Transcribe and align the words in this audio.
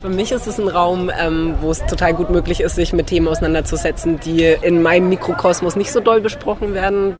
Für 0.00 0.10
mich 0.10 0.30
ist 0.30 0.46
es 0.46 0.60
ein 0.60 0.68
Raum, 0.68 1.10
ähm, 1.18 1.56
wo 1.60 1.72
es 1.72 1.84
total 1.86 2.14
gut 2.14 2.30
möglich 2.30 2.60
ist, 2.60 2.76
sich 2.76 2.92
mit 2.92 3.08
Themen 3.08 3.26
auseinanderzusetzen, 3.26 4.20
die 4.20 4.44
in 4.44 4.80
meinem 4.80 5.08
Mikrokosmos 5.08 5.74
nicht 5.74 5.90
so 5.90 5.98
doll 5.98 6.20
besprochen 6.20 6.72
werden. 6.72 7.16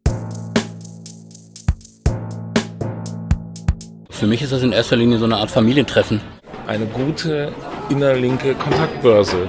Für 4.11 4.29
mich 4.29 4.43
ist 4.43 4.53
das 4.53 4.63
in 4.63 4.71
erster 4.71 4.95
Linie 4.95 5.19
so 5.19 5.25
eine 5.25 5.39
Art 5.39 5.51
Familientreffen. 5.51 6.21
Eine 6.69 6.87
gute 6.87 7.51
innerlinke 7.89 8.55
Kontaktbörse. 8.55 9.49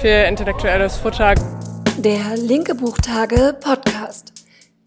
Für 0.00 0.28
intellektuelles 0.28 0.96
Futter. 0.96 1.34
Der 1.98 2.36
Linke 2.36 2.76
Buchtage 2.76 3.56
Podcast. 3.60 4.46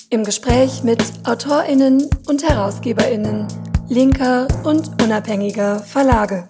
Im 0.09 0.23
Gespräch 0.23 0.83
mit 0.83 1.03
AutorInnen 1.25 2.09
und 2.29 2.47
HerausgeberInnen 2.47 3.45
linker 3.89 4.47
und 4.63 5.03
unabhängiger 5.03 5.79
Verlage. 5.79 6.45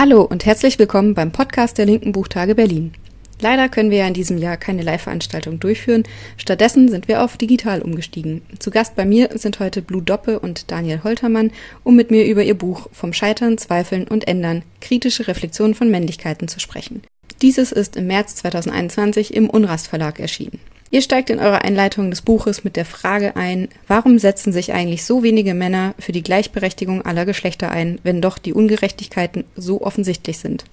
Hallo 0.00 0.22
und 0.22 0.46
herzlich 0.46 0.78
willkommen 0.78 1.12
beim 1.12 1.30
Podcast 1.30 1.76
der 1.76 1.84
Linken 1.84 2.12
Buchtage 2.12 2.54
Berlin. 2.54 2.94
Leider 3.38 3.68
können 3.68 3.90
wir 3.90 3.98
ja 3.98 4.06
in 4.06 4.14
diesem 4.14 4.38
Jahr 4.38 4.56
keine 4.56 4.80
Live-Veranstaltung 4.80 5.60
durchführen. 5.60 6.04
Stattdessen 6.38 6.88
sind 6.88 7.06
wir 7.06 7.22
auf 7.22 7.36
digital 7.36 7.82
umgestiegen. 7.82 8.40
Zu 8.58 8.70
Gast 8.70 8.96
bei 8.96 9.04
mir 9.04 9.28
sind 9.34 9.60
heute 9.60 9.82
Blue 9.82 10.00
Doppe 10.00 10.40
und 10.40 10.70
Daniel 10.70 11.02
Holtermann, 11.04 11.52
um 11.84 11.96
mit 11.96 12.10
mir 12.10 12.24
über 12.24 12.42
ihr 12.42 12.56
Buch 12.56 12.88
Vom 12.92 13.12
Scheitern, 13.12 13.58
Zweifeln 13.58 14.08
und 14.08 14.26
Ändern 14.26 14.62
kritische 14.80 15.28
Reflexionen 15.28 15.74
von 15.74 15.90
Männlichkeiten 15.90 16.48
zu 16.48 16.60
sprechen. 16.60 17.02
Dieses 17.42 17.70
ist 17.70 17.96
im 17.96 18.06
März 18.06 18.36
2021 18.36 19.34
im 19.34 19.50
Unrast 19.50 19.88
Verlag 19.88 20.18
erschienen. 20.18 20.60
Ihr 20.92 21.02
steigt 21.02 21.30
in 21.30 21.38
eurer 21.38 21.62
Einleitung 21.62 22.10
des 22.10 22.20
Buches 22.20 22.64
mit 22.64 22.74
der 22.74 22.84
Frage 22.84 23.36
ein, 23.36 23.68
warum 23.86 24.18
setzen 24.18 24.52
sich 24.52 24.72
eigentlich 24.72 25.04
so 25.04 25.22
wenige 25.22 25.54
Männer 25.54 25.94
für 26.00 26.10
die 26.10 26.24
Gleichberechtigung 26.24 27.02
aller 27.02 27.24
Geschlechter 27.24 27.70
ein, 27.70 28.00
wenn 28.02 28.20
doch 28.20 28.38
die 28.38 28.52
Ungerechtigkeiten 28.52 29.44
so 29.54 29.82
offensichtlich 29.82 30.38
sind? 30.38 30.64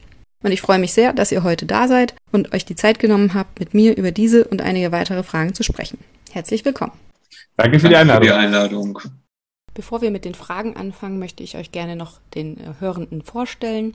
Und 0.41 0.51
ich 0.51 0.61
freue 0.61 0.79
mich 0.79 0.93
sehr, 0.93 1.13
dass 1.13 1.31
ihr 1.31 1.43
heute 1.43 1.67
da 1.67 1.87
seid 1.87 2.15
und 2.31 2.53
euch 2.53 2.65
die 2.65 2.75
Zeit 2.75 2.97
genommen 2.97 3.35
habt, 3.35 3.59
mit 3.59 3.75
mir 3.75 3.95
über 3.95 4.11
diese 4.11 4.45
und 4.45 4.63
einige 4.63 4.91
weitere 4.91 5.21
Fragen 5.21 5.53
zu 5.53 5.61
sprechen. 5.61 5.99
Herzlich 6.31 6.65
willkommen. 6.65 6.93
Danke 7.55 7.79
für 7.79 7.89
die 7.89 7.95
Einladung. 7.95 8.27
Für 8.27 8.33
die 8.33 8.39
Einladung. 8.39 8.99
Bevor 9.75 10.01
wir 10.01 10.09
mit 10.09 10.25
den 10.25 10.33
Fragen 10.33 10.75
anfangen, 10.75 11.19
möchte 11.19 11.43
ich 11.43 11.57
euch 11.57 11.71
gerne 11.71 11.95
noch 11.95 12.19
den 12.33 12.57
Hörenden 12.79 13.21
vorstellen. 13.21 13.93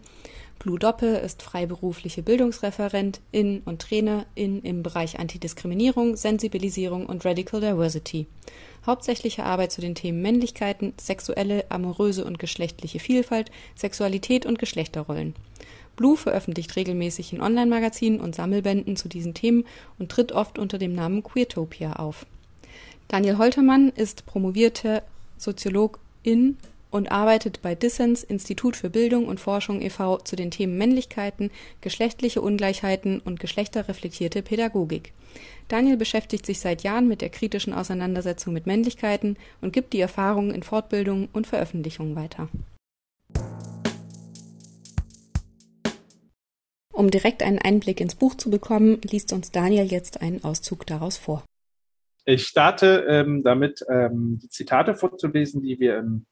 Blue 0.63 0.79
Doppe 0.79 1.07
ist 1.07 1.43
freiberufliche 1.43 2.23
Bildungsreferentin 2.23 3.63
und 3.65 3.83
Trainerin 3.83 4.63
im 4.63 4.85
Bereich 4.85 5.19
Antidiskriminierung, 5.19 6.15
Sensibilisierung 6.15 7.07
und 7.07 7.25
Radical 7.25 7.61
Diversity. 7.61 8.29
Hauptsächliche 8.87 9.43
Arbeit 9.43 9.73
zu 9.73 9.81
den 9.81 9.97
Themen 9.97 10.23
Männlichkeiten, 10.23 10.95
sexuelle, 11.01 11.69
amoröse 11.69 12.25
und 12.25 12.39
geschlechtliche 12.39 13.01
Vielfalt, 13.01 13.51
Sexualität 13.75 14.47
und 14.47 14.61
Geschlechterrollen. 14.61 15.35
Blue 15.97 16.17
veröffentlicht 16.17 16.77
regelmäßig 16.77 17.33
in 17.33 17.41
Online-Magazinen 17.41 18.21
und 18.21 18.37
Sammelbänden 18.37 18.95
zu 18.95 19.09
diesen 19.09 19.35
Themen 19.35 19.65
und 19.99 20.13
tritt 20.13 20.31
oft 20.31 20.61
unter 20.61 20.79
dem 20.79 20.93
Namen 20.93 21.25
Queertopia 21.25 21.95
auf. 21.95 22.25
Daniel 23.09 23.39
Holtermann 23.39 23.89
ist 23.89 24.27
promovierte 24.27 25.03
Soziologin 25.39 26.57
und 26.93 27.11
arbeitet 27.11 27.63
bei 27.63 27.75
Dissens 27.75 28.23
Institut 28.23 28.77
für 28.77 28.91
Bildung 28.91 29.27
und 29.27 29.41
Forschung 29.41 29.81
e.V. 29.81 30.19
zu 30.19 30.37
den 30.37 30.51
Themen 30.51 30.79
Männlichkeiten, 30.79 31.51
geschlechtliche 31.81 32.43
Ungleichheiten 32.43 33.19
und 33.19 33.41
geschlechterreflektierte 33.41 34.43
Pädagogik. 34.43 35.13
Daniel 35.69 35.97
beschäftigt 35.97 36.45
sich 36.45 36.61
seit 36.61 36.83
Jahren 36.83 37.09
mit 37.09 37.23
der 37.23 37.31
kritischen 37.31 37.73
Auseinandersetzung 37.73 38.53
mit 38.53 38.67
Männlichkeiten 38.67 39.39
und 39.63 39.73
gibt 39.73 39.95
die 39.95 40.01
Erfahrungen 40.01 40.55
in 40.55 40.63
Fortbildungen 40.63 41.29
und 41.33 41.47
Veröffentlichungen 41.47 42.15
weiter. 42.15 42.49
Um 46.93 47.11
direkt 47.11 47.43
einen 47.43 47.59
Einblick 47.59 48.01
ins 48.01 48.15
Buch 48.15 48.35
zu 48.35 48.51
bekommen, 48.51 49.01
liest 49.03 49.33
uns 49.33 49.51
Daniel 49.51 49.87
jetzt 49.87 50.21
einen 50.21 50.45
Auszug 50.45 50.87
daraus 50.87 51.17
vor. 51.17 51.43
Ich 52.27 52.47
starte 52.47 53.07
ähm, 53.09 53.43
damit, 53.43 53.85
ähm, 53.89 54.39
die 54.41 54.51
Zitate 54.51 54.95
vorzulesen, 54.95 55.63
die 55.63 55.81
wir 55.81 55.99
im 55.99 56.27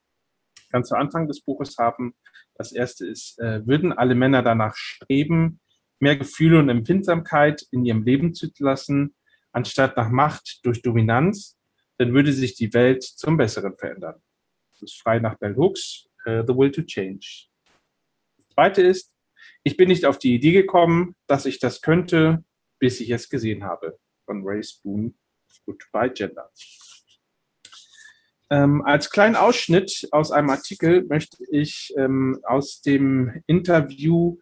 ganz 0.70 0.88
zu 0.88 0.96
Anfang 0.96 1.28
des 1.28 1.40
Buches 1.42 1.76
haben. 1.78 2.14
Das 2.54 2.72
erste 2.72 3.06
ist, 3.06 3.38
äh, 3.38 3.66
würden 3.66 3.92
alle 3.92 4.14
Männer 4.14 4.42
danach 4.42 4.74
streben, 4.76 5.60
mehr 5.98 6.16
Gefühle 6.16 6.58
und 6.58 6.68
Empfindsamkeit 6.68 7.66
in 7.70 7.84
ihrem 7.84 8.02
Leben 8.02 8.34
zu 8.34 8.50
lassen, 8.58 9.14
anstatt 9.52 9.96
nach 9.96 10.10
Macht 10.10 10.60
durch 10.64 10.82
Dominanz, 10.82 11.58
dann 11.98 12.14
würde 12.14 12.32
sich 12.32 12.54
die 12.54 12.72
Welt 12.72 13.02
zum 13.02 13.36
Besseren 13.36 13.76
verändern. 13.76 14.22
Das 14.72 14.82
ist 14.82 15.02
frei 15.02 15.18
nach 15.18 15.38
Bell 15.38 15.56
Hooks, 15.56 16.08
uh, 16.26 16.42
The 16.46 16.56
Will 16.56 16.70
to 16.70 16.82
Change. 16.82 17.48
Das 18.38 18.48
zweite 18.48 18.82
ist, 18.82 19.14
ich 19.62 19.76
bin 19.76 19.88
nicht 19.88 20.06
auf 20.06 20.18
die 20.18 20.34
Idee 20.34 20.52
gekommen, 20.52 21.14
dass 21.26 21.44
ich 21.44 21.58
das 21.58 21.82
könnte, 21.82 22.44
bis 22.78 23.00
ich 23.00 23.10
es 23.10 23.28
gesehen 23.28 23.64
habe. 23.64 23.98
Von 24.24 24.42
Ray 24.44 24.62
Spoon, 24.62 25.18
Goodbye 25.66 26.10
Gender. 26.10 26.50
Ähm, 28.52 28.82
als 28.84 29.10
kleinen 29.10 29.36
Ausschnitt 29.36 30.08
aus 30.10 30.32
einem 30.32 30.50
Artikel 30.50 31.04
möchte 31.06 31.44
ich 31.50 31.94
ähm, 31.96 32.40
aus 32.42 32.80
dem 32.80 33.42
Interview, 33.46 34.38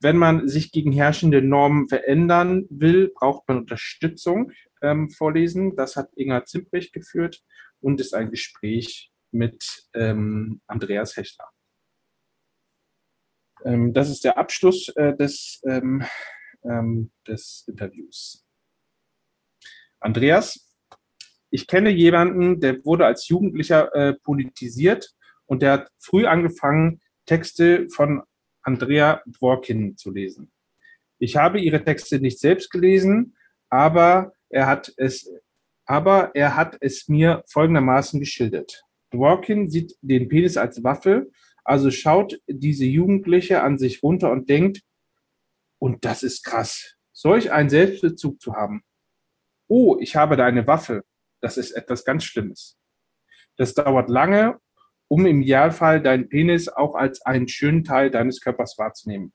wenn 0.00 0.16
man 0.16 0.48
sich 0.48 0.72
gegen 0.72 0.90
herrschende 0.90 1.40
Normen 1.40 1.88
verändern 1.88 2.66
will, 2.68 3.12
braucht 3.14 3.46
man 3.46 3.58
Unterstützung 3.58 4.50
ähm, 4.82 5.08
vorlesen. 5.08 5.76
Das 5.76 5.94
hat 5.94 6.10
Inga 6.16 6.44
Zimprich 6.44 6.90
geführt 6.90 7.42
und 7.80 8.00
ist 8.00 8.12
ein 8.12 8.30
Gespräch 8.30 9.12
mit 9.30 9.84
ähm, 9.94 10.60
Andreas 10.66 11.16
Hechler. 11.16 11.48
Ähm, 13.64 13.92
das 13.94 14.10
ist 14.10 14.24
der 14.24 14.36
Abschluss 14.36 14.88
äh, 14.96 15.16
des, 15.16 15.62
ähm, 15.64 16.04
des 17.26 17.64
Interviews. 17.68 18.44
Andreas, 20.00 20.63
ich 21.54 21.68
kenne 21.68 21.90
jemanden, 21.90 22.58
der 22.58 22.84
wurde 22.84 23.06
als 23.06 23.28
Jugendlicher 23.28 23.94
äh, 23.94 24.14
politisiert 24.14 25.14
und 25.46 25.62
der 25.62 25.72
hat 25.74 25.92
früh 25.98 26.26
angefangen, 26.26 27.00
Texte 27.26 27.88
von 27.90 28.24
Andrea 28.62 29.22
Dworkin 29.24 29.96
zu 29.96 30.10
lesen. 30.10 30.50
Ich 31.20 31.36
habe 31.36 31.60
ihre 31.60 31.84
Texte 31.84 32.18
nicht 32.18 32.40
selbst 32.40 32.72
gelesen, 32.72 33.36
aber 33.70 34.32
er 34.48 34.66
hat 34.66 34.92
es, 34.96 35.30
aber 35.86 36.32
er 36.34 36.56
hat 36.56 36.76
es 36.80 37.06
mir 37.06 37.44
folgendermaßen 37.46 38.18
geschildert. 38.18 38.82
Dworkin 39.12 39.70
sieht 39.70 39.96
den 40.02 40.28
Penis 40.28 40.56
als 40.56 40.82
Waffe, 40.82 41.30
also 41.62 41.92
schaut 41.92 42.36
diese 42.48 42.84
Jugendliche 42.84 43.62
an 43.62 43.78
sich 43.78 44.02
runter 44.02 44.32
und 44.32 44.50
denkt, 44.50 44.80
und 45.78 46.04
das 46.04 46.24
ist 46.24 46.42
krass, 46.42 46.96
solch 47.12 47.52
einen 47.52 47.70
Selbstbezug 47.70 48.40
zu 48.40 48.54
haben. 48.54 48.82
Oh, 49.68 49.98
ich 50.00 50.16
habe 50.16 50.36
da 50.36 50.46
eine 50.46 50.66
Waffe 50.66 51.04
das 51.44 51.58
ist 51.58 51.72
etwas 51.72 52.06
ganz 52.06 52.24
Schlimmes. 52.24 52.78
Das 53.58 53.74
dauert 53.74 54.08
lange, 54.08 54.58
um 55.08 55.26
im 55.26 55.42
Idealfall 55.42 56.02
deinen 56.02 56.30
Penis 56.30 56.68
auch 56.68 56.94
als 56.94 57.20
einen 57.20 57.48
schönen 57.48 57.84
Teil 57.84 58.10
deines 58.10 58.40
Körpers 58.40 58.78
wahrzunehmen. 58.78 59.34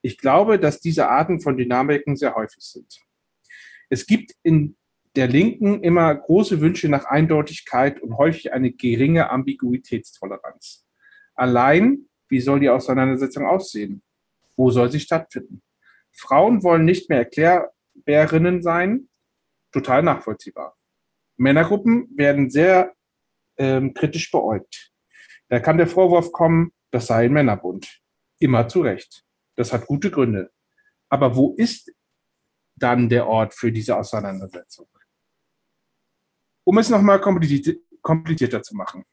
Ich 0.00 0.16
glaube, 0.16 0.58
dass 0.58 0.80
diese 0.80 1.10
Arten 1.10 1.40
von 1.40 1.58
Dynamiken 1.58 2.16
sehr 2.16 2.34
häufig 2.34 2.64
sind. 2.64 2.98
Es 3.90 4.06
gibt 4.06 4.32
in 4.42 4.78
der 5.14 5.28
Linken 5.28 5.84
immer 5.84 6.14
große 6.14 6.62
Wünsche 6.62 6.88
nach 6.88 7.04
Eindeutigkeit 7.04 8.00
und 8.00 8.16
häufig 8.16 8.54
eine 8.54 8.72
geringe 8.72 9.28
Ambiguitätstoleranz. 9.28 10.86
Allein, 11.34 12.08
wie 12.30 12.40
soll 12.40 12.60
die 12.60 12.70
Auseinandersetzung 12.70 13.44
aussehen? 13.44 14.02
Wo 14.56 14.70
soll 14.70 14.90
sie 14.90 15.00
stattfinden? 15.00 15.60
Frauen 16.12 16.62
wollen 16.62 16.86
nicht 16.86 17.10
mehr 17.10 17.18
Erklärbärinnen 17.18 18.62
sein, 18.62 19.10
total 19.70 20.02
nachvollziehbar. 20.02 20.78
Männergruppen 21.36 22.08
werden 22.16 22.50
sehr 22.50 22.94
ähm, 23.56 23.94
kritisch 23.94 24.30
beäugt. 24.30 24.92
Da 25.48 25.60
kann 25.60 25.76
der 25.76 25.86
Vorwurf 25.86 26.32
kommen, 26.32 26.72
das 26.90 27.06
sei 27.06 27.26
ein 27.26 27.32
Männerbund. 27.32 28.00
Immer 28.38 28.68
zu 28.68 28.80
Recht. 28.80 29.24
Das 29.56 29.72
hat 29.72 29.86
gute 29.86 30.10
Gründe. 30.10 30.50
Aber 31.08 31.36
wo 31.36 31.54
ist 31.56 31.92
dann 32.76 33.08
der 33.08 33.26
Ort 33.26 33.54
für 33.54 33.70
diese 33.70 33.96
Auseinandersetzung? 33.96 34.88
Um 36.64 36.78
es 36.78 36.90
nochmal 36.90 37.20
komplizierter 37.20 38.62
zu 38.62 38.76
machen. 38.76 39.04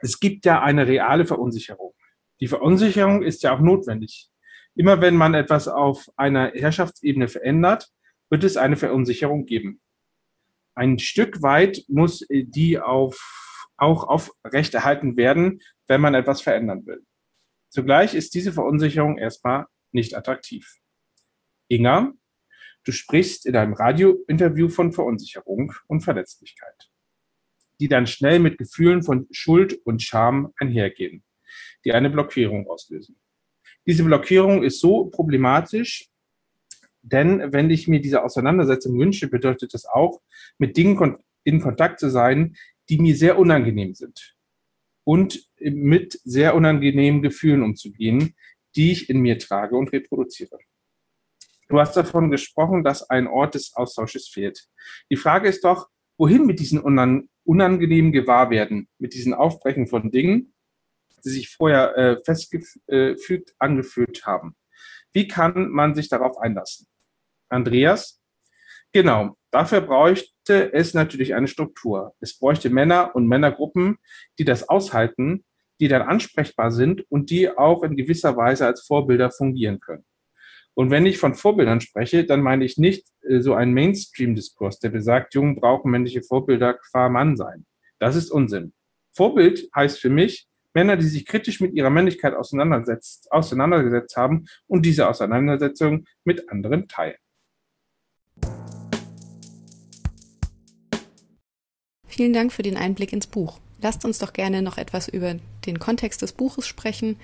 Es 0.00 0.18
gibt 0.18 0.44
ja 0.44 0.62
eine 0.62 0.86
reale 0.86 1.26
Verunsicherung. 1.26 1.94
Die 2.40 2.48
Verunsicherung 2.48 3.22
ist 3.22 3.42
ja 3.42 3.54
auch 3.54 3.60
notwendig. 3.60 4.30
Immer 4.74 5.00
wenn 5.00 5.16
man 5.16 5.34
etwas 5.34 5.68
auf 5.68 6.08
einer 6.16 6.52
Herrschaftsebene 6.52 7.28
verändert, 7.28 7.92
wird 8.30 8.44
es 8.44 8.56
eine 8.56 8.76
Verunsicherung 8.76 9.44
geben 9.44 9.80
ein 10.78 10.98
Stück 10.98 11.42
weit 11.42 11.84
muss 11.88 12.24
die 12.30 12.78
auf, 12.78 13.66
auch 13.76 14.04
aufrechterhalten 14.04 15.16
werden, 15.16 15.60
wenn 15.88 16.00
man 16.00 16.14
etwas 16.14 16.40
verändern 16.40 16.86
will. 16.86 17.04
Zugleich 17.68 18.14
ist 18.14 18.34
diese 18.34 18.52
Verunsicherung 18.52 19.18
erstmal 19.18 19.66
nicht 19.92 20.16
attraktiv. 20.16 20.78
Inga, 21.68 22.12
du 22.84 22.92
sprichst 22.92 23.44
in 23.46 23.56
einem 23.56 23.74
Radiointerview 23.74 24.68
von 24.68 24.92
Verunsicherung 24.92 25.72
und 25.88 26.00
Verletzlichkeit, 26.00 26.90
die 27.80 27.88
dann 27.88 28.06
schnell 28.06 28.38
mit 28.38 28.56
Gefühlen 28.56 29.02
von 29.02 29.26
Schuld 29.32 29.80
und 29.84 30.02
Scham 30.02 30.52
einhergehen. 30.58 31.24
die 31.84 31.92
eine 31.92 32.10
Blockierung 32.10 32.68
auslösen. 32.68 33.18
Diese 33.86 34.04
Blockierung 34.04 34.62
ist 34.62 34.80
so 34.80 35.06
problematisch, 35.06 36.10
denn 37.12 37.52
wenn 37.52 37.70
ich 37.70 37.88
mir 37.88 38.00
diese 38.00 38.22
Auseinandersetzung 38.22 38.98
wünsche, 38.98 39.28
bedeutet 39.28 39.74
das 39.74 39.86
auch, 39.86 40.20
mit 40.58 40.76
Dingen 40.76 41.16
in 41.44 41.60
Kontakt 41.60 42.00
zu 42.00 42.10
sein, 42.10 42.56
die 42.88 42.98
mir 42.98 43.16
sehr 43.16 43.38
unangenehm 43.38 43.94
sind 43.94 44.36
und 45.04 45.48
mit 45.58 46.20
sehr 46.24 46.54
unangenehmen 46.54 47.22
Gefühlen 47.22 47.62
umzugehen, 47.62 48.34
die 48.76 48.92
ich 48.92 49.10
in 49.10 49.20
mir 49.20 49.38
trage 49.38 49.76
und 49.76 49.92
reproduziere. 49.92 50.58
Du 51.68 51.78
hast 51.78 51.96
davon 51.96 52.30
gesprochen, 52.30 52.82
dass 52.82 53.08
ein 53.10 53.26
Ort 53.26 53.54
des 53.54 53.74
Austausches 53.74 54.28
fehlt. 54.28 54.68
Die 55.10 55.16
Frage 55.16 55.48
ist 55.48 55.64
doch, 55.64 55.88
wohin 56.16 56.46
mit 56.46 56.60
diesen 56.60 56.80
unangenehmen 56.80 58.12
Gewahrwerden, 58.12 58.88
mit 58.98 59.14
diesen 59.14 59.34
Aufbrechen 59.34 59.86
von 59.86 60.10
Dingen, 60.10 60.54
die 61.24 61.30
sich 61.30 61.50
vorher 61.50 61.96
äh, 61.96 62.16
festgefügt 62.24 63.54
angefühlt 63.58 64.24
haben. 64.26 64.56
Wie 65.12 65.28
kann 65.28 65.70
man 65.70 65.94
sich 65.94 66.08
darauf 66.08 66.38
einlassen? 66.38 66.86
Andreas? 67.48 68.20
Genau, 68.92 69.36
dafür 69.50 69.82
bräuchte 69.82 70.72
es 70.72 70.94
natürlich 70.94 71.34
eine 71.34 71.48
Struktur. 71.48 72.14
Es 72.20 72.38
bräuchte 72.38 72.70
Männer 72.70 73.14
und 73.14 73.28
Männergruppen, 73.28 73.98
die 74.38 74.44
das 74.44 74.68
aushalten, 74.68 75.44
die 75.80 75.88
dann 75.88 76.02
ansprechbar 76.02 76.70
sind 76.70 77.04
und 77.10 77.30
die 77.30 77.50
auch 77.50 77.82
in 77.82 77.96
gewisser 77.96 78.36
Weise 78.36 78.66
als 78.66 78.82
Vorbilder 78.82 79.30
fungieren 79.30 79.80
können. 79.80 80.04
Und 80.74 80.90
wenn 80.90 81.06
ich 81.06 81.18
von 81.18 81.34
Vorbildern 81.34 81.80
spreche, 81.80 82.24
dann 82.24 82.40
meine 82.40 82.64
ich 82.64 82.78
nicht 82.78 83.08
äh, 83.28 83.40
so 83.40 83.54
einen 83.54 83.74
Mainstream-Diskurs, 83.74 84.78
der 84.78 84.90
besagt, 84.90 85.34
Jungen 85.34 85.56
brauchen 85.56 85.90
männliche 85.90 86.22
Vorbilder 86.22 86.74
qua 86.74 87.08
Mann 87.08 87.36
sein. 87.36 87.66
Das 87.98 88.14
ist 88.14 88.30
Unsinn. 88.30 88.72
Vorbild 89.12 89.68
heißt 89.74 89.98
für 89.98 90.10
mich, 90.10 90.46
Männer, 90.74 90.96
die 90.96 91.06
sich 91.06 91.26
kritisch 91.26 91.60
mit 91.60 91.74
ihrer 91.74 91.90
Männlichkeit 91.90 92.34
auseinandersetzt, 92.34 93.26
auseinandergesetzt 93.32 94.16
haben 94.16 94.46
und 94.68 94.86
diese 94.86 95.08
Auseinandersetzung 95.08 96.04
mit 96.22 96.48
anderen 96.48 96.86
teilen. 96.86 97.18
Vielen 102.18 102.32
Dank 102.32 102.52
für 102.52 102.64
den 102.64 102.76
Einblick 102.76 103.12
ins 103.12 103.28
Buch. 103.28 103.60
Lasst 103.80 104.04
uns 104.04 104.18
doch 104.18 104.32
gerne 104.32 104.60
noch 104.60 104.76
etwas 104.76 105.06
über 105.06 105.36
den 105.66 105.78
Kontext 105.78 106.20
des 106.20 106.32
Buches 106.32 106.66
sprechen. 106.66 107.14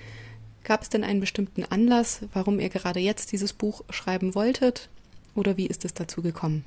Gab 0.63 0.83
es 0.83 0.89
denn 0.89 1.03
einen 1.03 1.19
bestimmten 1.19 1.65
Anlass, 1.65 2.21
warum 2.31 2.61
ihr 2.61 2.69
gerade 2.69 3.01
jetzt 3.01 3.33
dieses 3.33 3.51
Buch 3.51 3.83
schreiben 3.89 4.35
wolltet? 4.35 4.87
Oder 5.35 5.57
wie 5.57 5.67
ist 5.67 5.83
es 5.83 5.93
dazu 5.93 6.21
gekommen? 6.21 6.63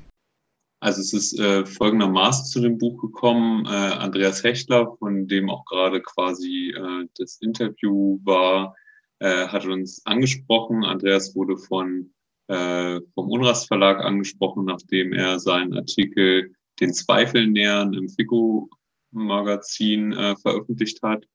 Also 0.81 1.01
es 1.01 1.15
ist 1.15 1.41
äh, 1.41 1.65
folgendermaßen 1.65 2.45
zu 2.45 2.61
dem 2.61 2.77
Buch 2.77 3.01
gekommen. 3.01 3.65
Äh, 3.65 3.71
Andreas 3.71 4.45
Hechtler, 4.45 4.95
von 4.99 5.27
dem 5.27 5.49
auch 5.49 5.65
gerade 5.65 6.03
quasi 6.03 6.75
äh, 6.77 7.07
das 7.17 7.39
Interview 7.41 8.19
war, 8.25 8.77
äh, 9.21 9.47
hat 9.47 9.65
uns 9.65 10.05
angesprochen. 10.05 10.85
Andreas 10.85 11.35
wurde 11.35 11.57
von 11.57 12.13
äh, 12.49 13.01
vom 13.15 13.31
Unrast 13.31 13.69
Verlag 13.69 14.05
angesprochen, 14.05 14.67
nachdem 14.67 15.15
er 15.15 15.39
seinen 15.39 15.73
Artikel 15.73 16.53
den 16.81 16.95
Zweifeln 16.95 17.53
nähern 17.53 17.93
im 17.95 18.09
FICO 18.09 18.69
Magazin 19.11 20.13
äh, 20.13 20.37
veröffentlicht 20.37 21.03
hat. 21.03 21.27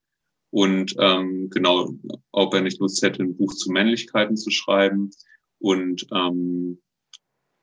Und 0.51 0.95
ähm, 0.99 1.49
genau, 1.49 1.89
ob 2.31 2.53
er 2.53 2.61
nicht 2.61 2.79
Lust 2.79 3.01
hätte, 3.01 3.23
ein 3.23 3.35
Buch 3.35 3.53
zu 3.55 3.71
Männlichkeiten 3.71 4.37
zu 4.37 4.51
schreiben. 4.51 5.09
Und 5.59 6.05
ähm, 6.13 6.79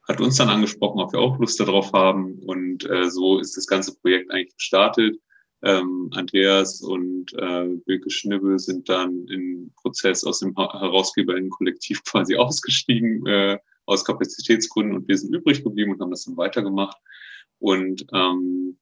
hat 0.09 0.21
uns 0.21 0.37
dann 0.37 0.49
angesprochen, 0.49 1.01
ob 1.01 1.13
wir 1.13 1.21
auch 1.21 1.39
Lust 1.39 1.61
darauf 1.61 1.93
haben. 1.93 2.41
Und 2.41 2.89
äh, 2.91 3.09
so 3.09 3.39
ist 3.39 3.57
das 3.57 3.67
ganze 3.67 3.97
Projekt 4.01 4.31
eigentlich 4.33 4.57
gestartet. 4.57 5.21
Ähm, 5.63 6.11
Andreas 6.15 6.81
und 6.81 7.33
äh, 7.35 7.69
Wilke 7.87 8.11
Schnibbe 8.11 8.59
sind 8.59 8.89
dann 8.89 9.27
im 9.29 9.73
Prozess 9.77 10.25
aus 10.25 10.41
dem 10.41 10.57
Herausgeberinnen-Kollektiv 10.57 12.03
quasi 12.05 12.35
ausgestiegen, 12.37 13.27
äh, 13.27 13.59
aus 13.85 14.05
Kapazitätsgründen 14.05 14.97
und 14.97 15.09
wir 15.09 15.19
sind 15.19 15.35
übrig 15.35 15.63
geblieben 15.63 15.93
und 15.93 16.01
haben 16.01 16.11
das 16.11 16.25
dann 16.25 16.37
weitergemacht. 16.37 16.97
Und 17.61 18.05
ähm, 18.13 18.79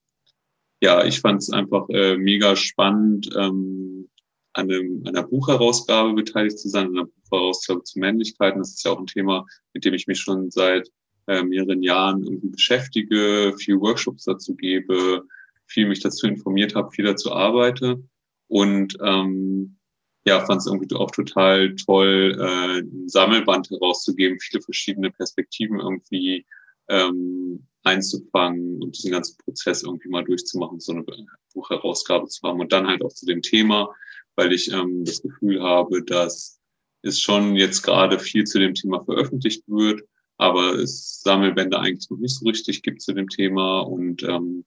ja, 0.81 1.05
ich 1.05 1.19
fand 1.19 1.41
es 1.41 1.51
einfach 1.51 1.87
äh, 1.89 2.17
mega 2.17 2.55
spannend, 2.55 3.29
ähm, 3.37 4.09
an, 4.53 4.71
einem, 4.71 5.03
einer 5.05 5.23
Buchherausgabe 5.23 6.13
beteiligt 6.13 6.57
zu 6.57 6.69
sein, 6.69 6.87
an 6.87 6.97
einer 6.97 7.07
Buchherausgabe 7.29 7.83
zu 7.83 7.99
Männlichkeiten. 7.99 8.59
Das 8.59 8.71
ist 8.71 8.83
ja 8.83 8.91
auch 8.91 8.99
ein 8.99 9.05
Thema, 9.05 9.45
mit 9.73 9.85
dem 9.85 9.93
ich 9.93 10.07
mich 10.07 10.19
schon 10.19 10.49
seit 10.49 10.89
äh, 11.27 11.43
mehreren 11.43 11.83
Jahren 11.83 12.23
irgendwie 12.23 12.49
beschäftige, 12.49 13.53
viel 13.57 13.79
Workshops 13.79 14.23
dazu 14.23 14.55
gebe, 14.55 15.23
viel 15.67 15.87
mich 15.87 15.99
dazu 15.99 16.27
informiert 16.27 16.75
habe, 16.75 16.91
viel 16.91 17.05
dazu 17.05 17.31
arbeite. 17.31 18.03
Und 18.47 18.97
ähm, 19.03 19.77
ja, 20.25 20.43
fand 20.45 20.61
es 20.61 20.67
irgendwie 20.67 20.93
auch 20.95 21.11
total 21.11 21.75
toll, 21.75 22.35
äh, 22.39 22.79
ein 22.79 23.07
Sammelband 23.07 23.69
herauszugeben, 23.69 24.39
viele 24.39 24.61
verschiedene 24.61 25.11
Perspektiven 25.11 25.79
irgendwie 25.79 26.45
ähm, 26.89 27.65
einzufangen 27.83 28.81
und 28.81 28.97
diesen 28.97 29.11
ganzen 29.11 29.37
Prozess 29.37 29.83
irgendwie 29.83 30.09
mal 30.09 30.23
durchzumachen, 30.23 30.79
so 30.79 30.91
eine 30.91 31.05
Buchherausgabe 31.53 32.27
zu 32.27 32.47
haben 32.47 32.59
und 32.59 32.71
dann 32.71 32.87
halt 32.87 33.03
auch 33.03 33.13
zu 33.13 33.25
dem 33.25 33.41
Thema, 33.41 33.93
weil 34.35 34.51
ich 34.51 34.71
ähm, 34.71 35.05
das 35.05 35.21
Gefühl 35.21 35.61
habe, 35.61 36.03
dass 36.03 36.59
es 37.01 37.19
schon 37.19 37.55
jetzt 37.55 37.81
gerade 37.81 38.19
viel 38.19 38.43
zu 38.43 38.59
dem 38.59 38.73
Thema 38.73 39.03
veröffentlicht 39.03 39.63
wird, 39.67 40.01
aber 40.37 40.73
es 40.73 41.21
Sammelbände 41.21 41.79
eigentlich 41.79 42.09
noch 42.09 42.17
nicht 42.17 42.35
so 42.35 42.45
richtig 42.45 42.81
gibt 42.81 43.01
zu 43.01 43.13
dem 43.13 43.29
Thema 43.29 43.81
und 43.81 44.23
ähm, 44.23 44.65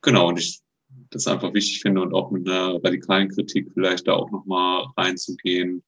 genau, 0.00 0.28
und 0.28 0.38
ich 0.38 0.60
das 1.10 1.26
einfach 1.26 1.52
wichtig 1.54 1.80
finde 1.80 2.02
und 2.02 2.14
auch 2.14 2.30
mit 2.30 2.48
einer 2.48 2.82
radikalen 2.82 3.28
Kritik 3.28 3.70
vielleicht 3.72 4.06
da 4.06 4.14
auch 4.14 4.30
nochmal 4.30 4.86
reinzugehen, 4.96 5.82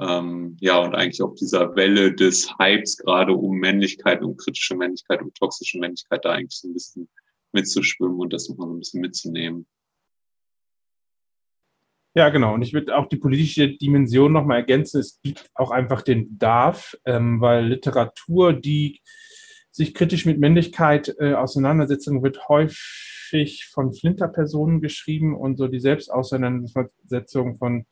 ähm, 0.00 0.56
ja, 0.60 0.78
und 0.78 0.94
eigentlich 0.94 1.22
auf 1.22 1.34
dieser 1.34 1.76
Welle 1.76 2.14
des 2.14 2.50
Hypes 2.58 2.96
gerade 2.96 3.32
um 3.32 3.56
Männlichkeit, 3.58 4.22
um 4.22 4.36
kritische 4.36 4.74
Männlichkeit, 4.74 5.20
um 5.20 5.32
toxische 5.34 5.78
Männlichkeit 5.78 6.24
da 6.24 6.30
eigentlich 6.30 6.58
so 6.58 6.68
ein 6.68 6.74
bisschen 6.74 7.08
mitzuschwimmen 7.52 8.18
und 8.18 8.32
das 8.32 8.48
nochmal 8.48 8.68
so 8.68 8.74
ein 8.74 8.78
bisschen 8.78 9.00
mitzunehmen. 9.02 9.66
Ja, 12.14 12.28
genau. 12.30 12.54
Und 12.54 12.62
ich 12.62 12.72
würde 12.72 12.96
auch 12.96 13.06
die 13.06 13.18
politische 13.18 13.76
Dimension 13.76 14.32
nochmal 14.32 14.58
ergänzen. 14.58 15.00
Es 15.00 15.20
gibt 15.22 15.48
auch 15.54 15.70
einfach 15.70 16.02
den 16.02 16.30
Bedarf, 16.30 16.96
ähm, 17.04 17.40
weil 17.40 17.66
Literatur, 17.66 18.52
die 18.52 19.00
sich 19.70 19.94
kritisch 19.94 20.26
mit 20.26 20.40
Männlichkeit 20.40 21.14
äh, 21.20 21.34
auseinandersetzt, 21.34 22.08
wird 22.08 22.48
häufig 22.48 23.66
von 23.66 23.92
Flinterpersonen 23.92 24.80
geschrieben 24.80 25.36
und 25.36 25.56
so 25.56 25.68
die 25.68 25.78
Selbstauseinandersetzung 25.78 27.56
von 27.56 27.86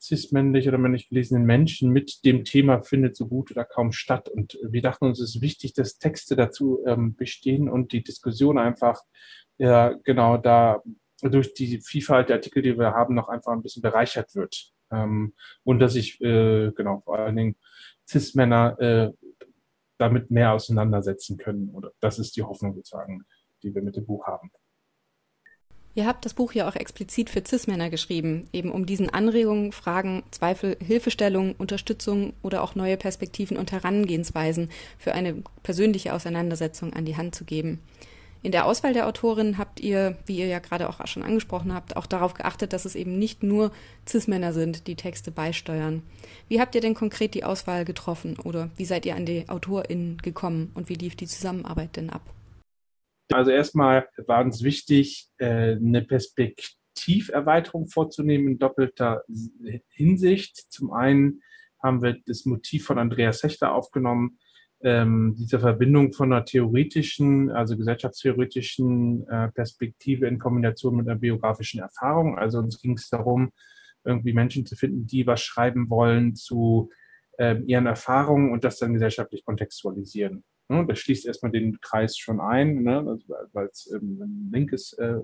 cis-männlich 0.00 0.66
oder 0.66 0.78
männlich 0.78 1.08
gelesenen 1.08 1.44
Menschen 1.44 1.90
mit 1.90 2.24
dem 2.24 2.44
Thema 2.44 2.82
findet 2.82 3.16
so 3.16 3.26
gut 3.26 3.50
oder 3.50 3.64
kaum 3.64 3.92
statt. 3.92 4.28
Und 4.28 4.58
wir 4.62 4.82
dachten 4.82 5.04
uns, 5.04 5.20
es 5.20 5.36
ist 5.36 5.42
wichtig, 5.42 5.74
dass 5.74 5.98
Texte 5.98 6.36
dazu 6.36 6.80
ähm, 6.86 7.14
bestehen 7.14 7.68
und 7.68 7.92
die 7.92 8.02
Diskussion 8.02 8.58
einfach 8.58 9.02
ja, 9.58 9.94
genau 10.04 10.38
da 10.38 10.82
durch 11.22 11.52
die 11.52 11.80
Vielfalt 11.80 12.30
der 12.30 12.36
Artikel, 12.36 12.62
die 12.62 12.78
wir 12.78 12.92
haben, 12.92 13.14
noch 13.14 13.28
einfach 13.28 13.52
ein 13.52 13.62
bisschen 13.62 13.82
bereichert 13.82 14.34
wird. 14.34 14.72
Ähm, 14.90 15.34
und 15.64 15.78
dass 15.80 15.92
sich 15.92 16.20
äh, 16.20 16.72
genau 16.72 17.00
vor 17.04 17.18
allen 17.18 17.36
Dingen 17.36 17.56
cis-Männer 18.08 18.80
äh, 18.80 19.12
damit 19.98 20.30
mehr 20.30 20.54
auseinandersetzen 20.54 21.36
können. 21.36 21.70
Oder 21.74 21.92
das 22.00 22.18
ist 22.18 22.36
die 22.36 22.42
Hoffnung 22.42 22.74
sozusagen, 22.74 23.24
die 23.62 23.74
wir 23.74 23.82
mit 23.82 23.96
dem 23.96 24.06
Buch 24.06 24.26
haben. 24.26 24.50
Ihr 26.00 26.06
habt 26.06 26.24
das 26.24 26.32
Buch 26.32 26.54
ja 26.54 26.66
auch 26.66 26.76
explizit 26.76 27.28
für 27.28 27.44
CIS-Männer 27.46 27.90
geschrieben, 27.90 28.48
eben 28.54 28.72
um 28.72 28.86
diesen 28.86 29.10
Anregungen, 29.10 29.70
Fragen, 29.70 30.22
Zweifel, 30.30 30.78
Hilfestellung, 30.82 31.54
Unterstützung 31.58 32.32
oder 32.40 32.62
auch 32.62 32.74
neue 32.74 32.96
Perspektiven 32.96 33.58
und 33.58 33.70
Herangehensweisen 33.70 34.70
für 34.96 35.12
eine 35.12 35.42
persönliche 35.62 36.14
Auseinandersetzung 36.14 36.94
an 36.94 37.04
die 37.04 37.18
Hand 37.18 37.34
zu 37.34 37.44
geben. 37.44 37.80
In 38.42 38.50
der 38.50 38.64
Auswahl 38.64 38.94
der 38.94 39.08
Autorin 39.08 39.58
habt 39.58 39.78
ihr, 39.78 40.16
wie 40.24 40.38
ihr 40.38 40.46
ja 40.46 40.58
gerade 40.58 40.88
auch 40.88 41.06
schon 41.06 41.22
angesprochen 41.22 41.74
habt, 41.74 41.94
auch 41.98 42.06
darauf 42.06 42.32
geachtet, 42.32 42.72
dass 42.72 42.86
es 42.86 42.94
eben 42.94 43.18
nicht 43.18 43.42
nur 43.42 43.70
CIS-Männer 44.08 44.54
sind, 44.54 44.86
die 44.86 44.96
Texte 44.96 45.30
beisteuern. 45.30 46.02
Wie 46.48 46.62
habt 46.62 46.74
ihr 46.74 46.80
denn 46.80 46.94
konkret 46.94 47.34
die 47.34 47.44
Auswahl 47.44 47.84
getroffen 47.84 48.38
oder 48.42 48.70
wie 48.74 48.86
seid 48.86 49.04
ihr 49.04 49.16
an 49.16 49.26
die 49.26 49.50
AutorInnen 49.50 50.16
gekommen 50.16 50.70
und 50.72 50.88
wie 50.88 50.94
lief 50.94 51.14
die 51.14 51.26
Zusammenarbeit 51.26 51.96
denn 51.96 52.08
ab? 52.08 52.22
Also 53.32 53.50
erstmal 53.50 54.08
war 54.26 54.44
uns 54.44 54.62
wichtig, 54.62 55.28
äh, 55.38 55.76
eine 55.76 56.02
Perspektiverweiterung 56.02 57.88
vorzunehmen 57.88 58.48
in 58.48 58.58
doppelter 58.58 59.22
Hinsicht. 59.88 60.56
Zum 60.70 60.92
einen 60.92 61.42
haben 61.82 62.02
wir 62.02 62.16
das 62.26 62.44
Motiv 62.44 62.84
von 62.86 62.98
Andreas 62.98 63.42
Hechter 63.42 63.72
aufgenommen, 63.72 64.38
ähm, 64.82 65.34
diese 65.38 65.60
Verbindung 65.60 66.12
von 66.12 66.32
einer 66.32 66.44
theoretischen, 66.44 67.50
also 67.50 67.76
gesellschaftstheoretischen 67.76 69.28
äh, 69.28 69.48
Perspektive 69.52 70.26
in 70.26 70.38
Kombination 70.38 70.96
mit 70.96 71.08
einer 71.08 71.18
biografischen 71.18 71.80
Erfahrung. 71.80 72.38
Also 72.38 72.58
uns 72.58 72.80
ging 72.80 72.94
es 72.94 73.08
darum, 73.08 73.52
irgendwie 74.04 74.32
Menschen 74.32 74.64
zu 74.66 74.76
finden, 74.76 75.06
die 75.06 75.26
was 75.26 75.42
schreiben 75.42 75.90
wollen 75.90 76.34
zu 76.34 76.90
äh, 77.38 77.56
ihren 77.66 77.86
Erfahrungen 77.86 78.52
und 78.52 78.64
das 78.64 78.78
dann 78.78 78.94
gesellschaftlich 78.94 79.44
kontextualisieren. 79.44 80.44
Das 80.88 80.98
schließt 80.98 81.26
erstmal 81.26 81.52
den 81.52 81.80
Kreis 81.80 82.16
schon 82.16 82.40
ein, 82.40 82.82
ne? 82.82 83.18
weil 83.52 83.66
es 83.66 83.90
ähm, 83.92 84.20
ein 84.22 84.50
linkes 84.52 84.92
äh, 84.94 85.18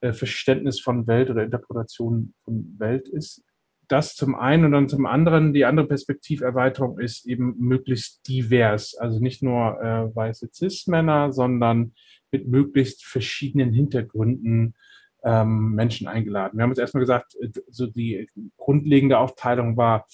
äh, 0.00 0.12
Verständnis 0.12 0.80
von 0.80 1.06
Welt 1.06 1.30
oder 1.30 1.44
Interpretation 1.44 2.34
von 2.44 2.76
Welt 2.78 3.08
ist. 3.08 3.44
Das 3.88 4.14
zum 4.14 4.36
einen 4.36 4.66
und 4.66 4.72
dann 4.72 4.88
zum 4.88 5.04
anderen, 5.04 5.52
die 5.52 5.64
andere 5.64 5.88
Perspektiverweiterung 5.88 7.00
ist 7.00 7.26
eben 7.26 7.56
möglichst 7.58 8.26
divers. 8.28 8.94
Also 8.96 9.18
nicht 9.18 9.42
nur 9.42 9.80
äh, 9.82 10.14
weiße 10.14 10.48
Cis-Männer, 10.52 11.32
sondern 11.32 11.92
mit 12.30 12.46
möglichst 12.46 13.04
verschiedenen 13.04 13.72
Hintergründen 13.72 14.74
ähm, 15.24 15.72
Menschen 15.72 16.06
eingeladen. 16.06 16.56
Wir 16.56 16.62
haben 16.62 16.70
uns 16.70 16.78
erstmal 16.78 17.02
gesagt, 17.02 17.34
äh, 17.40 17.50
so 17.68 17.86
die 17.86 18.28
grundlegende 18.56 19.18
Aufteilung 19.18 19.76
war 19.76 20.06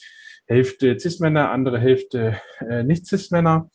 Hälfte 0.46 0.98
Cis-Männer, 0.98 1.50
andere 1.50 1.78
Hälfte 1.78 2.40
äh, 2.60 2.82
Nicht-Cis-Männer 2.82 3.70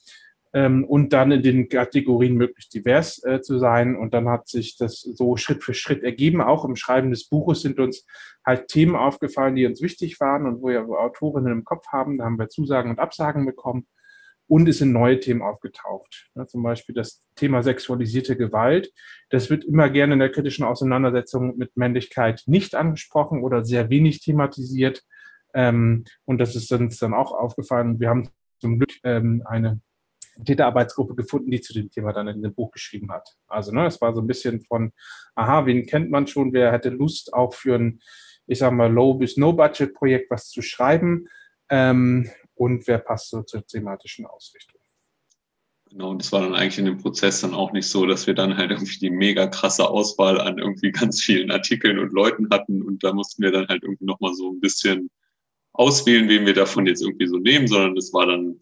ähm, 0.54 0.84
und 0.84 1.14
dann 1.14 1.32
in 1.32 1.42
den 1.42 1.70
Kategorien 1.70 2.36
möglichst 2.36 2.74
divers 2.74 3.24
äh, 3.24 3.42
zu 3.42 3.58
sein. 3.58 3.96
Und 3.96 4.14
dann 4.14 4.28
hat 4.28 4.48
sich 4.48 4.78
das 4.78 5.02
so 5.02 5.38
Schritt 5.38 5.64
für 5.64 5.74
Schritt 5.74 6.04
ergeben. 6.04 6.42
Auch 6.42 6.66
im 6.66 6.76
Schreiben 6.76 7.12
des 7.12 7.28
Buches 7.28 7.62
sind 7.62 7.80
uns 7.80 8.06
halt 8.46 8.68
Themen 8.68 8.96
aufgefallen, 8.96 9.56
die 9.56 9.66
uns 9.66 9.82
wichtig 9.82 10.20
waren 10.20 10.46
und 10.46 10.62
wo 10.62 10.68
wir 10.68 10.82
Autorinnen 10.82 11.52
im 11.52 11.64
Kopf 11.64 11.88
haben. 11.88 12.18
Da 12.18 12.26
haben 12.26 12.40
wir 12.40 12.50
Zusagen 12.50 12.92
und 12.92 13.00
Absagen 13.00 13.46
bekommen. 13.46 13.88
Und 14.48 14.68
es 14.68 14.80
sind 14.80 14.92
neue 14.92 15.18
Themen 15.18 15.42
aufgetaucht. 15.42 16.30
Ja, 16.36 16.46
zum 16.46 16.62
Beispiel 16.62 16.94
das 16.94 17.24
Thema 17.36 17.64
sexualisierte 17.64 18.36
Gewalt. 18.36 18.92
Das 19.30 19.50
wird 19.50 19.64
immer 19.64 19.90
gerne 19.90 20.14
in 20.14 20.20
der 20.20 20.30
kritischen 20.30 20.66
Auseinandersetzung 20.66 21.58
mit 21.58 21.78
Männlichkeit 21.78 22.44
nicht 22.48 22.76
angesprochen 22.76 23.44
oder 23.44 23.64
sehr 23.64 23.90
wenig 23.90 24.20
thematisiert. 24.20 25.04
Ähm, 25.54 26.04
und 26.26 26.40
das 26.40 26.58
ist 26.58 26.70
uns 26.74 26.98
dann 26.98 27.14
auch 27.14 27.32
aufgefallen. 27.32 28.02
Wir 28.02 28.10
haben 28.10 28.28
zum 28.60 28.78
Glück 28.78 28.92
ähm, 29.06 29.42
eine 29.46 29.80
Täterarbeitsgruppe 30.46 31.16
gefunden, 31.16 31.52
die 31.52 31.62
zu 31.62 31.74
dem 31.74 31.90
Thema 31.90 32.14
dann 32.14 32.28
in 32.28 32.42
dem 32.42 32.54
Buch 32.54 32.72
geschrieben 32.72 33.12
hat. 33.12 33.36
Also 33.48 33.72
ne, 33.72 33.86
es 33.86 34.02
war 34.02 34.14
so 34.14 34.22
ein 34.22 34.28
bisschen 34.28 34.62
von, 34.62 34.92
aha, 35.36 35.66
wen 35.66 35.86
kennt 35.86 36.10
man 36.10 36.28
schon, 36.28 36.54
wer 36.54 36.72
hätte 36.72 36.90
Lust 36.90 37.34
auch 37.34 37.54
für 37.54 37.76
ein, 37.76 38.02
ich 38.48 38.60
sag 38.60 38.72
mal, 38.74 38.92
Low- 38.92 39.16
bis 39.16 39.38
No-Budget-Projekt 39.38 40.32
was 40.32 40.50
zu 40.50 40.62
schreiben 40.62 41.28
ähm, 41.70 42.30
und 42.56 42.88
wer 42.88 43.00
passt 43.00 43.30
so 43.30 43.44
zur 43.44 43.66
thematischen 43.66 44.26
Ausrichtung. 44.26 44.82
Genau, 45.90 46.12
und 46.12 46.22
das 46.22 46.32
war 46.32 46.42
dann 46.42 46.56
eigentlich 46.56 46.80
in 46.80 46.86
dem 46.86 47.00
Prozess 47.00 47.42
dann 47.42 47.54
auch 47.54 47.74
nicht 47.74 47.88
so, 47.88 48.06
dass 48.06 48.26
wir 48.26 48.34
dann 48.34 48.56
halt 48.56 48.72
irgendwie 48.72 48.98
die 49.00 49.10
mega 49.10 49.48
krasse 49.48 49.90
Auswahl 49.90 50.40
an 50.40 50.58
irgendwie 50.58 50.92
ganz 50.92 51.22
vielen 51.22 51.52
Artikeln 51.52 52.00
und 52.00 52.14
Leuten 52.14 52.50
hatten 52.50 52.82
und 52.82 53.04
da 53.04 53.14
mussten 53.14 53.44
wir 53.44 53.52
dann 53.52 53.68
halt 53.68 53.84
irgendwie 53.84 54.06
nochmal 54.06 54.34
so 54.34 54.52
ein 54.52 54.62
bisschen 54.62 55.10
auswählen, 55.74 56.30
wen 56.30 56.46
wir 56.46 56.54
davon 56.54 56.86
jetzt 56.86 57.02
irgendwie 57.02 57.28
so 57.28 57.38
nehmen, 57.38 57.68
sondern 57.68 57.98
es 57.98 58.14
war 58.14 58.26
dann 58.26 58.60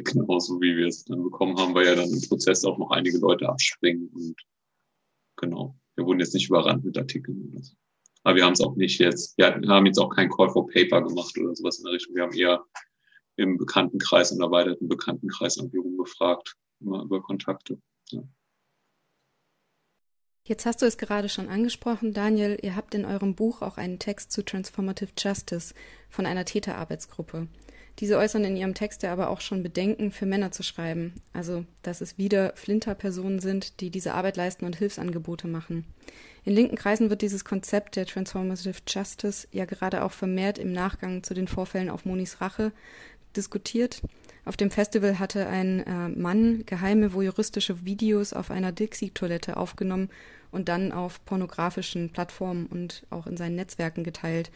genauso, 0.00 0.60
wie 0.60 0.76
wir 0.76 0.86
es 0.86 1.04
dann 1.04 1.22
bekommen 1.22 1.56
haben, 1.58 1.74
weil 1.74 1.86
ja 1.86 1.94
dann 1.94 2.10
im 2.10 2.20
Prozess 2.22 2.64
auch 2.64 2.78
noch 2.78 2.90
einige 2.90 3.18
Leute 3.18 3.48
abspringen 3.48 4.08
und 4.08 4.34
genau, 5.36 5.76
wir 5.96 6.06
wurden 6.06 6.20
jetzt 6.20 6.34
nicht 6.34 6.48
überrannt 6.48 6.84
mit 6.84 6.96
Artikeln 6.98 7.50
oder 7.50 7.62
so. 7.62 7.74
Aber 8.22 8.36
wir 8.36 8.44
haben 8.44 8.54
es 8.54 8.60
auch 8.60 8.74
nicht 8.76 8.98
jetzt, 8.98 9.36
wir 9.36 9.46
haben 9.68 9.86
jetzt 9.86 9.98
auch 9.98 10.08
kein 10.08 10.30
Call 10.30 10.48
for 10.48 10.66
Paper 10.66 11.02
gemacht 11.02 11.36
oder 11.38 11.54
sowas 11.54 11.78
in 11.78 11.84
der 11.84 11.92
Richtung. 11.92 12.14
Wir 12.16 12.22
haben 12.22 12.32
eher 12.32 12.64
im 13.36 13.58
Bekanntenkreis 13.58 14.32
und 14.32 14.40
erweiterten 14.40 14.88
Bekanntenkreis 14.88 15.56
irgendwie 15.58 15.78
rumgefragt, 15.78 16.56
immer 16.80 17.02
über 17.02 17.20
Kontakte. 17.22 17.78
Ja. 18.10 18.22
Jetzt 20.46 20.66
hast 20.66 20.82
du 20.82 20.86
es 20.86 20.98
gerade 20.98 21.28
schon 21.30 21.48
angesprochen, 21.48 22.12
Daniel. 22.12 22.58
Ihr 22.62 22.76
habt 22.76 22.94
in 22.94 23.06
eurem 23.06 23.34
Buch 23.34 23.62
auch 23.62 23.78
einen 23.78 23.98
Text 23.98 24.30
zu 24.30 24.44
Transformative 24.44 25.12
Justice 25.18 25.74
von 26.10 26.26
einer 26.26 26.44
Täterarbeitsgruppe. 26.44 27.48
Diese 28.00 28.18
äußern 28.18 28.44
in 28.44 28.56
ihrem 28.56 28.74
Text 28.74 29.02
ja 29.02 29.12
aber 29.12 29.30
auch 29.30 29.40
schon 29.40 29.62
Bedenken, 29.62 30.10
für 30.10 30.26
Männer 30.26 30.50
zu 30.50 30.62
schreiben. 30.62 31.14
Also, 31.32 31.64
dass 31.82 32.00
es 32.00 32.18
wieder 32.18 32.52
Flinterpersonen 32.56 33.38
sind, 33.38 33.80
die 33.80 33.90
diese 33.90 34.14
Arbeit 34.14 34.36
leisten 34.36 34.64
und 34.64 34.76
Hilfsangebote 34.76 35.46
machen. 35.46 35.84
In 36.44 36.52
linken 36.54 36.76
Kreisen 36.76 37.08
wird 37.08 37.22
dieses 37.22 37.44
Konzept 37.44 37.96
der 37.96 38.06
Transformative 38.06 38.80
Justice 38.86 39.48
ja 39.52 39.64
gerade 39.64 40.04
auch 40.04 40.12
vermehrt 40.12 40.58
im 40.58 40.72
Nachgang 40.72 41.22
zu 41.22 41.34
den 41.34 41.48
Vorfällen 41.48 41.88
auf 41.88 42.04
Monis 42.04 42.40
Rache 42.40 42.72
diskutiert. 43.36 44.02
Auf 44.44 44.56
dem 44.56 44.70
Festival 44.70 45.18
hatte 45.18 45.46
ein 45.46 45.80
äh, 45.80 46.08
Mann 46.08 46.66
geheime 46.66 47.14
voyeuristische 47.14 47.84
Videos 47.84 48.32
auf 48.32 48.50
einer 48.50 48.72
Dixie-Toilette 48.72 49.56
aufgenommen 49.56 50.10
und 50.50 50.68
dann 50.68 50.92
auf 50.92 51.24
pornografischen 51.24 52.10
Plattformen 52.10 52.66
und 52.66 53.04
auch 53.10 53.26
in 53.26 53.36
seinen 53.36 53.56
Netzwerken 53.56 54.04
geteilt, 54.04 54.50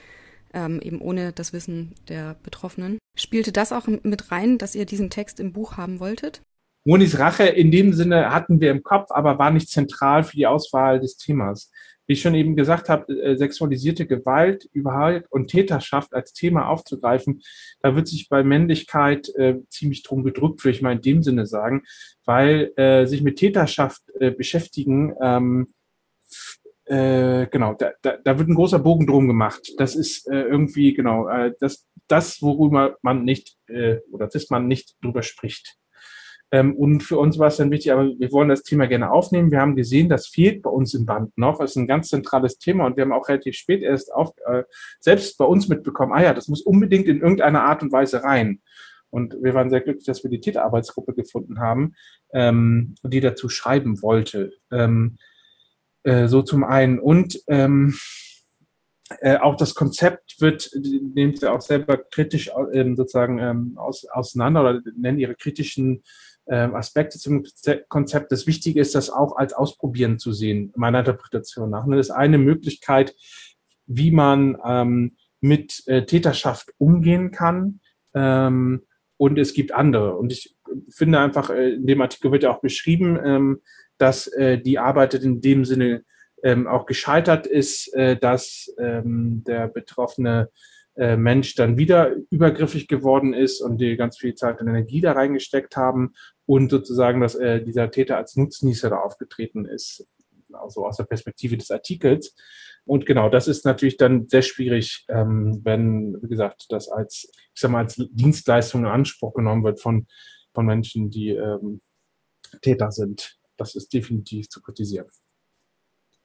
ähm, 0.55 0.81
eben 0.81 1.00
ohne 1.00 1.33
das 1.33 1.52
Wissen 1.52 1.95
der 2.09 2.37
Betroffenen. 2.43 2.99
Spielte 3.17 3.52
das 3.52 3.73
auch 3.73 3.87
mit 3.87 4.31
rein, 4.31 4.59
dass 4.59 4.75
ihr 4.75 4.87
diesen 4.87 5.11
Text 5.11 5.40
im 5.40 5.52
Buch 5.52 5.76
haben 5.76 6.00
wolltet? 6.00 6.43
Monis 6.85 7.19
Rache 7.19 7.45
in 7.45 7.71
dem 7.71 7.93
Sinne 7.93 8.33
hatten 8.33 8.61
wir 8.61 8.71
im 8.71 8.83
Kopf, 8.83 9.11
aber 9.11 9.38
war 9.38 9.50
nicht 9.50 9.69
zentral 9.69 10.25
für 10.25 10.37
die 10.37 10.47
Auswahl 10.47 11.00
des 11.00 11.17
Themas 11.17 11.71
wie 12.09 12.14
ich 12.14 12.23
schon 12.23 12.35
eben 12.35 12.57
gesagt 12.57 12.88
habe, 12.88 13.12
äh, 13.12 13.37
sexualisierte 13.37 14.07
Gewalt 14.07 14.69
überhaupt 14.73 15.31
und 15.31 15.49
Täterschaft 15.49 16.14
als 16.14 16.33
Thema 16.33 16.69
aufzugreifen, 16.69 17.43
da 17.81 17.95
wird 17.95 18.09
sich 18.09 18.28
bei 18.28 18.43
Männlichkeit 18.43 19.28
äh, 19.37 19.59
ziemlich 19.69 20.02
drum 20.02 20.25
gedrückt, 20.25 20.64
würde 20.64 20.75
ich 20.75 20.83
mal 20.83 20.93
in 20.93 21.02
dem 21.02 21.23
Sinne 21.23 21.47
sagen, 21.47 21.85
weil 22.25 22.73
äh, 22.76 23.05
sich 23.05 23.23
mit 23.23 23.37
Täterschaft 23.37 24.02
äh, 24.19 24.31
beschäftigen, 24.31 25.14
ähm, 25.23 25.75
äh, 26.88 27.47
genau, 27.50 27.75
da, 27.75 27.92
da, 28.02 28.16
da 28.23 28.38
wird 28.38 28.49
ein 28.49 28.54
großer 28.54 28.78
Bogen 28.78 29.07
drum 29.07 29.26
gemacht. 29.26 29.73
Das 29.78 29.95
ist 29.95 30.28
äh, 30.28 30.42
irgendwie, 30.42 30.95
genau, 30.95 31.28
äh, 31.28 31.52
das, 31.61 31.87
das, 32.07 32.40
worüber 32.42 32.97
man 33.02 33.25
nicht, 33.25 33.57
äh, 33.68 33.99
oder 34.11 34.26
das 34.26 34.50
man 34.50 34.66
nicht 34.68 34.97
drüber 35.02 35.23
spricht. 35.23 35.76
Ähm, 36.50 36.75
und 36.76 37.02
für 37.02 37.18
uns 37.18 37.38
war 37.38 37.49
es 37.49 37.59
dann 37.59 37.71
wichtig, 37.71 37.92
aber 37.92 38.07
wir 38.18 38.33
wollen 38.33 38.49
das 38.49 38.62
Thema 38.62 38.87
gerne 38.87 39.11
aufnehmen. 39.11 39.50
Wir 39.50 39.61
haben 39.61 39.76
gesehen, 39.76 40.09
das 40.09 40.28
fehlt 40.28 40.62
bei 40.62 40.71
uns 40.71 40.95
im 40.95 41.04
Band 41.04 41.37
noch. 41.37 41.59
Das 41.59 41.73
ist 41.73 41.76
ein 41.76 41.87
ganz 41.87 42.09
zentrales 42.09 42.59
Thema 42.59 42.87
und 42.87 42.97
wir 42.97 43.04
haben 43.04 43.12
auch 43.12 43.28
relativ 43.28 43.54
spät 43.54 43.83
erst 43.83 44.12
auf, 44.12 44.33
äh, 44.47 44.62
selbst 44.99 45.37
bei 45.37 45.45
uns 45.45 45.68
mitbekommen, 45.68 46.12
ah 46.12 46.23
ja, 46.23 46.33
das 46.33 46.49
muss 46.49 46.62
unbedingt 46.62 47.07
in 47.07 47.21
irgendeiner 47.21 47.64
Art 47.64 47.83
und 47.83 47.92
Weise 47.92 48.23
rein. 48.23 48.62
Und 49.11 49.37
wir 49.42 49.54
waren 49.54 49.71
sehr 49.71 49.80
glücklich, 49.80 50.07
dass 50.07 50.23
wir 50.23 50.30
die 50.30 50.40
Täterarbeitsgruppe 50.40 51.14
gefunden 51.14 51.61
haben, 51.61 51.95
ähm, 52.33 52.95
die 53.02 53.21
dazu 53.21 53.49
schreiben 53.49 54.02
wollte. 54.02 54.52
Ähm, 54.71 55.18
äh, 56.09 56.27
so 56.27 56.41
zum 56.41 56.65
einen. 56.65 56.99
Und 56.99 57.38
ähm, 57.49 57.95
äh, 59.21 59.37
auch 59.37 59.57
das 59.57 59.75
Konzept 59.75 60.41
wird, 60.41 60.71
nehmt 61.15 61.43
ihr 61.43 61.53
auch 61.53 61.61
selber 61.61 61.99
kritisch 61.99 62.50
äh, 62.73 62.95
sozusagen 62.95 63.38
ähm, 63.38 63.75
aus, 63.77 64.07
auseinander 64.07 64.62
oder 64.62 64.81
nennen 64.97 65.19
ihre 65.19 65.35
kritischen 65.35 66.03
ähm, 66.47 66.75
Aspekte 66.75 67.19
zum 67.19 67.45
Konzept. 67.88 68.33
Das 68.33 68.47
Wichtige 68.47 68.81
ist, 68.81 68.95
das 68.95 69.11
auch 69.11 69.37
als 69.37 69.53
Ausprobieren 69.53 70.19
zu 70.19 70.33
sehen, 70.33 70.73
meiner 70.77 71.00
Interpretation 71.00 71.69
nach. 71.69 71.87
das 71.87 72.07
ist 72.07 72.11
eine 72.11 72.38
Möglichkeit, 72.38 73.15
wie 73.87 74.11
man 74.11 74.57
ähm, 74.65 75.17
mit 75.43 75.83
äh, 75.87 76.07
Täterschaft 76.07 76.73
umgehen 76.79 77.33
kann. 77.33 77.81
Ähm, 78.15 78.83
und 79.19 79.38
es 79.38 79.53
gibt 79.53 79.73
andere. 79.73 80.17
Und 80.17 80.33
ich 80.33 80.57
finde 80.88 81.19
einfach, 81.19 81.50
äh, 81.50 81.75
in 81.75 81.87
dem 81.87 82.00
Artikel 82.00 82.33
wird 82.33 82.45
ja 82.45 82.50
auch 82.55 82.62
beschrieben, 82.62 83.19
ähm, 83.23 83.61
dass 83.99 84.26
äh, 84.28 84.59
die 84.59 84.78
Arbeit 84.78 85.14
in 85.14 85.40
dem 85.40 85.64
Sinne 85.64 86.05
ähm, 86.43 86.67
auch 86.67 86.87
gescheitert 86.87 87.47
ist, 87.47 87.93
äh, 87.95 88.17
dass 88.17 88.73
ähm, 88.78 89.43
der 89.47 89.69
Betroffene 89.69 90.50
äh, 90.99 91.17
Mensch 91.17 91.55
dann 91.55 91.76
wieder 91.78 92.12
übergriffig 92.31 92.88
geworden 92.88 93.33
ist 93.33 93.61
und 93.61 93.78
die 93.78 93.97
ganz 93.97 94.19
viel 94.19 94.35
Zeit 94.35 94.61
und 94.61 94.69
Energie 94.69 95.00
da 95.00 95.12
reingesteckt 95.12 95.76
haben 95.76 96.12
und 96.45 96.71
sozusagen, 96.71 97.21
dass 97.21 97.35
äh, 97.35 97.62
dieser 97.62 97.90
Täter 97.90 98.17
als 98.17 98.37
Nutznießer 98.37 98.90
da 98.90 98.99
aufgetreten 98.99 99.64
ist, 99.64 100.09
also 100.52 100.87
aus 100.87 100.97
der 100.97 101.05
Perspektive 101.05 101.57
des 101.57 101.71
Artikels. 101.71 102.35
Und 102.85 103.07
genau, 103.07 103.28
das 103.28 103.47
ist 103.47 103.64
natürlich 103.64 103.97
dann 103.97 104.28
sehr 104.28 104.43
schwierig, 104.43 105.05
ähm, 105.09 105.61
wenn, 105.62 106.17
wie 106.23 106.28
gesagt, 106.28 106.67
das 106.71 106.88
als, 106.88 107.31
ich 107.55 107.61
sag 107.61 107.71
mal, 107.71 107.85
als 107.85 107.97
Dienstleistung 108.11 108.81
in 108.81 108.87
Anspruch 108.87 109.35
genommen 109.35 109.62
wird 109.62 109.81
von, 109.81 110.07
von 110.52 110.67
Menschen, 110.67 111.11
die 111.11 111.28
ähm, 111.28 111.81
Täter 112.61 112.90
sind. 112.90 113.38
Das 113.59 113.75
ist 113.75 113.93
definitiv 113.93 114.49
zu 114.49 114.62
kritisieren. 114.62 115.09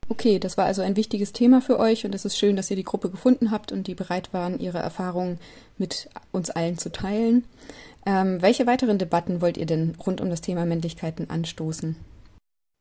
Okay, 0.10 0.38
das 0.38 0.58
war 0.58 0.66
also 0.66 0.82
ein 0.82 0.98
wichtiges 0.98 1.32
Thema 1.32 1.62
für 1.62 1.80
euch 1.80 2.06
und 2.06 2.13
es 2.13 2.25
ist 2.25 2.38
schön, 2.38 2.56
dass 2.56 2.70
ihr 2.70 2.75
die 2.75 2.84
Gruppe 2.84 3.10
gefunden 3.10 3.52
habt 3.52 3.72
und 3.72 3.88
die 3.88 3.96
bereit 3.96 4.34
waren, 4.34 4.60
ihre 4.60 4.80
Erfahrungen 4.80 5.40
mit 5.78 6.10
uns 6.32 6.50
allen 6.50 6.78
zu 6.78 6.92
teilen. 6.92 7.46
Ähm, 8.06 8.42
welche 8.42 8.68
weiteren 8.68 8.98
Debatten 8.98 9.42
wollt 9.42 9.58
ihr 9.58 9.66
denn 9.66 9.96
rund 10.06 10.20
um 10.20 10.30
das 10.30 10.42
Thema 10.42 10.66
Männlichkeiten 10.66 11.30
anstoßen? 11.30 11.96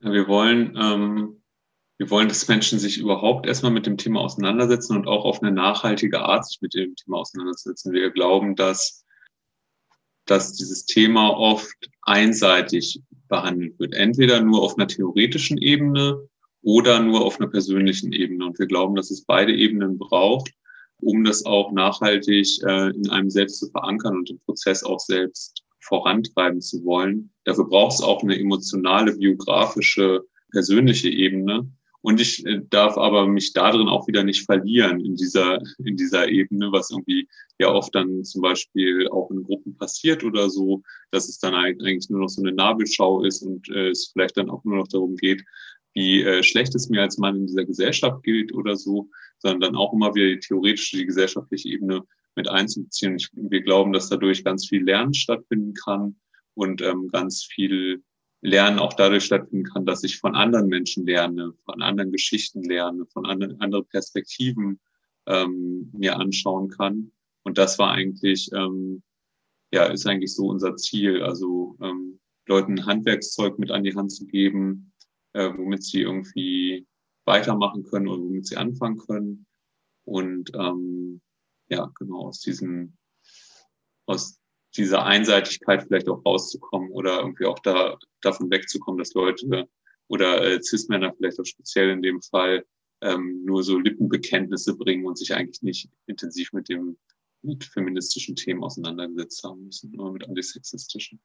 Ja, 0.01 0.13
wir 0.13 0.27
wollen, 0.27 0.77
ähm, 0.77 1.43
wir 1.99 2.11
wollen, 2.11 2.29
dass 2.29 2.49
Menschen 2.49 2.81
sich 2.81 2.99
überhaupt 2.99 3.47
erstmal 3.47 3.71
mit 3.71 3.87
dem 3.87 3.99
Thema 3.99 4.21
auseinandersetzen 4.21 4.97
und 4.97 5.07
auch 5.07 5.25
auf 5.25 5.41
eine 5.43 5.53
nachhaltige 5.53 6.21
Art 6.23 6.45
sich 6.45 6.61
mit 6.61 6.75
dem 6.75 6.97
Thema 6.97 7.19
auseinandersetzen. 7.19 7.93
Wir 7.93 8.11
glauben, 8.11 8.57
dass, 8.57 9.05
dass 10.27 10.55
dieses 10.55 10.87
Thema 10.87 11.31
oft 11.31 11.89
einseitig 12.03 13.01
behandelt 13.33 13.79
wird. 13.81 13.95
Entweder 13.95 14.43
nur 14.43 14.63
auf 14.63 14.77
einer 14.77 14.87
theoretischen 14.87 15.57
Ebene 15.59 16.29
oder 16.63 17.01
nur 17.01 17.25
auf 17.25 17.41
einer 17.41 17.49
persönlichen 17.49 18.13
Ebene. 18.13 18.45
Und 18.45 18.59
wir 18.59 18.67
glauben, 18.67 18.95
dass 18.95 19.11
es 19.11 19.25
beide 19.25 19.53
Ebenen 19.53 19.99
braucht, 19.99 20.53
um 21.01 21.25
das 21.25 21.45
auch 21.45 21.73
nachhaltig 21.73 22.47
äh, 22.63 22.91
in 22.91 23.09
einem 23.11 23.31
selbst 23.31 23.59
zu 23.59 23.71
verankern 23.71 24.17
und 24.19 24.29
den 24.29 24.39
Prozess 24.41 24.85
auch 24.85 25.01
selbst 25.01 25.65
vorantreiben 25.81 26.61
zu 26.61 26.85
wollen. 26.85 27.33
Dafür 27.45 27.65
braucht 27.69 27.95
es 27.95 28.03
auch 28.03 28.23
eine 28.23 28.39
emotionale, 28.39 29.17
biografische, 29.17 30.23
persönliche 30.53 31.09
Ebene. 31.09 31.67
Und 32.03 32.21
ich 32.21 32.45
äh, 32.45 32.61
darf 32.69 32.99
aber 32.99 33.27
mich 33.27 33.53
darin 33.53 33.89
auch 33.89 34.09
wieder 34.09 34.25
nicht 34.25 34.45
verlieren 34.45 35.01
in 35.01 35.15
dieser, 35.17 35.61
in 35.79 35.97
dieser 35.97 36.29
Ebene, 36.29 36.71
was 36.73 36.91
irgendwie 36.91 37.29
ja 37.59 37.73
oft 37.73 37.95
dann 37.95 38.25
zum 38.25 38.43
Beispiel 38.43 39.09
auch 39.09 39.31
in 39.31 39.45
Gruppen 39.45 39.77
passiert 39.77 40.25
oder 40.25 40.51
so, 40.51 40.83
dass 41.13 41.29
es 41.29 41.39
dann 41.39 41.55
eigentlich 41.55 42.11
nur 42.11 42.21
noch 42.21 42.29
so 42.29 42.43
eine 42.43 42.53
Nabelschau 42.53 43.23
ist 43.23 43.43
und 43.43 43.69
äh, 43.71 43.91
es 43.91 44.11
vielleicht 44.13 44.37
dann 44.37 44.51
auch 44.51 44.65
nur 44.65 44.77
noch 44.77 44.89
darum 44.89 45.17
geht, 45.17 45.45
wie 45.95 46.23
äh, 46.23 46.43
schlecht 46.43 46.75
es 46.75 46.89
mir 46.89 47.03
als 47.03 47.19
Mann 47.19 47.37
in 47.37 47.47
dieser 47.47 47.65
Gesellschaft 47.65 48.23
gilt 48.25 48.53
oder 48.53 48.77
so, 48.77 49.09
sondern 49.39 49.61
dann 49.61 49.77
auch 49.77 49.93
immer 49.93 50.15
wieder 50.15 50.27
die 50.27 50.41
theoretische, 50.41 50.97
die 50.97 51.07
gesellschaftliche 51.07 51.69
Ebene 51.69 52.03
mit 52.35 52.49
einzubeziehen. 52.49 53.19
Wir 53.35 53.63
glauben, 53.63 53.93
dass 53.93 54.09
dadurch 54.09 54.43
ganz 54.43 54.67
viel 54.67 54.83
Lernen 54.83 55.15
stattfinden 55.15 55.75
kann 55.75 56.17
und 56.55 56.83
ähm, 56.83 57.09
ganz 57.09 57.45
viel 57.45 58.03
Lernen 58.43 58.81
auch 58.81 58.93
dadurch 58.95 59.25
stattfinden 59.25 59.65
kann, 59.65 59.87
dass 59.87 60.03
ich 60.03 60.19
von 60.19 60.35
anderen 60.35 60.67
Menschen 60.67 61.07
lerne, 61.07 61.55
von 61.65 61.81
anderen 61.81 62.11
Geschichten 62.11 62.63
lerne, 62.65 63.07
von 63.07 63.25
anderen 63.25 63.61
andere 63.61 63.85
Perspektiven 63.85 64.81
ähm, 65.27 65.91
mir 65.93 66.19
anschauen 66.19 66.69
kann. 66.69 67.13
Und 67.45 67.57
das 67.57 67.79
war 67.79 67.93
eigentlich, 67.93 68.51
ähm, 68.53 69.03
ja, 69.73 69.85
ist 69.85 70.07
eigentlich 70.07 70.35
so 70.35 70.49
unser 70.49 70.77
Ziel. 70.77 71.23
Also 71.23 71.77
ähm, 71.81 72.19
Leuten 72.47 72.85
Handwerkszeug 72.85 73.61
mit 73.61 73.71
an 73.71 73.85
die 73.85 73.95
Hand 73.95 74.11
zu 74.11 74.27
geben, 74.27 74.93
äh, 75.35 75.51
womit 75.57 75.85
sie 75.85 76.01
irgendwie 76.01 76.87
weitermachen 77.25 77.85
können 77.85 78.09
oder 78.09 78.23
womit 78.23 78.47
sie 78.47 78.57
anfangen 78.57 78.99
können. 78.99 79.47
Und 80.05 80.51
ähm, 80.55 81.21
ja, 81.69 81.93
genau 81.97 82.27
aus 82.27 82.41
diesem, 82.41 82.97
aus 84.07 84.42
dieser 84.77 85.05
Einseitigkeit 85.05 85.85
vielleicht 85.85 86.09
auch 86.09 86.25
rauszukommen 86.25 86.91
oder 86.91 87.21
irgendwie 87.21 87.47
auch 87.47 87.59
da, 87.59 87.99
davon 88.21 88.51
wegzukommen, 88.51 88.99
dass 88.99 89.15
Leute 89.15 89.69
oder 90.09 90.43
äh, 90.43 90.63
Cis-Männer 90.63 91.15
vielleicht 91.17 91.41
auch 91.41 91.45
speziell 91.45 91.91
in 91.91 92.03
dem 92.03 92.23
Fall 92.23 92.65
ähm, 93.03 93.43
nur 93.45 93.63
so 93.63 93.79
Lippenbekenntnisse 93.79 94.77
bringen 94.77 95.07
und 95.07 95.19
sich 95.19 95.35
eigentlich 95.35 95.63
nicht 95.63 95.91
intensiv 96.07 96.53
mit 96.53 96.69
dem 96.69 96.97
mit 97.43 97.65
feministischen 97.65 98.37
Themen 98.37 98.63
auseinandergesetzt 98.63 99.43
haben 99.43 99.65
müssen, 99.65 99.91
nur 99.93 100.13
mit 100.13 100.27
antisexistischen. 100.29 101.21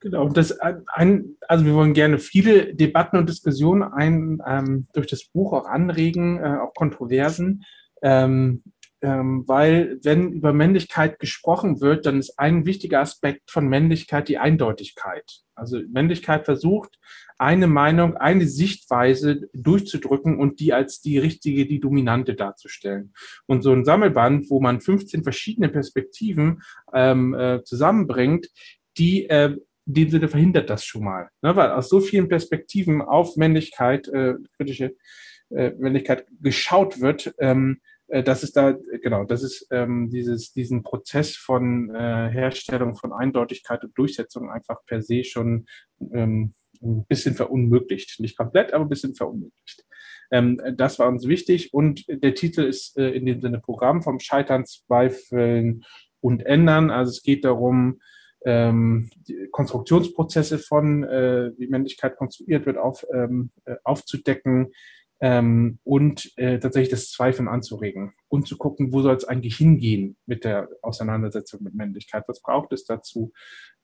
Genau, 0.00 0.28
das 0.28 0.52
ein, 0.60 1.36
also 1.48 1.64
wir 1.64 1.74
wollen 1.74 1.92
gerne 1.92 2.18
viele 2.18 2.74
Debatten 2.74 3.16
und 3.16 3.28
Diskussionen 3.28 3.82
ein, 3.82 4.40
ähm, 4.46 4.86
durch 4.92 5.08
das 5.08 5.24
Buch 5.24 5.52
auch 5.52 5.66
anregen, 5.66 6.38
äh, 6.38 6.58
auch 6.62 6.72
Kontroversen. 6.74 7.64
Ähm, 8.02 8.62
ähm, 9.00 9.44
weil 9.46 9.98
wenn 10.02 10.32
über 10.32 10.52
Männlichkeit 10.52 11.18
gesprochen 11.18 11.80
wird, 11.80 12.06
dann 12.06 12.18
ist 12.18 12.38
ein 12.38 12.66
wichtiger 12.66 13.00
Aspekt 13.00 13.50
von 13.50 13.68
Männlichkeit 13.68 14.28
die 14.28 14.38
Eindeutigkeit. 14.38 15.40
Also 15.54 15.80
Männlichkeit 15.90 16.44
versucht, 16.44 16.98
eine 17.38 17.68
Meinung, 17.68 18.16
eine 18.16 18.46
Sichtweise 18.46 19.48
durchzudrücken 19.52 20.38
und 20.38 20.60
die 20.60 20.72
als 20.72 21.00
die 21.00 21.18
richtige, 21.18 21.66
die 21.66 21.80
dominante 21.80 22.34
darzustellen. 22.34 23.12
Und 23.46 23.62
so 23.62 23.72
ein 23.72 23.84
Sammelband, 23.84 24.50
wo 24.50 24.60
man 24.60 24.80
15 24.80 25.22
verschiedene 25.22 25.68
Perspektiven 25.68 26.62
ähm, 26.92 27.34
äh, 27.34 27.62
zusammenbringt, 27.62 28.48
die 28.98 29.28
äh, 29.28 29.56
in 29.86 29.94
dem 29.94 30.10
Sinne 30.10 30.28
verhindert 30.28 30.68
das 30.68 30.84
schon 30.84 31.04
mal. 31.04 31.30
Ne? 31.40 31.56
Weil 31.56 31.70
aus 31.70 31.88
so 31.88 32.00
vielen 32.00 32.28
Perspektiven 32.28 33.00
auf 33.00 33.36
Männlichkeit, 33.36 34.08
äh, 34.08 34.34
kritische 34.56 34.96
äh, 35.50 35.70
Männlichkeit 35.78 36.26
geschaut 36.40 37.00
wird, 37.00 37.34
ähm, 37.38 37.80
äh, 37.80 37.97
das 38.08 38.42
ist 38.42 38.56
da, 38.56 38.74
genau, 39.02 39.24
das 39.24 39.42
ist 39.42 39.66
ähm, 39.70 40.08
dieses, 40.10 40.52
diesen 40.52 40.82
Prozess 40.82 41.36
von 41.36 41.94
äh, 41.94 42.30
Herstellung 42.30 42.96
von 42.96 43.12
Eindeutigkeit 43.12 43.84
und 43.84 43.96
Durchsetzung 43.96 44.50
einfach 44.50 44.84
per 44.86 45.02
se 45.02 45.24
schon 45.24 45.66
ähm, 46.12 46.54
ein 46.82 47.04
bisschen 47.06 47.34
verunmöglicht. 47.34 48.20
Nicht 48.20 48.36
komplett, 48.36 48.72
aber 48.72 48.84
ein 48.84 48.88
bisschen 48.88 49.14
verunmöglicht. 49.14 49.84
Ähm, 50.30 50.60
das 50.76 50.98
war 50.98 51.08
uns 51.08 51.26
wichtig 51.26 51.72
und 51.72 52.04
der 52.08 52.34
Titel 52.34 52.62
ist 52.62 52.96
äh, 52.98 53.10
in 53.10 53.26
dem 53.26 53.40
Sinne 53.40 53.60
Programm 53.60 54.02
vom 54.02 54.20
Scheitern, 54.20 54.66
Zweifeln 54.66 55.84
und 56.20 56.44
Ändern. 56.44 56.90
Also 56.90 57.10
es 57.10 57.22
geht 57.22 57.44
darum, 57.44 58.00
ähm, 58.44 59.10
Konstruktionsprozesse 59.50 60.58
von, 60.58 61.04
äh, 61.04 61.52
wie 61.58 61.66
Männlichkeit 61.66 62.16
konstruiert 62.16 62.66
wird, 62.66 62.78
auf, 62.78 63.04
ähm, 63.12 63.50
äh, 63.64 63.76
aufzudecken, 63.84 64.72
ähm, 65.20 65.78
und 65.84 66.32
äh, 66.36 66.58
tatsächlich 66.58 66.90
das 66.90 67.10
Zweifeln 67.10 67.48
anzuregen 67.48 68.12
und 68.28 68.46
zu 68.46 68.56
gucken, 68.56 68.92
wo 68.92 69.02
soll 69.02 69.16
es 69.16 69.24
eigentlich 69.24 69.56
hingehen 69.56 70.16
mit 70.26 70.44
der 70.44 70.68
Auseinandersetzung 70.82 71.62
mit 71.62 71.74
Männlichkeit, 71.74 72.24
was 72.28 72.40
braucht 72.40 72.72
es 72.72 72.84
dazu. 72.84 73.32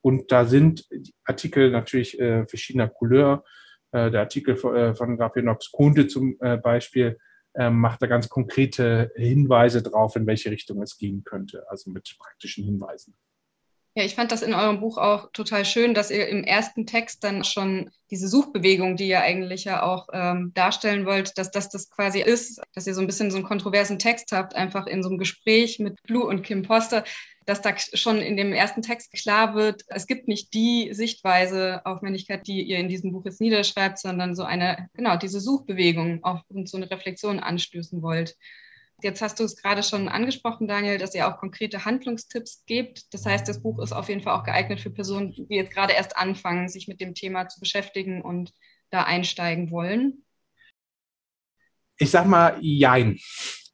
Und 0.01 0.31
da 0.31 0.45
sind 0.45 0.87
Artikel 1.25 1.71
natürlich 1.71 2.21
äh, 2.21 2.47
verschiedener 2.47 2.89
Couleur. 2.89 3.45
Äh, 3.91 4.11
der 4.11 4.21
Artikel 4.21 4.57
von, 4.57 4.77
äh, 4.77 4.95
von 4.95 5.17
Gabriel 5.17 5.45
Knox 5.45 5.73
Kunde 5.73 6.07
zum 6.07 6.37
äh, 6.41 6.57
Beispiel 6.57 7.19
äh, 7.55 7.71
macht 7.71 8.03
da 8.03 8.07
ganz 8.07 8.29
konkrete 8.29 9.13
Hinweise 9.17 9.83
drauf, 9.83 10.17
in 10.17 10.27
welche 10.27 10.51
Richtung 10.51 10.83
es 10.83 10.99
gehen 10.99 11.25
könnte, 11.25 11.65
also 11.69 11.91
mit 11.91 12.17
praktischen 12.19 12.65
Hinweisen. 12.65 13.17
Ja, 13.97 14.03
ich 14.03 14.17
fand 14.17 14.33
das 14.33 14.43
in 14.43 14.55
eurem 14.55 14.81
Buch 14.81 14.99
auch 14.99 15.31
total 15.33 15.65
schön, 15.65 15.95
dass 15.95 16.11
ihr 16.11 16.27
im 16.27 16.43
ersten 16.43 16.85
Text 16.85 17.23
dann 17.23 17.45
schon 17.45 17.93
diese 18.11 18.27
Suchbewegung, 18.27 18.97
die 18.97 19.07
ihr 19.07 19.21
eigentlich 19.21 19.65
ja 19.65 19.85
auch 19.85 20.09
ähm, 20.13 20.51
darstellen 20.53 21.07
wollt, 21.07 21.39
dass 21.39 21.53
das 21.53 21.69
das 21.69 21.91
quasi 21.91 22.21
ist, 22.21 22.61
dass 22.75 22.89
ihr 22.89 22.95
so 22.95 23.01
ein 23.01 23.07
bisschen 23.07 23.31
so 23.31 23.37
einen 23.37 23.47
kontroversen 23.47 24.01
Text 24.01 24.33
habt, 24.33 24.57
einfach 24.57 24.89
in 24.89 25.05
so 25.05 25.11
einem 25.11 25.19
Gespräch 25.19 25.79
mit 25.79 26.03
Blue 26.03 26.25
und 26.25 26.43
Kim 26.43 26.63
Poster, 26.63 27.05
dass 27.47 27.63
da 27.63 27.77
schon 27.79 28.19
in 28.19 28.37
dem 28.37 28.53
ersten 28.53 28.83
Text 28.83 29.13
klar 29.13 29.55
wird, 29.55 29.83
es 29.87 30.09
gibt 30.09 30.27
nicht 30.27 30.55
die 30.55 30.93
Sichtweise 30.93 31.83
auf 31.85 32.03
Männlichkeit, 32.03 32.49
die 32.49 32.63
ihr 32.63 32.79
in 32.79 32.89
diesem 32.89 33.13
Buch 33.13 33.25
jetzt 33.25 33.41
niederschreibt, 33.41 34.01
sondern 34.01 34.35
so 34.35 34.43
eine, 34.43 34.89
genau, 34.95 35.17
diese 35.17 35.39
Suchbewegung 35.39 36.25
auch 36.25 36.43
und 36.49 36.69
so 36.69 36.79
eine 36.79 36.91
Reflexion 36.91 37.39
anstößen 37.39 38.03
wollt. 38.03 38.37
Jetzt 39.03 39.21
hast 39.21 39.39
du 39.39 39.45
es 39.45 39.57
gerade 39.57 39.83
schon 39.83 40.09
angesprochen, 40.09 40.67
Daniel, 40.67 40.99
dass 40.99 41.15
ihr 41.15 41.29
auch 41.29 41.39
konkrete 41.39 41.85
Handlungstipps 41.85 42.65
gebt. 42.67 43.13
Das 43.13 43.27
heißt, 43.27 43.47
das 43.47 43.63
Buch 43.63 43.83
ist 43.83 43.93
auf 43.93 44.09
jeden 44.09 44.23
Fall 44.23 44.39
auch 44.39 44.45
geeignet 44.45 44.81
für 44.81 44.91
Personen, 44.91 45.33
die 45.33 45.47
jetzt 45.51 45.73
gerade 45.73 45.93
erst 45.93 46.17
anfangen, 46.17 46.69
sich 46.69 46.89
mit 46.89 47.01
dem 47.01 47.15
Thema 47.15 47.49
zu 47.49 47.61
beschäftigen 47.61 48.23
und 48.23 48.53
da 48.91 49.03
einsteigen 49.03 49.71
wollen. 49.71 50.25
Ich 51.99 52.11
sag 52.11 52.27
mal, 52.27 52.57
jein. 52.61 53.19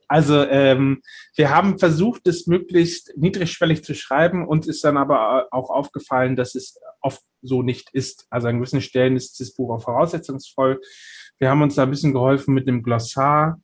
Also 0.09 0.45
ähm, 0.45 1.03
wir 1.37 1.51
haben 1.51 1.79
versucht, 1.79 2.27
es 2.27 2.49
möglichst 2.49 3.17
niedrigschwellig 3.17 3.85
zu 3.85 3.95
schreiben. 3.95 4.47
Uns 4.47 4.67
ist 4.67 4.83
dann 4.83 4.97
aber 4.97 5.47
auch 5.53 5.71
aufgefallen, 5.71 6.35
dass 6.35 6.57
es 6.57 6.81
oft 7.01 7.23
so 7.43 7.63
nicht 7.63 7.91
ist. 7.93 8.27
Also 8.29 8.49
an 8.49 8.57
gewissen 8.57 8.81
Stellen 8.81 9.15
ist 9.15 9.39
das 9.39 9.55
Buch 9.55 9.73
auch 9.73 9.83
voraussetzungsvoll. 9.83 10.81
Wir 11.39 11.49
haben 11.49 11.63
uns 11.63 11.77
da 11.77 11.85
ein 11.85 11.91
bisschen 11.91 12.13
geholfen 12.13 12.55
mit 12.55 12.67
einem 12.67 12.83
Glossar 12.83 13.61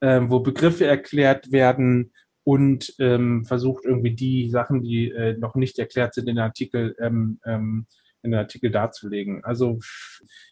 ähm, 0.00 0.30
wo 0.30 0.40
Begriffe 0.40 0.86
erklärt 0.86 1.52
werden 1.52 2.12
und 2.44 2.94
ähm, 2.98 3.44
versucht 3.44 3.84
irgendwie 3.84 4.14
die 4.14 4.50
Sachen, 4.50 4.82
die 4.82 5.10
äh, 5.10 5.36
noch 5.36 5.54
nicht 5.54 5.78
erklärt 5.78 6.14
sind, 6.14 6.28
in 6.28 6.36
den 6.36 6.42
Artikel, 6.42 6.96
ähm, 7.00 7.38
ähm, 7.44 7.86
in 8.22 8.32
den 8.32 8.40
Artikel 8.40 8.70
darzulegen. 8.70 9.44
Also 9.44 9.78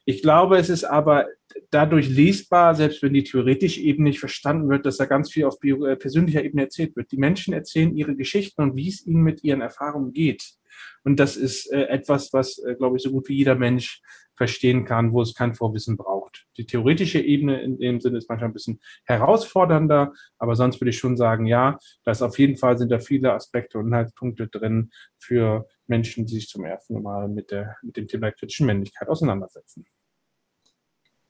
ich 0.05 0.23
glaube, 0.23 0.59
es 0.59 0.69
ist 0.69 0.85
aber 0.85 1.27
dadurch 1.71 2.09
lesbar, 2.09 2.75
selbst 2.75 3.03
wenn 3.03 3.15
die 3.15 3.25
theoretische 3.25 3.81
Ebene 3.81 4.11
nicht 4.11 4.21
verstanden 4.21 4.69
wird, 4.69 4.87
dass 4.87 4.97
da 4.97 5.07
ganz 5.07 5.31
viel 5.31 5.45
auf 5.45 5.57
äh, 5.63 5.97
persönlicher 5.97 6.45
Ebene 6.45 6.63
erzählt 6.63 6.97
wird. 6.97 7.13
Die 7.13 7.19
Menschen 7.19 7.55
erzählen 7.55 7.95
ihre 7.95 8.17
Geschichten 8.17 8.63
und 8.63 8.77
wie 8.77 8.89
es 8.89 9.07
ihnen 9.07 9.23
mit 9.23 9.45
ihren 9.45 9.61
Erfahrungen 9.61 10.13
geht. 10.13 10.55
Und 11.05 11.19
das 11.19 11.37
ist 11.37 11.73
äh, 11.73 11.85
etwas, 11.85 12.33
was, 12.33 12.59
äh, 12.59 12.75
glaube 12.75 12.97
ich, 12.97 13.03
so 13.03 13.11
gut 13.11 13.29
wie 13.29 13.37
jeder 13.37 13.55
Mensch 13.55 14.01
verstehen 14.37 14.85
kann, 14.85 15.13
wo 15.13 15.23
es 15.23 15.35
kein 15.35 15.55
Vorwissen 15.55 15.97
braucht. 15.97 16.17
Die 16.59 16.66
theoretische 16.66 17.21
Ebene 17.21 17.62
in 17.62 17.79
dem 17.79 18.01
Sinne 18.01 18.18
ist 18.18 18.29
manchmal 18.29 18.51
ein 18.51 18.55
bisschen 18.55 18.81
herausfordernder, 19.05 20.12
aber 20.38 20.57
sonst 20.57 20.81
würde 20.81 20.90
ich 20.90 20.99
schon 20.99 21.16
sagen, 21.16 21.47
ja, 21.47 21.79
da 22.05 22.12
auf 22.12 22.38
jeden 22.38 22.57
Fall 22.57 22.77
sind 22.77 22.90
da 22.90 22.99
viele 22.99 23.33
Aspekte 23.33 23.79
und 23.79 23.87
Inhaltspunkte 23.87 24.49
drin 24.49 24.90
für 25.18 25.66
Menschen, 25.87 26.27
die 26.27 26.35
sich 26.35 26.49
zum 26.49 26.64
ersten 26.64 27.01
Mal 27.01 27.29
mit, 27.29 27.53
der, 27.53 27.77
mit 27.83 27.97
dem 27.97 28.09
Thema 28.09 28.33
kritischen 28.33 28.66
Männlichkeit 28.66 29.09
auseinandersetzen. 29.09 29.87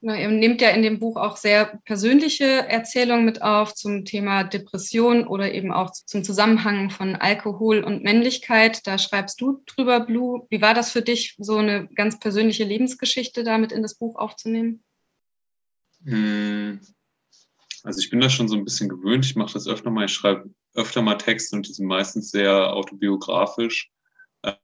Na, 0.00 0.16
ihr 0.16 0.28
nehmt 0.28 0.60
ja 0.60 0.70
in 0.70 0.82
dem 0.82 1.00
Buch 1.00 1.16
auch 1.16 1.36
sehr 1.36 1.80
persönliche 1.84 2.44
Erzählungen 2.44 3.24
mit 3.24 3.42
auf 3.42 3.74
zum 3.74 4.04
Thema 4.04 4.44
Depression 4.44 5.26
oder 5.26 5.52
eben 5.52 5.72
auch 5.72 5.90
zum 5.90 6.22
Zusammenhang 6.22 6.90
von 6.90 7.16
Alkohol 7.16 7.82
und 7.82 8.04
Männlichkeit. 8.04 8.86
Da 8.86 8.96
schreibst 8.96 9.40
du 9.40 9.64
drüber, 9.66 9.98
Blue. 9.98 10.46
Wie 10.50 10.62
war 10.62 10.72
das 10.72 10.92
für 10.92 11.02
dich, 11.02 11.34
so 11.38 11.56
eine 11.56 11.88
ganz 11.88 12.20
persönliche 12.20 12.62
Lebensgeschichte 12.62 13.42
damit 13.42 13.72
in 13.72 13.82
das 13.82 13.96
Buch 13.96 14.14
aufzunehmen? 14.14 14.84
Hm. 16.08 16.80
Also 17.84 18.00
ich 18.00 18.10
bin 18.10 18.20
da 18.20 18.30
schon 18.30 18.48
so 18.48 18.56
ein 18.56 18.64
bisschen 18.64 18.88
gewöhnt. 18.88 19.24
Ich 19.26 19.36
mache 19.36 19.52
das 19.52 19.68
öfter 19.68 19.90
mal. 19.90 20.06
Ich 20.06 20.12
schreibe 20.12 20.50
öfter 20.74 21.02
mal 21.02 21.16
Texte 21.16 21.54
und 21.56 21.68
die 21.68 21.72
sind 21.72 21.86
meistens 21.86 22.30
sehr 22.30 22.72
autobiografisch. 22.72 23.90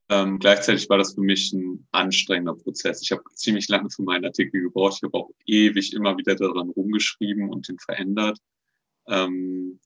Ähm, 0.09 0.39
gleichzeitig 0.39 0.89
war 0.89 0.99
das 0.99 1.15
für 1.15 1.21
mich 1.21 1.53
ein 1.53 1.87
anstrengender 1.93 2.55
Prozess. 2.55 3.03
Ich 3.03 3.13
habe 3.13 3.23
ziemlich 3.35 3.69
lange 3.69 3.91
für 3.91 4.03
meinen 4.03 4.25
Artikel 4.25 4.63
gebraucht. 4.63 4.95
Ich 4.97 5.03
habe 5.03 5.19
auch 5.19 5.31
ewig 5.47 5.93
immer 5.93 6.17
wieder 6.17 6.35
daran 6.35 6.71
rumgeschrieben 6.71 7.51
und 7.51 7.69
den 7.69 7.79
verändert. 7.79 8.39
Ähm, 9.09 9.81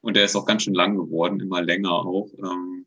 und 0.00 0.16
er 0.16 0.24
ist 0.24 0.36
auch 0.36 0.46
ganz 0.46 0.62
schön 0.62 0.74
lang 0.74 0.96
geworden, 0.96 1.40
immer 1.40 1.62
länger 1.62 1.92
auch. 1.92 2.30
Ähm, 2.38 2.86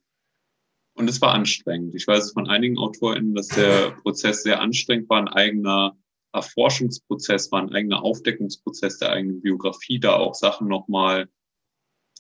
und 0.94 1.08
es 1.08 1.22
war 1.22 1.34
anstrengend. 1.34 1.96
Ich 1.96 2.08
weiß 2.08 2.34
von 2.34 2.50
einigen 2.50 2.78
AutorInnen, 2.78 3.36
dass 3.36 3.48
der 3.48 3.92
Prozess 4.02 4.44
sehr 4.44 4.60
anstrengend 4.60 5.10
war, 5.10 5.20
ein 5.20 5.28
eigener 5.30 5.98
Erforschungsprozess, 6.34 7.52
war 7.52 7.62
ein 7.62 7.74
eigener 7.74 8.04
Aufdeckungsprozess 8.04 9.00
der 9.00 9.12
eigenen 9.12 9.42
Biografie, 9.42 10.00
da 10.00 10.16
auch 10.16 10.36
Sachen 10.36 10.68
nochmal 10.68 11.30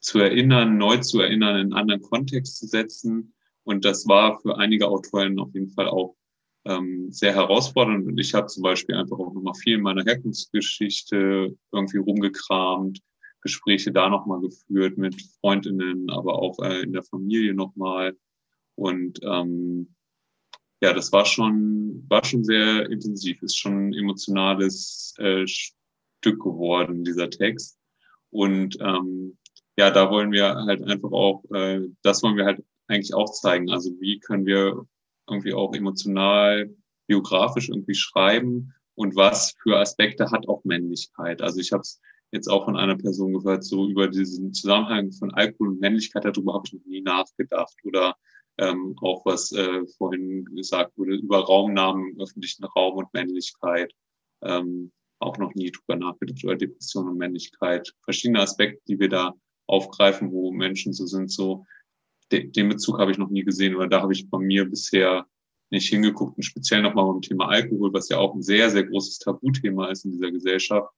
zu 0.02 0.19
erinnern, 0.19 0.78
neu 0.78 0.98
zu 0.98 1.19
erinnern, 1.19 1.56
in 1.56 1.62
einen 1.62 1.74
anderen 1.74 2.02
Kontext 2.02 2.58
zu 2.58 2.67
setzen. 2.67 3.34
Und 3.63 3.86
das 3.86 4.08
war 4.08 4.39
für 4.39 4.58
einige 4.58 4.88
Autoren 4.88 5.39
auf 5.39 5.54
jeden 5.54 5.69
Fall 5.69 5.88
auch 5.88 6.15
ähm, 6.65 7.12
sehr 7.12 7.34
herausfordernd. 7.36 8.08
Und 8.08 8.17
ich 8.17 8.34
habe 8.34 8.48
zum 8.48 8.63
Beispiel 8.63 8.95
einfach 8.95 9.19
auch 9.19 9.34
nochmal 9.34 9.54
viel 9.56 9.76
in 9.76 9.82
meiner 9.82 10.04
Herkunftsgeschichte 10.04 11.56
irgendwie 11.72 11.98
rumgekramt, 11.98 13.00
Gespräche 13.41 13.91
da 13.91 14.10
nochmal 14.10 14.41
geführt 14.41 14.98
mit 14.98 15.22
Freundinnen, 15.39 16.10
aber 16.10 16.39
auch 16.39 16.60
äh, 16.60 16.82
in 16.82 16.93
der 16.93 17.04
Familie 17.04 17.54
nochmal. 17.54 18.17
Und 18.76 19.19
ähm, 19.24 19.95
ja, 20.81 20.93
das 20.93 21.11
war 21.11 21.25
schon, 21.25 22.05
war 22.07 22.23
schon 22.23 22.43
sehr 22.43 22.89
intensiv, 22.89 23.41
ist 23.43 23.57
schon 23.57 23.89
ein 23.89 23.93
emotionales 23.93 25.13
äh, 25.17 25.45
Stück 25.45 26.41
geworden, 26.41 27.03
dieser 27.03 27.29
Text. 27.29 27.77
Und 28.29 28.77
ähm, 28.81 29.37
ja, 29.77 29.91
da 29.91 30.09
wollen 30.09 30.31
wir 30.31 30.55
halt 30.55 30.83
einfach 30.83 31.11
auch, 31.11 31.43
äh, 31.53 31.81
das 32.01 32.23
wollen 32.23 32.37
wir 32.37 32.45
halt 32.45 32.63
eigentlich 32.87 33.13
auch 33.13 33.31
zeigen. 33.31 33.69
Also 33.69 33.91
wie 33.99 34.19
können 34.19 34.45
wir 34.45 34.85
irgendwie 35.29 35.53
auch 35.53 35.73
emotional, 35.73 36.73
biografisch 37.07 37.69
irgendwie 37.69 37.95
schreiben 37.95 38.73
und 38.95 39.15
was 39.15 39.55
für 39.61 39.77
Aspekte 39.77 40.31
hat 40.31 40.47
auch 40.47 40.63
Männlichkeit. 40.63 41.41
Also 41.41 41.59
ich 41.59 41.71
habe 41.71 41.81
es 41.81 41.99
jetzt 42.31 42.47
auch 42.47 42.65
von 42.65 42.77
einer 42.77 42.97
Person 42.97 43.33
gehört, 43.33 43.63
so 43.63 43.89
über 43.89 44.07
diesen 44.07 44.53
Zusammenhang 44.53 45.11
von 45.11 45.33
Alkohol 45.33 45.69
und 45.69 45.79
Männlichkeit, 45.79 46.25
darüber 46.25 46.53
habe 46.53 46.63
ich 46.67 46.73
noch 46.73 46.85
nie 46.85 47.01
nachgedacht. 47.01 47.75
Oder 47.83 48.15
ähm, 48.60 48.95
auch 49.02 49.26
was 49.26 49.52
äh, 49.54 49.86
vorhin 49.98 50.45
gesagt 50.56 50.98
wurde, 50.98 51.15
über 51.15 51.39
Raumnamen 51.39 52.19
öffentlichen 52.19 52.65
Raum 52.65 52.98
und 52.98 53.13
Männlichkeit. 53.13 53.93
Ähm, 54.41 54.91
auch 55.19 55.38
noch 55.38 55.54
nie 55.54 55.72
drüber 55.72 55.95
nachgedacht, 55.98 56.43
über 56.43 56.56
Depression 56.56 57.08
und 57.08 57.17
Männlichkeit. 57.17 57.93
Verschiedene 58.04 58.41
Aspekte, 58.41 58.82
die 58.88 59.00
wir 59.00 59.10
da 59.10 59.34
aufgreifen, 59.67 60.32
wo 60.32 60.52
Menschen 60.52 60.93
so 60.93 61.06
sind, 61.06 61.32
so 61.32 61.65
de 62.32 62.48
den 62.48 62.69
Bezug 62.69 63.00
habe 63.00 63.12
ich 63.12 63.17
noch 63.17 63.30
nie 63.30 63.43
gesehen 63.43 63.76
oder 63.76 63.88
da 63.88 64.02
habe 64.02 64.13
ich 64.13 64.30
bei 64.30 64.38
mir 64.38 64.65
bisher 64.65 65.26
nicht 65.72 65.89
hingeguckt 65.89 66.38
und 66.38 66.43
speziell 66.43 66.82
nochmal 66.82 67.06
beim 67.06 67.22
Thema 67.22 67.50
Alkohol, 67.50 67.93
was 67.93 68.10
ja 68.10 68.17
auch 68.17 68.34
ein 68.34 68.41
sehr, 68.41 68.69
sehr 68.69 68.84
großes 68.84 69.19
Tabuthema 69.19 69.89
ist 69.89 70.06
in 70.06 70.12
dieser 70.12 70.32
Gesellschaft. 70.32 70.91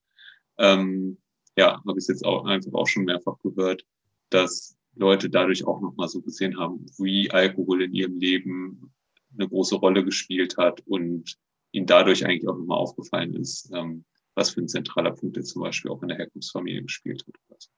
Ähm, 0.58 1.17
ja, 1.58 1.82
habe 1.86 2.00
ich 2.00 2.08
jetzt 2.08 2.26
auch 2.26 2.45
einfach 2.45 2.74
auch 2.74 2.88
schon 2.88 3.04
mehrfach 3.04 3.38
gehört, 3.39 3.86
dass 4.30 4.78
Leute 4.95 5.30
dadurch 5.30 5.65
auch 5.65 5.82
nochmal 5.82 6.08
so 6.08 6.21
gesehen 6.21 6.60
haben, 6.60 6.86
wie 6.97 7.32
Alkohol 7.32 7.84
in 7.84 7.93
ihrem 7.93 8.17
Leben 8.19 8.93
eine 9.38 9.47
große 9.47 9.75
Rolle 9.75 10.04
gespielt 10.04 10.58
hat 10.58 10.82
und 10.86 11.38
ihnen 11.71 11.86
dadurch 11.86 12.25
eigentlich 12.25 12.47
auch 12.47 12.58
nochmal 12.58 12.80
aufgefallen 12.80 13.34
ist, 13.36 13.71
ähm, 13.73 14.04
was 14.36 14.51
für 14.51 14.62
ein 14.62 14.67
zentraler 14.67 15.12
Punkt 15.12 15.38
er 15.38 15.43
zum 15.43 15.62
Beispiel 15.62 15.91
auch 15.91 16.01
in 16.01 16.10
der 16.10 16.17
Herkunftsfamilie 16.17 16.84
gespielt 16.84 17.25
hat. 17.49 17.69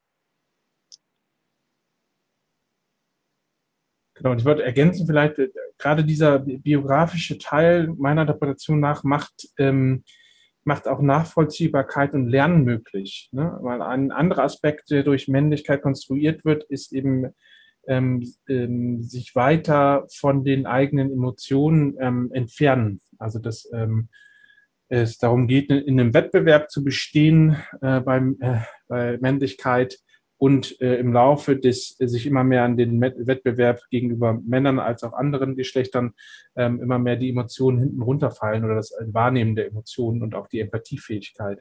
Genau, 4.15 4.32
und 4.32 4.39
ich 4.39 4.45
würde 4.45 4.63
ergänzen, 4.63 5.06
vielleicht 5.08 5.38
äh, 5.39 5.49
gerade 5.78 6.04
dieser 6.04 6.39
biografische 6.39 7.38
Teil 7.38 7.88
meiner 7.97 8.21
Interpretation 8.21 8.80
nach 8.80 9.04
macht, 9.04 9.49
ähm, 9.58 10.04
macht 10.65 10.88
auch 10.88 11.02
Nachvollziehbarkeit 11.02 12.13
und 12.13 12.28
Lernen 12.28 12.63
möglich. 12.63 13.30
Ne? 13.32 13.58
Weil 13.62 13.82
ein 13.82 14.12
anderer 14.12 14.43
Aspekt, 14.43 14.89
der 14.91 15.04
durch 15.04 15.28
Männlichkeit 15.28 15.82
konstruiert 15.82 16.45
wird, 16.45 16.63
ist 16.65 16.93
eben 16.93 17.34
ähm, 17.88 18.23
ähm, 18.47 19.04
sich 19.04 19.36
weiter 19.36 20.06
von 20.13 20.43
den 20.43 20.65
eigenen 20.65 21.12
Emotionen 21.12 21.95
ähm, 21.99 22.32
entfernen. 22.34 23.02
Also 23.17 23.39
dass 23.39 23.69
ähm, 23.73 24.10
es 24.89 25.17
darum 25.17 25.47
geht, 25.47 25.69
in 25.69 25.99
einem 25.99 26.13
Wettbewerb 26.13 26.69
zu 26.69 26.84
bestehen 26.84 27.58
äh, 27.82 27.99
beim, 27.99 28.38
äh, 28.39 28.60
bei 28.88 29.17
Männlichkeit, 29.19 29.97
und 30.38 30.80
äh, 30.82 30.96
im 30.96 31.13
Laufe 31.13 31.56
des 31.56 31.96
äh, 32.00 32.08
sich 32.08 32.26
immer 32.26 32.43
mehr 32.43 32.63
an 32.63 32.78
den 32.78 33.00
Wettbewerb 33.02 33.82
gegenüber 33.89 34.39
Männern 34.46 34.80
als 34.80 35.04
auch 35.04 35.13
anderen 35.13 35.56
Geschlechtern 35.56 36.13
ähm, 36.56 36.82
immer 36.82 37.00
mehr 37.00 37.15
die 37.15 37.30
Emotionen 37.30 37.80
hinten 37.80 38.02
runterfallen 38.02 38.65
oder 38.65 38.76
das 38.76 38.93
Wahrnehmen 39.08 39.56
der 39.56 39.67
Emotionen 39.67 40.22
und 40.22 40.36
auch 40.36 40.48
die 40.48 40.60
Empathiefähigkeit. 40.60 41.60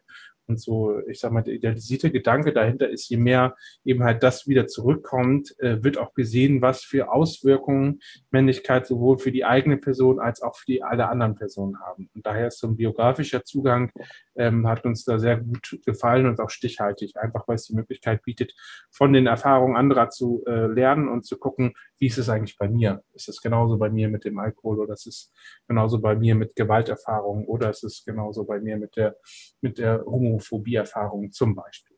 Und 0.53 0.61
so, 0.61 1.01
ich 1.09 1.19
sag 1.19 1.33
mal, 1.33 1.43
der 1.43 1.55
idealisierte 1.55 2.11
Gedanke 2.11 2.53
dahinter 2.53 2.91
ist, 2.91 3.09
je 3.09 3.17
mehr 3.17 3.57
eben 3.87 4.05
halt 4.05 4.23
das 4.23 4.47
wieder 4.47 4.67
zurückkommt, 4.67 5.59
äh, 5.61 5.83
wird 5.83 5.97
auch 5.97 6.13
gesehen, 6.13 6.61
was 6.61 6.83
für 6.83 7.11
Auswirkungen 7.11 8.01
Männlichkeit 8.31 8.87
sowohl 8.87 9.19
für 9.19 9.33
die 9.33 9.47
eigene 9.47 9.79
Person 9.79 10.21
als 10.21 10.43
auch 10.43 10.55
für 10.57 10.67
die 10.67 10.83
alle 10.83 11.09
anderen 11.09 11.37
Personen 11.37 11.81
haben. 11.81 12.11
Und 12.15 12.27
daher 12.27 12.49
ist 12.49 12.59
so 12.59 12.67
ein 12.67 12.77
biografischer 12.77 13.45
Zugang, 13.45 13.91
ähm, 14.37 14.69
hat 14.69 14.85
uns 14.85 15.05
da 15.05 15.19
sehr 15.19 15.39
gut 15.39 15.79
gefallen 15.87 16.27
und 16.27 16.39
auch 16.39 16.51
stichhaltig, 16.51 17.17
einfach 17.17 17.49
weil 17.49 17.55
es 17.55 17.67
die 17.67 17.75
Möglichkeit 17.75 18.23
bietet, 18.23 18.55
von 18.91 19.15
den 19.15 19.27
Erfahrungen 19.27 19.77
anderer 19.77 20.11
zu 20.11 20.45
äh, 20.47 20.67
lernen 20.67 21.09
und 21.09 21.25
zu 21.25 21.39
gucken, 21.39 21.73
wie 22.03 22.09
ist 22.09 22.19
es 22.19 22.29
eigentlich 22.29 22.59
bei 22.59 22.69
mir? 22.69 23.05
Ist 23.13 23.29
es 23.29 23.41
genauso 23.41 23.79
bei 23.79 23.89
mir 23.89 24.09
mit 24.09 24.25
dem 24.25 24.37
Alkohol 24.37 24.81
oder 24.81 24.95
ist 24.95 25.07
es 25.07 25.33
genauso 25.69 26.01
bei 26.01 26.17
mir 26.17 26.35
mit 26.35 26.57
Gewalterfahrungen 26.57 27.47
oder 27.47 27.71
ist 27.71 27.85
es 27.85 28.03
genauso 28.05 28.43
bei 28.43 28.59
mir 28.59 28.77
mit 28.77 28.97
der, 28.97 29.15
mit 29.61 29.79
der 29.79 30.05
Homophobie-Erfahrung 30.05 31.31
zum 31.31 31.55
Beispiel? 31.55 31.97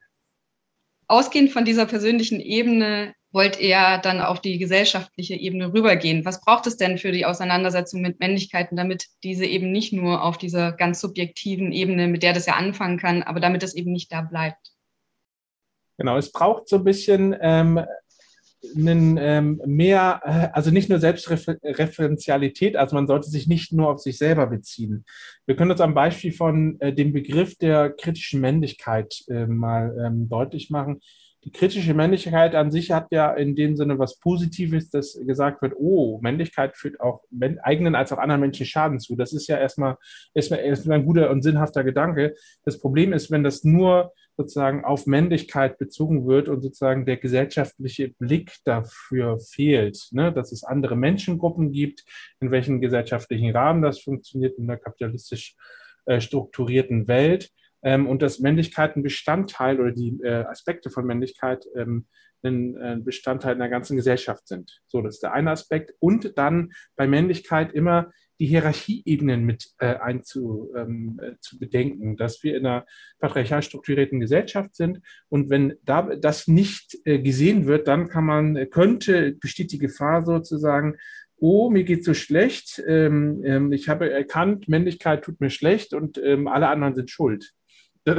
Ausgehend 1.08 1.52
von 1.52 1.64
dieser 1.64 1.86
persönlichen 1.86 2.38
Ebene 2.38 3.14
wollt 3.32 3.58
ihr 3.58 3.98
dann 4.02 4.20
auf 4.20 4.40
die 4.42 4.58
gesellschaftliche 4.58 5.36
Ebene 5.36 5.72
rübergehen. 5.72 6.26
Was 6.26 6.42
braucht 6.42 6.66
es 6.66 6.76
denn 6.76 6.98
für 6.98 7.10
die 7.10 7.24
Auseinandersetzung 7.24 8.02
mit 8.02 8.20
Männlichkeiten, 8.20 8.76
damit 8.76 9.06
diese 9.22 9.46
eben 9.46 9.72
nicht 9.72 9.94
nur 9.94 10.22
auf 10.22 10.36
dieser 10.36 10.72
ganz 10.72 11.00
subjektiven 11.00 11.72
Ebene, 11.72 12.08
mit 12.08 12.22
der 12.22 12.34
das 12.34 12.44
ja 12.44 12.56
anfangen 12.56 12.98
kann, 12.98 13.22
aber 13.22 13.40
damit 13.40 13.62
es 13.62 13.74
eben 13.74 13.92
nicht 13.92 14.12
da 14.12 14.20
bleibt? 14.20 14.74
Genau, 15.96 16.18
es 16.18 16.30
braucht 16.30 16.68
so 16.68 16.76
ein 16.76 16.84
bisschen 16.84 17.36
ähm, 17.40 17.80
einen, 18.76 19.18
ähm, 19.18 19.60
mehr, 19.66 20.20
äh, 20.24 20.48
also 20.52 20.70
nicht 20.70 20.88
nur 20.88 20.98
Selbstreferenzialität, 20.98 22.76
also 22.76 22.96
man 22.96 23.06
sollte 23.06 23.28
sich 23.28 23.46
nicht 23.46 23.72
nur 23.72 23.90
auf 23.90 24.00
sich 24.00 24.18
selber 24.18 24.46
beziehen. 24.46 25.04
Wir 25.46 25.56
können 25.56 25.70
uns 25.70 25.80
am 25.80 25.94
Beispiel 25.94 26.32
von 26.32 26.80
äh, 26.80 26.92
dem 26.92 27.12
Begriff 27.12 27.56
der 27.56 27.90
kritischen 27.90 28.40
Männlichkeit 28.40 29.24
äh, 29.28 29.46
mal 29.46 29.96
ähm, 30.04 30.28
deutlich 30.28 30.70
machen. 30.70 31.00
Die 31.44 31.52
kritische 31.52 31.92
Männlichkeit 31.92 32.54
an 32.54 32.70
sich 32.70 32.90
hat 32.90 33.08
ja 33.10 33.30
in 33.34 33.54
dem 33.54 33.76
Sinne 33.76 33.98
was 33.98 34.18
Positives, 34.18 34.88
dass 34.88 35.20
gesagt 35.26 35.60
wird, 35.60 35.74
oh, 35.76 36.18
Männlichkeit 36.22 36.74
führt 36.74 37.00
auch 37.00 37.22
eigenen 37.62 37.94
als 37.94 38.12
auch 38.12 38.18
anderen 38.18 38.40
Menschen 38.40 38.64
Schaden 38.64 38.98
zu. 38.98 39.14
Das 39.14 39.34
ist 39.34 39.46
ja 39.46 39.58
erstmal, 39.58 39.96
erstmal, 40.32 40.60
erstmal 40.60 40.98
ein 40.98 41.04
guter 41.04 41.30
und 41.30 41.42
sinnhafter 41.42 41.84
Gedanke. 41.84 42.34
Das 42.64 42.80
Problem 42.80 43.12
ist, 43.12 43.30
wenn 43.30 43.44
das 43.44 43.62
nur 43.62 44.12
sozusagen 44.36 44.84
auf 44.84 45.06
Männlichkeit 45.06 45.78
bezogen 45.78 46.26
wird 46.26 46.48
und 46.48 46.62
sozusagen 46.62 47.06
der 47.06 47.16
gesellschaftliche 47.16 48.10
Blick 48.18 48.56
dafür 48.64 49.38
fehlt, 49.38 50.08
ne? 50.12 50.32
dass 50.32 50.52
es 50.52 50.64
andere 50.64 50.96
Menschengruppen 50.96 51.70
gibt, 51.70 52.04
in 52.40 52.50
welchem 52.50 52.80
gesellschaftlichen 52.80 53.50
Rahmen 53.54 53.82
das 53.82 54.00
funktioniert 54.00 54.58
in 54.58 54.66
der 54.66 54.78
kapitalistisch 54.78 55.54
äh, 56.06 56.20
strukturierten 56.20 57.08
Welt 57.08 57.50
ähm, 57.82 58.08
und 58.08 58.22
dass 58.22 58.40
Männlichkeit 58.40 58.96
ein 58.96 59.02
Bestandteil 59.02 59.80
oder 59.80 59.92
die 59.92 60.18
äh, 60.22 60.44
Aspekte 60.44 60.90
von 60.90 61.06
Männlichkeit 61.06 61.66
ähm, 61.76 62.06
ein 62.42 62.76
äh, 62.76 62.98
Bestandteil 63.00 63.54
einer 63.54 63.68
ganzen 63.68 63.96
Gesellschaft 63.96 64.46
sind. 64.46 64.80
So, 64.86 65.00
das 65.00 65.14
ist 65.14 65.22
der 65.22 65.32
eine 65.32 65.50
Aspekt. 65.50 65.94
Und 65.98 66.36
dann 66.36 66.72
bei 66.96 67.06
Männlichkeit 67.06 67.72
immer 67.72 68.10
die 68.40 68.46
Hierarchieebenen 68.46 69.44
mit 69.44 69.70
äh, 69.78 69.96
einzu, 69.96 70.72
ähm, 70.76 71.20
äh, 71.22 72.16
dass 72.16 72.42
wir 72.42 72.56
in 72.56 72.66
einer 72.66 72.86
patriarchal 73.18 73.62
strukturierten 73.62 74.20
Gesellschaft 74.20 74.74
sind. 74.74 75.00
Und 75.28 75.50
wenn 75.50 75.74
da 75.82 76.02
das 76.16 76.48
nicht 76.48 76.98
äh, 77.04 77.18
gesehen 77.18 77.66
wird, 77.66 77.88
dann 77.88 78.08
kann 78.08 78.24
man, 78.24 78.70
könnte, 78.70 79.32
besteht 79.32 79.72
die 79.72 79.78
Gefahr 79.78 80.24
sozusagen, 80.24 80.96
oh, 81.36 81.70
mir 81.70 81.84
geht 81.84 82.04
so 82.04 82.14
schlecht, 82.14 82.82
ähm, 82.86 83.42
ähm, 83.44 83.72
ich 83.72 83.88
habe 83.88 84.10
erkannt, 84.10 84.68
Männlichkeit 84.68 85.24
tut 85.24 85.40
mir 85.40 85.50
schlecht 85.50 85.92
und 85.92 86.18
ähm, 86.18 86.48
alle 86.48 86.68
anderen 86.68 86.94
sind 86.94 87.10
schuld. 87.10 87.52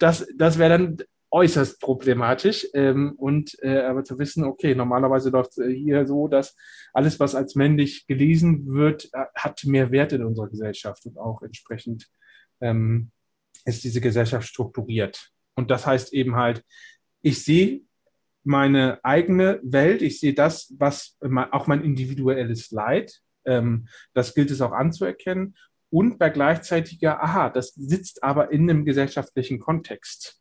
Das, 0.00 0.28
das 0.36 0.60
wäre 0.60 0.78
dann 0.78 0.96
äußerst 1.30 1.80
problematisch. 1.80 2.66
Ähm, 2.74 3.14
und 3.16 3.56
äh, 3.62 3.80
aber 3.82 4.04
zu 4.04 4.18
wissen, 4.18 4.44
okay, 4.44 4.74
normalerweise 4.74 5.30
läuft 5.30 5.52
es 5.52 5.58
äh, 5.58 5.74
hier 5.74 6.06
so, 6.06 6.28
dass 6.28 6.56
alles, 6.92 7.20
was 7.20 7.34
als 7.34 7.54
männlich 7.54 8.06
gelesen 8.06 8.66
wird, 8.66 9.10
äh, 9.12 9.24
hat 9.34 9.64
mehr 9.64 9.90
Wert 9.90 10.12
in 10.12 10.24
unserer 10.24 10.48
Gesellschaft 10.48 11.04
und 11.06 11.18
auch 11.18 11.42
entsprechend 11.42 12.08
ähm, 12.60 13.10
ist 13.64 13.84
diese 13.84 14.00
Gesellschaft 14.00 14.48
strukturiert. 14.48 15.30
Und 15.54 15.70
das 15.70 15.86
heißt 15.86 16.12
eben 16.12 16.36
halt, 16.36 16.64
ich 17.22 17.44
sehe 17.44 17.82
meine 18.44 19.04
eigene 19.04 19.60
Welt, 19.62 20.00
ich 20.02 20.20
sehe 20.20 20.32
das, 20.32 20.72
was 20.78 21.18
auch 21.50 21.66
mein 21.66 21.82
individuelles 21.82 22.70
Leid, 22.70 23.20
ähm, 23.44 23.88
das 24.14 24.34
gilt 24.34 24.50
es 24.50 24.60
auch 24.60 24.72
anzuerkennen. 24.72 25.56
Und 25.90 26.18
bei 26.18 26.30
gleichzeitiger, 26.30 27.22
aha, 27.22 27.50
das 27.50 27.74
sitzt 27.74 28.22
aber 28.22 28.52
in 28.52 28.68
einem 28.68 28.84
gesellschaftlichen 28.84 29.58
Kontext 29.58 30.37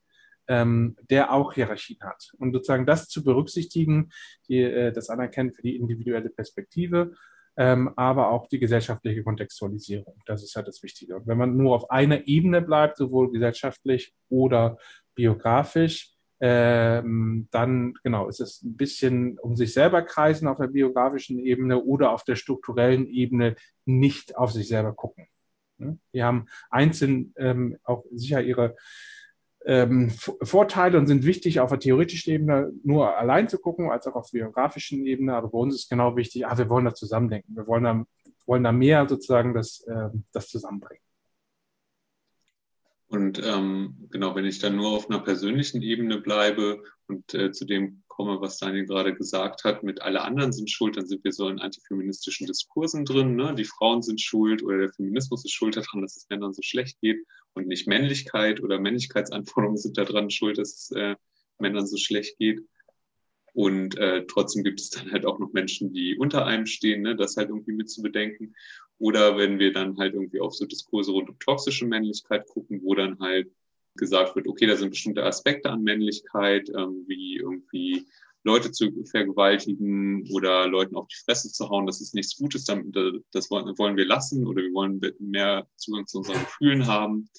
ähm, 0.48 0.96
der 1.10 1.34
auch 1.34 1.54
Hierarchien 1.54 2.00
hat. 2.02 2.32
Und 2.38 2.54
sozusagen 2.54 2.86
das 2.86 3.08
zu 3.08 3.24
berücksichtigen, 3.24 4.10
die, 4.48 4.62
äh, 4.62 4.92
das 4.92 5.10
Anerkennen 5.10 5.54
für 5.54 5.62
die 5.62 5.76
individuelle 5.76 6.30
Perspektive 6.30 7.14
ähm, 7.58 7.92
aber 7.96 8.30
auch 8.30 8.48
die 8.48 8.60
gesellschaftliche 8.60 9.24
Kontextualisierung. 9.24 10.22
Das 10.26 10.44
ist 10.44 10.56
halt 10.56 10.68
das 10.68 10.84
Wichtige. 10.84 11.16
Und 11.16 11.28
wenn 11.28 11.40
man 11.40 11.58
nur 11.58 11.76
auf 11.76 11.90
einer 11.90 12.28
Ebene 12.28 12.62
bleibt, 12.62 12.98
sowohl 12.98 13.32
gesellschaftlich 13.32 14.14
oder 14.30 14.78
biografisch, 15.16 16.14
ähm, 16.40 17.48
dann 17.50 17.96
genau 18.04 18.28
ist 18.30 18.42
es 18.42 18.62
ein 18.62 18.78
bisschen 18.78 19.40
um 19.40 19.56
sich 19.56 19.74
selber 19.74 20.04
kreisen 20.04 20.48
auf 20.48 20.60
der 20.60 20.68
biografischen 20.68 21.40
Ebene 21.40 21.84
oder 21.84 22.12
auf 22.12 22.24
der 22.24 22.36
strukturellen 22.36 23.08
Ebene 23.08 23.56
nicht 23.86 24.38
auf 24.38 24.52
sich 24.52 24.68
selber 24.68 24.94
gucken. 24.94 25.28
Die 26.14 26.24
haben 26.24 26.46
einzeln 26.70 27.34
ähm, 27.38 27.78
auch 27.84 28.04
sicher 28.12 28.42
ihre 28.42 28.76
ähm, 29.68 30.10
Vorteile 30.10 30.98
und 30.98 31.08
sind 31.08 31.26
wichtig 31.26 31.60
auf 31.60 31.70
der 31.70 31.80
theoretischen 31.80 32.34
Ebene 32.34 32.72
nur 32.84 33.18
allein 33.18 33.50
zu 33.50 33.60
gucken, 33.60 33.92
als 33.92 34.08
auch 34.08 34.16
auf 34.16 34.32
der 34.32 34.40
biografischen 34.40 35.06
Ebene. 35.06 35.36
Aber 35.36 35.50
bei 35.50 35.58
uns 35.58 35.76
ist 35.76 35.90
genau 35.90 36.16
wichtig, 36.16 36.48
ah, 36.48 36.58
wir 36.58 36.70
wollen 36.70 36.86
das 36.86 36.96
zusammendenken. 36.96 37.54
Wir 37.54 37.68
wollen 37.68 37.84
da, 37.84 38.06
wollen 38.46 38.64
da 38.64 38.72
mehr 38.72 39.08
sozusagen 39.10 39.54
das, 39.54 39.82
äh, 39.82 40.10
das 40.32 40.48
zusammenbringen. 40.48 41.04
Und 43.10 43.42
ähm, 43.44 44.08
genau, 44.10 44.36
wenn 44.36 44.46
ich 44.46 44.60
dann 44.60 44.78
nur 44.78 44.92
auf 44.92 45.10
einer 45.10 45.20
persönlichen 45.20 45.82
Ebene 45.82 46.20
bleibe 46.20 46.84
und 47.08 47.34
äh, 47.34 47.52
zu 47.52 47.66
dem 47.66 48.04
komme, 48.08 48.40
was 48.42 48.60
Daniel 48.60 48.86
gerade 48.86 49.16
gesagt 49.16 49.64
hat, 49.66 49.84
mit 49.84 50.02
alle 50.02 50.22
anderen 50.22 50.52
sind 50.52 50.70
schuld, 50.70 50.98
dann 50.98 51.08
sind 51.08 51.24
wir 51.24 51.32
so 51.32 51.50
in 51.50 51.60
antifeministischen 51.60 52.48
Diskursen 52.48 53.06
drin. 53.06 53.36
Ne? 53.36 53.54
Die 53.54 53.66
Frauen 53.66 54.02
sind 54.02 54.22
schuld 54.22 54.64
oder 54.64 54.78
der 54.78 54.94
Feminismus 54.94 55.44
ist 55.46 55.54
schuld 55.54 55.76
daran, 55.76 56.02
dass 56.02 56.18
es 56.18 56.28
Männern 56.30 56.54
so 56.54 56.62
schlecht 56.62 57.00
geht 57.02 57.18
und 57.54 57.68
nicht 57.68 57.88
Männlichkeit 57.88 58.62
oder 58.62 58.80
Männlichkeitsanforderungen 58.80 59.78
sind 59.78 59.98
daran 59.98 60.30
schuld, 60.30 60.58
dass 60.58 60.76
es 60.76 60.92
äh, 60.92 61.16
Männern 61.60 61.88
so 61.88 61.98
schlecht 61.98 62.38
geht. 62.38 62.62
Und 63.54 63.98
äh, 63.98 64.26
trotzdem 64.28 64.64
gibt 64.64 64.80
es 64.80 64.92
dann 64.92 65.12
halt 65.12 65.26
auch 65.26 65.40
noch 65.40 65.52
Menschen, 65.52 65.92
die 65.92 66.16
unter 66.18 66.46
einem 66.46 66.68
stehen, 66.68 67.02
ne, 67.02 67.16
das 67.16 67.38
halt 67.38 67.50
irgendwie 67.50 67.72
mit 67.72 67.90
zu 67.90 68.04
bedenken. 68.04 68.54
Oder 69.00 69.38
wenn 69.38 69.58
wir 69.60 69.74
dann 69.74 69.98
halt 69.98 70.14
irgendwie 70.14 70.40
auf 70.40 70.56
so 70.56 70.66
Diskurse 70.66 71.12
rund 71.12 71.30
um 71.30 71.40
toxische 71.40 71.86
Männlichkeit 71.86 72.48
gucken, 72.48 72.82
wo 72.84 72.94
dann 72.94 73.20
halt 73.20 73.52
gesagt 73.96 74.36
wird, 74.36 74.48
okay, 74.48 74.68
da 74.68 74.76
sind 74.76 74.92
bestimmte 74.92 75.24
Aspekte 75.24 75.70
an 75.70 75.84
Männlichkeit, 75.84 76.70
ähm, 76.70 77.04
wie 77.08 77.38
irgendwie 77.38 78.06
Leute 78.44 78.72
zu 78.72 78.92
vergewaltigen 79.06 80.30
oder 80.32 80.68
Leuten 80.68 80.96
auf 80.96 81.08
die 81.08 81.22
Fresse 81.26 81.52
zu 81.52 81.70
hauen, 81.70 81.86
das 81.86 82.02
ist 82.02 82.16
nichts 82.16 82.38
Gutes, 82.38 82.66
das 82.66 83.50
wollen 83.50 83.98
wir 83.98 84.06
lassen 84.06 84.48
oder 84.48 84.62
wir 84.62 84.74
wollen 84.74 85.02
mehr 85.20 85.68
Zugang 85.76 86.08
zu 86.08 86.20
unseren 86.20 86.40
Gefühlen 86.40 86.88
haben 86.88 87.30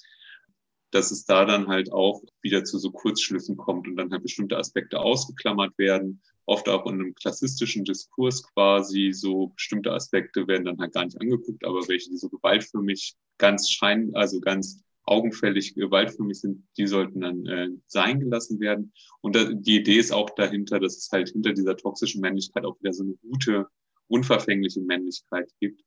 dass 0.91 1.11
es 1.11 1.25
da 1.25 1.45
dann 1.45 1.69
halt 1.69 1.93
auch 1.93 2.23
wieder 2.43 2.65
zu 2.65 2.79
so 2.79 2.91
Kurzschlüssen 2.91 3.57
kommt 3.57 3.87
und 3.87 3.97
dann 3.97 4.11
halt 4.11 4.23
bestimmte 4.23 4.57
Aspekte 4.57 5.01
ausgeklammert 5.01 5.77
werden. 5.79 6.23
Oft 6.47 6.69
auch 6.69 6.87
in 6.87 6.95
einem 6.95 7.15
klassistischen 7.15 7.85
Diskurs 7.85 8.43
quasi 8.55 9.13
so 9.13 9.49
bestimmte 9.49 9.93
Aspekte 9.93 10.47
werden 10.49 10.65
dann 10.65 10.79
halt 10.79 10.95
gar 10.95 11.05
nicht 11.05 11.21
angeguckt, 11.21 11.65
aber 11.65 11.87
welche, 11.89 12.11
die 12.11 12.17
so 12.17 12.31
gewaltförmig 12.31 13.17
ganz 13.37 13.71
schein, 13.71 14.15
also 14.15 14.41
ganz 14.41 14.83
augenfällig 15.09 15.75
gewaltförmig 15.75 16.41
sind, 16.41 16.67
die 16.77 16.87
sollten 16.87 17.21
dann 17.21 17.47
äh, 17.47 17.69
sein 17.87 18.21
gelassen 18.21 18.61
werden. 18.61 18.93
Und 19.21 19.37
da, 19.37 19.45
die 19.45 19.77
Idee 19.77 19.99
ist 19.99 20.13
auch 20.13 20.31
dahinter, 20.31 20.81
dass 20.81 20.97
es 20.97 21.11
halt 21.11 21.31
hinter 21.31 21.53
dieser 21.53 21.77
toxischen 21.77 22.21
Männlichkeit 22.21 22.65
auch 22.65 22.79
wieder 22.81 22.93
so 22.93 23.05
eine 23.05 23.15
gute, 23.15 23.67
unverfängliche 24.09 24.81
Männlichkeit 24.81 25.51
gibt. 25.61 25.83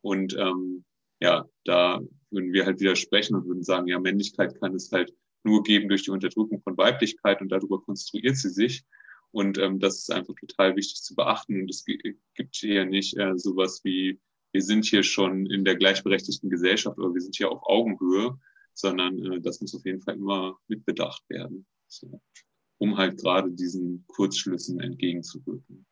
Und 0.00 0.36
ähm, 0.38 0.84
ja, 1.20 1.48
da 1.64 2.00
würden 2.30 2.52
wir 2.52 2.66
halt 2.66 2.80
widersprechen 2.80 3.36
und 3.36 3.46
würden 3.46 3.62
sagen, 3.62 3.86
ja, 3.88 3.98
Männlichkeit 3.98 4.60
kann 4.60 4.74
es 4.74 4.90
halt 4.92 5.14
nur 5.44 5.62
geben 5.62 5.88
durch 5.88 6.02
die 6.02 6.10
Unterdrückung 6.10 6.60
von 6.62 6.76
Weiblichkeit 6.76 7.40
und 7.40 7.50
darüber 7.50 7.80
konstruiert 7.82 8.36
sie 8.36 8.50
sich. 8.50 8.84
Und 9.30 9.58
ähm, 9.58 9.80
das 9.80 9.98
ist 9.98 10.12
einfach 10.12 10.34
total 10.34 10.76
wichtig 10.76 11.02
zu 11.02 11.14
beachten. 11.14 11.62
Und 11.62 11.70
es 11.70 11.84
gibt 11.84 12.56
hier 12.56 12.84
nicht 12.84 13.16
äh, 13.16 13.36
sowas 13.36 13.80
wie, 13.84 14.20
wir 14.52 14.62
sind 14.62 14.84
hier 14.84 15.02
schon 15.02 15.46
in 15.46 15.64
der 15.64 15.76
gleichberechtigten 15.76 16.50
Gesellschaft 16.50 16.98
oder 16.98 17.12
wir 17.12 17.20
sind 17.20 17.36
hier 17.36 17.50
auf 17.50 17.62
Augenhöhe, 17.64 18.38
sondern 18.74 19.24
äh, 19.24 19.40
das 19.40 19.60
muss 19.60 19.74
auf 19.74 19.84
jeden 19.84 20.02
Fall 20.02 20.14
immer 20.14 20.58
mitbedacht 20.68 21.22
werden, 21.28 21.66
so, 21.88 22.20
um 22.78 22.96
halt 22.96 23.18
gerade 23.18 23.50
diesen 23.50 24.04
Kurzschlüssen 24.08 24.80
entgegenzuwirken. 24.80 25.86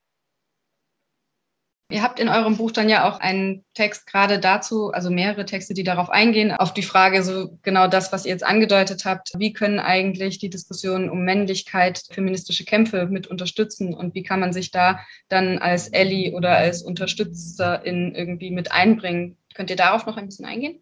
Ihr 1.92 2.03
habt 2.03 2.18
in 2.18 2.31
eurem 2.31 2.57
Buch 2.57 2.71
dann 2.71 2.88
ja 2.88 3.07
auch 3.07 3.21
einen 3.21 3.66
Text 3.75 4.07
gerade 4.07 4.38
dazu, 4.38 4.92
also 4.92 5.11
mehrere 5.11 5.45
Texte, 5.45 5.75
die 5.75 5.85
darauf 5.85 6.09
eingehen, 6.09 6.51
auf 6.51 6.73
die 6.73 6.83
Frage, 6.83 7.23
so 7.23 7.59
genau 7.61 7.87
das, 7.87 8.12
was 8.12 8.25
ihr 8.25 8.31
jetzt 8.31 8.47
angedeutet 8.47 9.05
habt. 9.05 9.33
Wie 9.37 9.53
können 9.53 9.79
eigentlich 9.79 10.38
die 10.38 10.49
Diskussionen 10.49 11.11
um 11.11 11.23
Männlichkeit 11.23 12.03
feministische 12.11 12.64
Kämpfe 12.64 13.09
mit 13.09 13.27
unterstützen 13.27 13.92
und 13.92 14.14
wie 14.14 14.23
kann 14.23 14.40
man 14.40 14.55
sich 14.55 14.71
da 14.71 15.01
dann 15.29 15.59
als 15.59 15.88
Ellie 15.88 16.33
oder 16.33 16.57
als 16.57 16.83
Unterstützerin 16.83 18.14
irgendwie 18.14 18.51
mit 18.51 18.73
einbringen? 18.73 19.37
Könnt 19.55 19.68
ihr 19.68 19.77
darauf 19.77 20.07
noch 20.07 20.16
ein 20.16 20.27
bisschen 20.27 20.47
eingehen? 20.47 20.81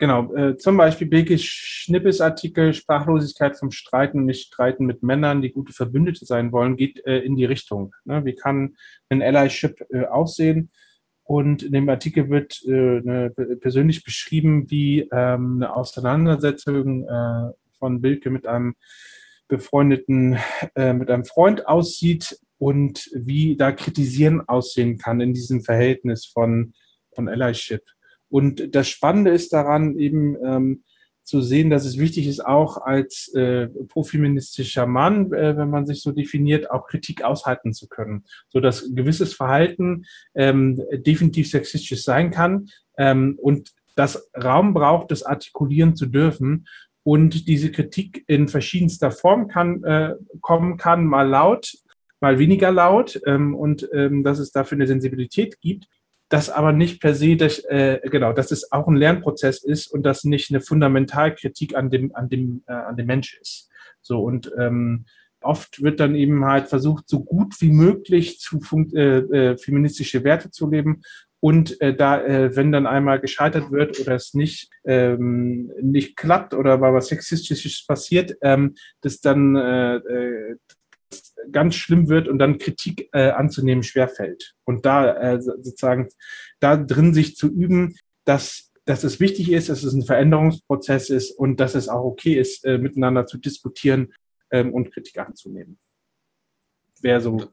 Genau, 0.00 0.32
äh, 0.36 0.56
zum 0.56 0.76
Beispiel 0.76 1.08
Birgit 1.08 1.40
Schnippes 1.40 2.20
Artikel 2.20 2.72
Sprachlosigkeit 2.72 3.58
vom 3.58 3.72
Streiten, 3.72 4.24
nicht 4.24 4.46
Streiten 4.46 4.86
mit 4.86 5.02
Männern, 5.02 5.42
die 5.42 5.50
gute 5.50 5.72
Verbündete 5.72 6.24
sein 6.24 6.52
wollen, 6.52 6.76
geht 6.76 7.04
äh, 7.04 7.18
in 7.18 7.34
die 7.34 7.44
Richtung. 7.44 7.92
Ne? 8.04 8.24
Wie 8.24 8.36
kann 8.36 8.76
ein 9.08 9.22
Allyship 9.22 9.84
äh, 9.90 10.04
aussehen? 10.04 10.70
Und 11.24 11.64
in 11.64 11.72
dem 11.72 11.88
Artikel 11.88 12.30
wird 12.30 12.62
äh, 12.66 12.70
ne, 12.70 13.30
persönlich 13.60 14.04
beschrieben, 14.04 14.70
wie 14.70 15.00
ähm, 15.12 15.56
eine 15.56 15.74
Auseinandersetzung 15.74 17.06
äh, 17.06 17.52
von 17.78 18.00
Bilke 18.00 18.30
mit 18.30 18.46
einem 18.46 18.76
befreundeten, 19.48 20.38
äh, 20.76 20.92
mit 20.92 21.10
einem 21.10 21.24
Freund 21.24 21.66
aussieht 21.66 22.38
und 22.58 23.10
wie 23.12 23.56
da 23.56 23.72
Kritisieren 23.72 24.48
aussehen 24.48 24.96
kann 24.96 25.20
in 25.20 25.34
diesem 25.34 25.60
Verhältnis 25.62 26.24
von, 26.24 26.72
von 27.14 27.28
Allyship. 27.28 27.82
Und 28.28 28.74
das 28.74 28.88
Spannende 28.88 29.30
ist 29.30 29.52
daran 29.52 29.98
eben 29.98 30.36
ähm, 30.44 30.82
zu 31.28 31.42
sehen, 31.42 31.68
dass 31.68 31.84
es 31.84 31.98
wichtig 31.98 32.26
ist, 32.26 32.44
auch 32.44 32.78
als 32.78 33.28
äh, 33.34 33.68
profeministischer 33.88 34.86
Mann, 34.86 35.30
äh, 35.32 35.56
wenn 35.58 35.68
man 35.68 35.84
sich 35.84 36.00
so 36.00 36.10
definiert, 36.10 36.70
auch 36.70 36.86
Kritik 36.86 37.22
aushalten 37.22 37.74
zu 37.74 37.86
können, 37.86 38.24
so 38.48 38.60
dass 38.60 38.94
gewisses 38.94 39.34
Verhalten 39.34 40.06
ähm, 40.34 40.80
definitiv 40.90 41.50
sexistisch 41.50 42.02
sein 42.02 42.30
kann 42.30 42.70
ähm, 42.96 43.38
und 43.40 43.72
das 43.94 44.30
Raum 44.42 44.72
braucht, 44.72 45.10
das 45.10 45.22
artikulieren 45.22 45.96
zu 45.96 46.06
dürfen. 46.06 46.66
Und 47.02 47.46
diese 47.46 47.72
Kritik 47.72 48.24
in 48.26 48.48
verschiedenster 48.48 49.10
Form 49.10 49.48
kann 49.48 49.84
äh, 49.84 50.14
kommen 50.40 50.78
kann, 50.78 51.04
mal 51.04 51.28
laut, 51.28 51.74
mal 52.20 52.38
weniger 52.38 52.70
laut 52.70 53.20
ähm, 53.26 53.54
und 53.54 53.88
ähm, 53.92 54.24
dass 54.24 54.38
es 54.38 54.50
dafür 54.50 54.76
eine 54.76 54.86
Sensibilität 54.86 55.60
gibt 55.60 55.88
das 56.28 56.50
aber 56.50 56.72
nicht 56.72 57.00
per 57.00 57.14
se, 57.14 57.36
das, 57.36 57.58
äh, 57.60 58.00
genau, 58.04 58.32
dass 58.32 58.50
es 58.50 58.70
auch 58.72 58.86
ein 58.86 58.96
Lernprozess 58.96 59.62
ist 59.64 59.86
und 59.86 60.02
das 60.02 60.24
nicht 60.24 60.50
eine 60.50 60.60
Fundamentalkritik 60.60 61.74
an 61.74 61.90
dem, 61.90 62.14
an 62.14 62.28
dem, 62.28 62.62
äh, 62.66 62.72
an 62.72 62.96
dem 62.96 63.06
Mensch 63.06 63.38
ist. 63.40 63.70
So 64.02 64.20
und 64.20 64.52
ähm, 64.58 65.06
oft 65.40 65.82
wird 65.82 66.00
dann 66.00 66.14
eben 66.14 66.44
halt 66.44 66.68
versucht, 66.68 67.08
so 67.08 67.24
gut 67.24 67.60
wie 67.60 67.70
möglich 67.70 68.40
zu 68.40 68.60
äh, 68.94 69.18
äh, 69.18 69.58
feministische 69.58 70.24
Werte 70.24 70.50
zu 70.50 70.68
leben. 70.68 71.02
Und 71.40 71.80
äh, 71.80 71.94
da, 71.94 72.20
äh, 72.20 72.56
wenn 72.56 72.72
dann 72.72 72.86
einmal 72.86 73.20
gescheitert 73.20 73.70
wird 73.70 74.00
oder 74.00 74.16
es 74.16 74.34
nicht 74.34 74.70
ähm, 74.84 75.70
nicht 75.80 76.16
klappt 76.16 76.52
oder 76.52 76.78
mal 76.78 76.92
was 76.92 77.08
Sexistisches 77.08 77.86
passiert, 77.86 78.36
ähm, 78.42 78.74
dass 79.02 79.20
dann 79.20 79.54
äh, 79.54 79.96
äh, 79.96 80.56
ganz 81.50 81.74
schlimm 81.74 82.08
wird 82.08 82.28
und 82.28 82.38
dann 82.38 82.58
Kritik 82.58 83.08
äh, 83.12 83.30
anzunehmen 83.30 83.82
schwerfällt. 83.82 84.54
Und 84.64 84.84
da 84.86 85.14
äh, 85.14 85.40
sozusagen 85.40 86.08
da 86.60 86.76
drin 86.76 87.14
sich 87.14 87.36
zu 87.36 87.48
üben, 87.48 87.96
dass, 88.24 88.72
dass 88.84 89.04
es 89.04 89.20
wichtig 89.20 89.50
ist, 89.50 89.68
dass 89.68 89.82
es 89.82 89.92
ein 89.92 90.04
Veränderungsprozess 90.04 91.10
ist 91.10 91.32
und 91.32 91.60
dass 91.60 91.74
es 91.74 91.88
auch 91.88 92.04
okay 92.04 92.34
ist, 92.34 92.64
äh, 92.64 92.78
miteinander 92.78 93.26
zu 93.26 93.38
diskutieren 93.38 94.12
ähm, 94.50 94.72
und 94.72 94.92
Kritik 94.92 95.18
anzunehmen. 95.18 95.78
Wäre 97.00 97.20
so 97.20 97.52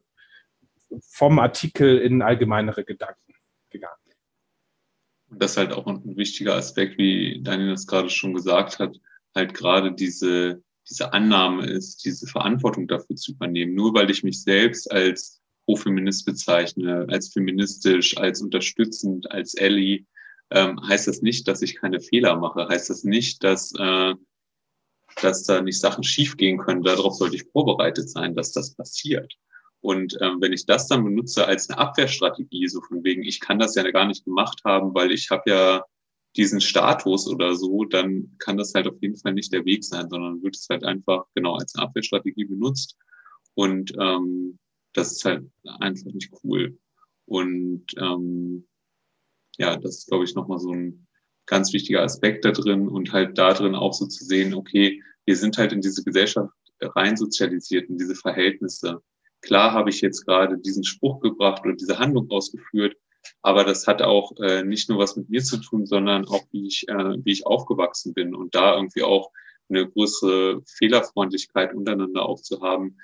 vom 1.01 1.39
Artikel 1.39 1.99
in 1.99 2.21
allgemeinere 2.21 2.83
Gedanken 2.83 3.33
gegangen. 3.69 3.95
Das 5.29 5.51
ist 5.51 5.57
halt 5.57 5.73
auch 5.73 5.87
ein 5.87 6.15
wichtiger 6.15 6.55
Aspekt, 6.55 6.97
wie 6.97 7.41
Daniel 7.43 7.71
das 7.71 7.87
gerade 7.87 8.09
schon 8.09 8.33
gesagt 8.33 8.79
hat, 8.79 8.95
halt 9.33 9.53
gerade 9.53 9.93
diese 9.93 10.63
diese 10.89 11.13
Annahme 11.13 11.65
ist, 11.65 12.05
diese 12.05 12.27
Verantwortung 12.27 12.87
dafür 12.87 13.15
zu 13.15 13.31
übernehmen. 13.31 13.73
Nur 13.73 13.93
weil 13.93 14.09
ich 14.09 14.23
mich 14.23 14.43
selbst 14.43 14.91
als 14.91 15.41
Pro-Feminist 15.65 16.25
bezeichne, 16.25 17.07
als 17.09 17.29
feministisch, 17.29 18.17
als 18.17 18.41
unterstützend, 18.41 19.31
als 19.31 19.57
Ally, 19.59 20.05
ähm, 20.51 20.79
heißt 20.87 21.07
das 21.07 21.21
nicht, 21.21 21.47
dass 21.47 21.61
ich 21.61 21.75
keine 21.75 21.99
Fehler 21.99 22.35
mache. 22.37 22.67
Heißt 22.67 22.89
das 22.89 23.03
nicht, 23.03 23.43
dass, 23.43 23.73
äh, 23.77 24.13
dass 25.21 25.43
da 25.43 25.61
nicht 25.61 25.79
Sachen 25.79 26.03
schiefgehen 26.03 26.59
können. 26.59 26.83
Darauf 26.83 27.15
sollte 27.15 27.35
ich 27.35 27.49
vorbereitet 27.51 28.09
sein, 28.09 28.35
dass 28.35 28.51
das 28.51 28.75
passiert. 28.75 29.33
Und 29.81 30.17
ähm, 30.21 30.37
wenn 30.39 30.53
ich 30.53 30.65
das 30.65 30.87
dann 30.87 31.03
benutze 31.03 31.45
als 31.45 31.69
eine 31.69 31.79
Abwehrstrategie, 31.79 32.67
so 32.67 32.81
von 32.81 33.03
wegen, 33.03 33.23
ich 33.23 33.39
kann 33.39 33.59
das 33.59 33.75
ja 33.75 33.89
gar 33.91 34.05
nicht 34.05 34.25
gemacht 34.25 34.61
haben, 34.65 34.93
weil 34.93 35.11
ich 35.11 35.29
habe 35.29 35.49
ja 35.49 35.85
diesen 36.37 36.61
Status 36.61 37.27
oder 37.27 37.55
so, 37.55 37.85
dann 37.85 38.35
kann 38.39 38.57
das 38.57 38.73
halt 38.73 38.87
auf 38.87 39.01
jeden 39.01 39.17
Fall 39.17 39.33
nicht 39.33 39.53
der 39.53 39.65
Weg 39.65 39.83
sein, 39.83 40.09
sondern 40.09 40.43
wird 40.43 40.55
es 40.55 40.67
halt 40.69 40.83
einfach 40.83 41.25
genau 41.33 41.55
als 41.55 41.75
Abwehrstrategie 41.75 42.45
benutzt. 42.45 42.97
Und 43.53 43.93
ähm, 43.99 44.59
das 44.93 45.13
ist 45.13 45.25
halt 45.25 45.45
einfach 45.79 46.11
nicht 46.11 46.31
cool. 46.43 46.77
Und 47.25 47.85
ähm, 47.97 48.67
ja, 49.57 49.77
das 49.77 49.99
ist, 49.99 50.07
glaube 50.07 50.25
ich, 50.25 50.35
nochmal 50.35 50.59
so 50.59 50.71
ein 50.71 51.07
ganz 51.45 51.73
wichtiger 51.73 52.01
Aspekt 52.01 52.43
da 52.43 52.51
drin 52.51 52.87
und 52.87 53.13
halt 53.13 53.37
da 53.37 53.53
drin 53.53 53.75
auch 53.75 53.93
so 53.93 54.05
zu 54.07 54.25
sehen, 54.25 54.53
okay, 54.53 55.01
wir 55.25 55.35
sind 55.35 55.57
halt 55.57 55.73
in 55.73 55.81
diese 55.81 56.03
Gesellschaft 56.03 56.53
rein 56.81 57.17
sozialisiert, 57.17 57.89
in 57.89 57.97
diese 57.97 58.15
Verhältnisse. 58.15 59.01
Klar 59.41 59.71
habe 59.71 59.89
ich 59.89 60.01
jetzt 60.01 60.25
gerade 60.25 60.57
diesen 60.57 60.83
Spruch 60.83 61.21
gebracht 61.21 61.63
oder 61.63 61.75
diese 61.75 61.99
Handlung 61.99 62.29
ausgeführt, 62.29 62.95
aber 63.41 63.63
das 63.63 63.87
hat 63.87 64.01
auch 64.01 64.33
äh, 64.39 64.63
nicht 64.63 64.89
nur 64.89 64.99
was 64.99 65.15
mit 65.15 65.29
mir 65.29 65.43
zu 65.43 65.57
tun, 65.57 65.85
sondern 65.85 66.25
auch 66.25 66.43
wie 66.51 66.67
ich, 66.67 66.87
äh, 66.87 67.15
wie 67.23 67.31
ich 67.31 67.45
aufgewachsen 67.45 68.13
bin 68.13 68.35
und 68.35 68.55
da 68.55 68.75
irgendwie 68.75 69.03
auch 69.03 69.31
eine 69.69 69.87
größere 69.87 70.61
Fehlerfreundlichkeit 70.65 71.73
untereinander 71.73 72.25
aufzuhaben, 72.25 72.99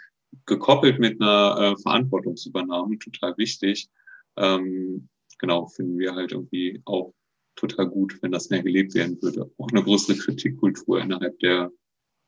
gekoppelt 0.45 0.99
mit 0.99 1.21
einer 1.21 1.57
äh, 1.77 1.81
Verantwortungsübernahme, 1.81 2.99
total 2.99 3.37
wichtig. 3.37 3.89
Ähm, 4.37 5.09
genau, 5.39 5.67
finden 5.67 5.97
wir 5.97 6.15
halt 6.15 6.31
irgendwie 6.31 6.81
auch 6.85 7.13
total 7.55 7.87
gut, 7.87 8.17
wenn 8.21 8.31
das 8.31 8.49
mehr 8.49 8.63
gelebt 8.63 8.93
werden 8.95 9.21
würde. 9.21 9.51
Auch 9.57 9.69
eine 9.71 9.83
größere 9.83 10.17
Kritikkultur 10.17 11.01
innerhalb 11.01 11.37
der, 11.39 11.71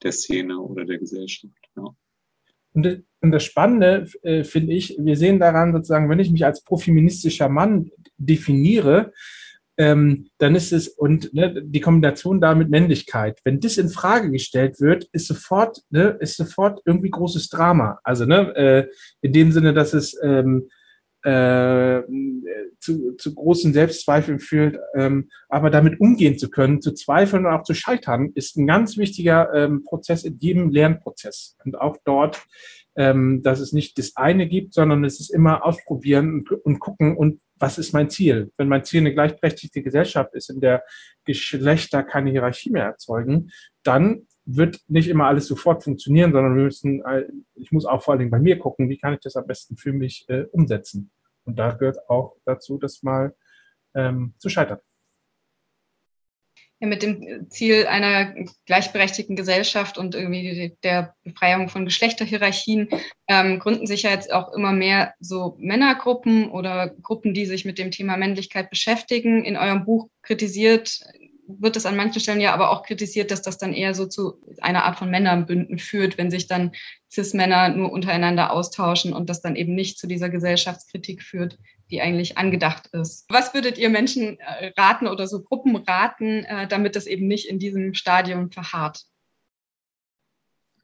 der 0.02 0.12
Szene 0.12 0.60
oder 0.60 0.86
der 0.86 0.98
Gesellschaft. 0.98 1.54
Ja. 1.76 1.96
Und, 2.74 3.04
das 3.22 3.46
Spannende 3.46 4.06
äh, 4.24 4.44
finde 4.44 4.74
ich, 4.74 4.98
wir 5.00 5.16
sehen 5.16 5.40
daran 5.40 5.72
sozusagen, 5.72 6.10
wenn 6.10 6.20
ich 6.20 6.30
mich 6.30 6.44
als 6.44 6.62
profeministischer 6.62 7.48
Mann 7.48 7.90
definiere, 8.18 9.14
ähm, 9.78 10.28
dann 10.40 10.56
ist 10.56 10.74
es, 10.74 10.90
und 10.90 11.34
ne, 11.34 11.64
die 11.64 11.80
Kombination 11.80 12.42
da 12.42 12.54
mit 12.54 12.70
Männlichkeit, 12.70 13.40
wenn 13.44 13.60
das 13.60 13.78
in 13.78 13.90
Frage 13.90 14.30
gestellt 14.30 14.80
wird, 14.82 15.06
ist 15.14 15.28
sofort, 15.28 15.82
ne, 15.90 16.18
ist 16.20 16.38
sofort 16.38 16.82
irgendwie 16.86 17.10
großes 17.10 17.50
Drama. 17.50 18.00
Also 18.04 18.26
ne, 18.26 18.56
äh, 18.56 18.88
in 19.22 19.34
dem 19.34 19.52
Sinne, 19.52 19.74
dass 19.74 19.94
es 19.94 20.20
ähm, 20.22 20.70
äh, 21.24 22.02
zu, 22.80 23.16
zu 23.16 23.34
großen 23.34 23.74
Selbstzweifeln 23.74 24.40
führt, 24.40 24.78
ähm, 24.96 25.30
aber 25.50 25.70
damit 25.70 26.00
umgehen 26.00 26.38
zu 26.38 26.50
können, 26.50 26.82
zu 26.82 26.94
zweifeln 26.94 27.46
und 27.46 27.54
auch 27.54 27.64
zu 27.64 27.74
scheitern, 27.74 28.32
ist 28.36 28.58
ein 28.58 28.68
ganz 28.68 28.98
wichtiger 28.98 29.54
ähm, 29.54 29.84
Prozess 29.84 30.24
in 30.24 30.38
jedem 30.40 30.70
Lernprozess. 30.70 31.58
Und 31.64 31.80
auch 31.80 31.98
dort, 32.04 32.44
ähm, 32.96 33.42
dass 33.42 33.60
es 33.60 33.72
nicht 33.74 33.98
das 33.98 34.16
eine 34.16 34.48
gibt, 34.48 34.74
sondern 34.74 35.04
es 35.06 35.20
ist 35.20 35.34
immer 35.34 35.66
ausprobieren 35.66 36.34
und, 36.34 36.52
und 36.52 36.80
gucken 36.80 37.16
und 37.16 37.40
was 37.58 37.78
ist 37.78 37.94
mein 37.94 38.10
Ziel? 38.10 38.52
Wenn 38.58 38.68
mein 38.68 38.84
Ziel 38.84 39.00
eine 39.00 39.14
gleichberechtigte 39.14 39.82
Gesellschaft 39.82 40.36
ist, 40.36 40.50
in 40.50 40.60
der 40.60 40.84
Geschlechter 41.24 42.04
keine 42.04 42.30
Hierarchie 42.30 42.72
mehr 42.72 42.84
erzeugen, 42.84 43.52
dann 43.84 44.28
wird 44.46 44.82
nicht 44.88 45.08
immer 45.08 45.28
alles 45.28 45.48
sofort 45.48 45.84
funktionieren, 45.84 46.32
sondern 46.32 46.56
wir 46.56 46.64
müssen, 46.64 47.04
äh, 47.06 47.26
ich 47.56 47.72
muss 47.72 47.86
auch 47.86 48.04
vor 48.04 48.14
allen 48.14 48.20
Dingen 48.20 48.32
bei 48.32 48.40
mir 48.40 48.60
gucken, 48.60 48.90
wie 48.90 48.98
kann 48.98 49.14
ich 49.14 49.22
das 49.22 49.36
am 49.36 49.48
besten 49.48 49.78
für 49.78 49.94
mich 49.94 50.26
äh, 50.28 50.44
umsetzen. 50.52 51.12
Und 51.46 51.58
da 51.58 51.72
gehört 51.72 52.10
auch 52.10 52.36
dazu, 52.46 52.78
das 52.78 53.04
mal 53.04 53.34
ähm, 53.96 54.34
zu 54.38 54.50
scheitern. 54.50 54.80
Ja, 56.80 56.88
mit 56.88 57.02
dem 57.02 57.50
Ziel 57.50 57.88
einer 57.88 58.36
gleichberechtigten 58.66 59.38
Gesellschaft 59.38 59.98
und 59.98 60.16
irgendwie 60.16 60.76
der 60.84 61.16
Befreiung 61.24 61.70
von 61.70 61.86
Geschlechterhierarchien 61.86 62.90
ähm, 63.30 63.60
gründen 63.60 63.88
sich 63.88 64.04
ja 64.04 64.10
jetzt 64.10 64.34
auch 64.34 64.52
immer 64.52 64.74
mehr 64.74 65.14
so 65.22 65.56
Männergruppen 65.60 66.50
oder 66.50 66.90
Gruppen, 67.02 67.34
die 67.34 67.46
sich 67.46 67.64
mit 67.64 67.78
dem 67.78 67.92
Thema 67.92 68.18
Männlichkeit 68.18 68.70
beschäftigen. 68.70 69.46
In 69.46 69.56
eurem 69.56 69.86
Buch 69.86 70.10
kritisiert 70.24 71.00
wird 71.48 71.76
es 71.76 71.86
an 71.86 71.96
manchen 71.96 72.22
Stellen 72.22 72.42
ja 72.42 72.54
aber 72.54 72.72
auch 72.72 72.84
kritisiert, 72.84 73.32
dass 73.32 73.42
das 73.42 73.58
dann 73.58 73.74
eher 73.74 73.94
so 73.94 74.06
zu 74.06 74.42
einer 74.62 74.86
Art 74.86 74.98
von 74.98 75.10
Männerbünden 75.10 75.78
führt, 75.78 76.18
wenn 76.18 76.32
sich 76.32 76.48
dann 76.48 76.72
Cis-Männer 77.12 77.70
nur 77.70 77.92
untereinander 77.92 78.52
austauschen 78.52 79.14
und 79.14 79.30
das 79.30 79.42
dann 79.42 79.56
eben 79.56 79.76
nicht 79.76 80.00
zu 80.00 80.08
dieser 80.08 80.30
Gesellschaftskritik 80.30 81.22
führt, 81.22 81.58
die 81.92 82.02
eigentlich 82.02 82.38
angedacht 82.38 82.88
ist. 82.94 83.26
Was 83.30 83.54
würdet 83.54 83.78
ihr 83.78 83.90
Menschen 83.90 84.40
äh, 84.40 84.72
raten 84.78 85.08
oder 85.08 85.28
so 85.28 85.44
Gruppen 85.44 85.76
raten, 85.76 86.46
äh, 86.46 86.68
damit 86.68 86.96
das 86.96 87.06
eben 87.06 87.28
nicht 87.28 87.50
in 87.50 87.60
diesem 87.60 87.94
Stadium 87.94 88.52
verharrt? 88.52 89.04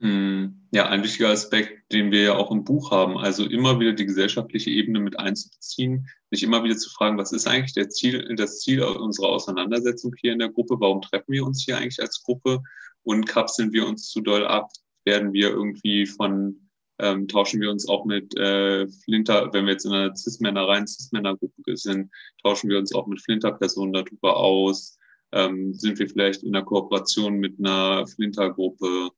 Hm, 0.02 0.62
ja, 0.72 0.88
ein 0.88 1.04
wichtiger 1.04 1.30
Aspekt, 1.30 1.92
den 1.92 2.12
wir 2.12 2.22
ja 2.22 2.36
auch 2.36 2.52
im 2.52 2.64
Buch 2.64 2.92
haben, 2.92 3.18
also 3.18 3.44
immer 3.44 3.82
wieder 3.82 3.92
die 3.92 4.06
gesellschaftliche 4.06 4.70
Ebene 4.70 5.02
mit 5.02 5.20
einzubeziehen, 5.20 6.08
sich 6.32 6.44
immer 6.44 6.64
wieder 6.64 6.78
zu 6.78 6.90
fragen, 6.90 7.18
was 7.18 7.34
ist 7.34 7.48
eigentlich 7.48 7.74
der 7.74 7.90
Ziel, 7.90 8.34
das 8.36 8.62
Ziel 8.62 8.82
unserer 8.82 9.28
Auseinandersetzung 9.28 10.14
hier 10.22 10.32
in 10.32 10.40
der 10.40 10.50
Gruppe? 10.50 10.78
Warum 10.80 11.02
treffen 11.02 11.34
wir 11.34 11.46
uns 11.46 11.66
hier 11.66 11.78
eigentlich 11.78 12.00
als 12.00 12.24
Gruppe? 12.24 12.62
Und 13.04 13.26
kapseln 13.26 13.74
wir 13.74 13.86
uns 13.88 14.10
zu 14.10 14.22
doll 14.22 14.46
ab? 14.46 14.70
Werden 15.04 15.34
wir 15.34 15.50
irgendwie 15.50 16.06
von, 16.06 16.70
ähm, 17.00 17.28
tauschen 17.28 17.60
wir 17.60 17.70
uns 17.70 17.90
auch 17.90 18.06
mit 18.06 18.38
äh, 18.38 18.88
Flinter, 19.04 19.52
wenn 19.52 19.66
wir 19.66 19.74
jetzt 19.74 19.86
in 19.86 19.92
einer 19.92 20.16
Cis-Männer 20.16 20.66
rein 20.66 20.88
Cis-Männer-Gruppe 20.88 21.76
sind, 21.76 22.10
tauschen 22.42 22.70
wir 22.70 22.78
uns 22.78 22.94
auch 22.96 23.08
mit 23.08 23.22
Flinter-Personen 23.22 23.92
darüber 23.92 24.38
aus? 24.38 24.98
Ähm, 25.34 25.74
sind 25.74 26.00
wir 26.00 26.08
vielleicht 26.08 26.44
in 26.44 26.56
einer 26.56 26.64
Kooperation 26.64 27.36
mit 27.36 27.60
einer 27.60 28.08
Flinter-Gruppe? 28.08 29.10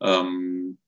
Ähm, 0.00 0.78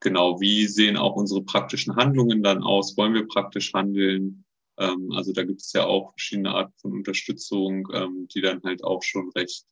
genau, 0.00 0.40
wie 0.40 0.66
sehen 0.66 0.96
auch 0.96 1.16
unsere 1.16 1.42
praktischen 1.42 1.96
Handlungen 1.96 2.42
dann 2.42 2.62
aus? 2.62 2.96
Wollen 2.96 3.14
wir 3.14 3.26
praktisch 3.26 3.72
handeln? 3.74 4.44
Ähm, 4.78 5.12
also 5.12 5.32
da 5.32 5.44
gibt 5.44 5.60
es 5.60 5.72
ja 5.72 5.84
auch 5.84 6.12
verschiedene 6.12 6.52
Arten 6.54 6.74
von 6.78 6.92
Unterstützung, 6.92 7.88
ähm, 7.92 8.28
die 8.34 8.40
dann 8.40 8.62
halt 8.62 8.84
auch 8.84 9.02
schon 9.02 9.30
recht 9.30 9.64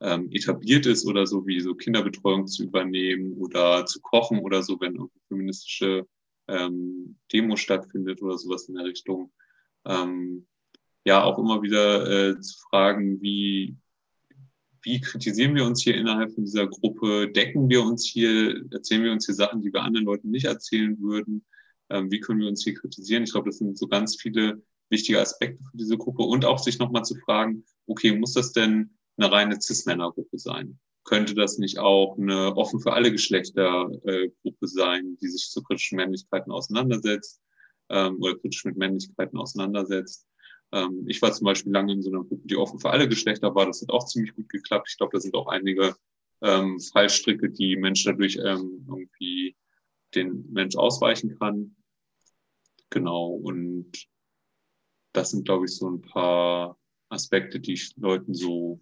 ähm, 0.00 0.30
etabliert 0.32 0.86
ist 0.86 1.06
oder 1.06 1.26
so, 1.26 1.46
wie 1.46 1.60
so 1.60 1.74
Kinderbetreuung 1.74 2.46
zu 2.46 2.64
übernehmen 2.64 3.34
oder 3.34 3.86
zu 3.86 4.00
kochen 4.00 4.40
oder 4.40 4.62
so, 4.62 4.80
wenn 4.80 4.98
eine 4.98 5.08
feministische 5.28 6.06
ähm, 6.48 7.18
Demo 7.32 7.56
stattfindet 7.56 8.22
oder 8.22 8.38
sowas 8.38 8.68
in 8.68 8.74
der 8.74 8.84
Richtung. 8.84 9.32
Ähm, 9.86 10.46
ja, 11.04 11.22
auch 11.22 11.38
immer 11.38 11.62
wieder 11.62 12.30
äh, 12.30 12.40
zu 12.40 12.58
fragen, 12.68 13.20
wie, 13.20 13.76
wie 14.84 15.00
kritisieren 15.00 15.54
wir 15.54 15.64
uns 15.64 15.82
hier 15.82 15.96
innerhalb 15.96 16.32
von 16.32 16.44
dieser 16.44 16.66
Gruppe? 16.66 17.30
Decken 17.30 17.68
wir 17.68 17.82
uns 17.82 18.06
hier, 18.06 18.62
erzählen 18.70 19.02
wir 19.02 19.12
uns 19.12 19.26
hier 19.26 19.34
Sachen, 19.34 19.62
die 19.62 19.72
wir 19.72 19.82
anderen 19.82 20.04
Leuten 20.04 20.30
nicht 20.30 20.44
erzählen 20.44 21.00
würden? 21.00 21.44
Ähm, 21.88 22.10
wie 22.10 22.20
können 22.20 22.40
wir 22.40 22.48
uns 22.48 22.62
hier 22.62 22.74
kritisieren? 22.74 23.24
Ich 23.24 23.32
glaube, 23.32 23.48
das 23.48 23.58
sind 23.58 23.78
so 23.78 23.88
ganz 23.88 24.20
viele 24.20 24.62
wichtige 24.90 25.20
Aspekte 25.20 25.62
für 25.64 25.76
diese 25.76 25.96
Gruppe 25.96 26.22
und 26.22 26.44
auch 26.44 26.58
sich 26.58 26.78
nochmal 26.78 27.04
zu 27.04 27.16
fragen, 27.24 27.64
okay, 27.86 28.16
muss 28.16 28.34
das 28.34 28.52
denn 28.52 28.90
eine 29.16 29.32
reine 29.32 29.60
Cis-Männer-Gruppe 29.60 30.38
sein? 30.38 30.78
Könnte 31.04 31.34
das 31.34 31.58
nicht 31.58 31.78
auch 31.78 32.18
eine 32.18 32.54
offen 32.56 32.80
für 32.80 32.92
alle 32.92 33.10
Geschlechter-Gruppe 33.10 34.68
sein, 34.68 35.16
die 35.20 35.28
sich 35.28 35.50
zu 35.50 35.62
kritischen 35.62 35.96
Männlichkeiten 35.96 36.52
auseinandersetzt 36.52 37.40
ähm, 37.88 38.18
oder 38.20 38.36
kritisch 38.36 38.64
mit 38.64 38.76
Männlichkeiten 38.76 39.38
auseinandersetzt? 39.38 40.26
Ähm, 40.74 41.04
ich 41.06 41.22
war 41.22 41.32
zum 41.32 41.44
Beispiel 41.44 41.72
lange 41.72 41.92
in 41.92 42.02
so 42.02 42.10
einer 42.10 42.24
Gruppe, 42.24 42.48
die 42.48 42.56
offen 42.56 42.80
für 42.80 42.90
alle 42.90 43.08
Geschlechter 43.08 43.54
war. 43.54 43.66
Das 43.66 43.80
hat 43.80 43.90
auch 43.90 44.06
ziemlich 44.06 44.34
gut 44.34 44.48
geklappt. 44.48 44.88
Ich 44.90 44.96
glaube, 44.96 45.12
da 45.12 45.20
sind 45.20 45.34
auch 45.34 45.46
einige 45.46 45.94
ähm, 46.42 46.80
Fallstricke, 46.80 47.50
die 47.50 47.76
Mensch 47.76 48.04
dadurch 48.04 48.36
ähm, 48.36 48.84
irgendwie 48.88 49.56
den 50.14 50.50
Mensch 50.52 50.74
ausweichen 50.76 51.38
kann. 51.38 51.76
Genau. 52.90 53.28
Und 53.28 53.92
das 55.12 55.30
sind, 55.30 55.44
glaube 55.44 55.66
ich, 55.66 55.76
so 55.76 55.88
ein 55.88 56.02
paar 56.02 56.76
Aspekte, 57.08 57.60
die 57.60 57.74
ich 57.74 57.96
Leuten 57.96 58.34
so 58.34 58.80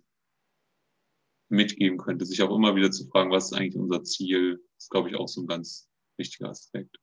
mitgeben 1.50 1.98
könnte. 1.98 2.24
Sich 2.24 2.42
auch 2.42 2.54
immer 2.56 2.74
wieder 2.74 2.90
zu 2.90 3.06
fragen, 3.08 3.30
was 3.30 3.46
ist 3.46 3.52
eigentlich 3.52 3.76
unser 3.76 4.02
Ziel, 4.02 4.64
ist, 4.78 4.90
glaube 4.90 5.10
ich, 5.10 5.16
auch 5.16 5.28
so 5.28 5.42
ein 5.42 5.46
ganz 5.46 5.90
wichtiger 6.16 6.48
Aspekt. 6.48 7.01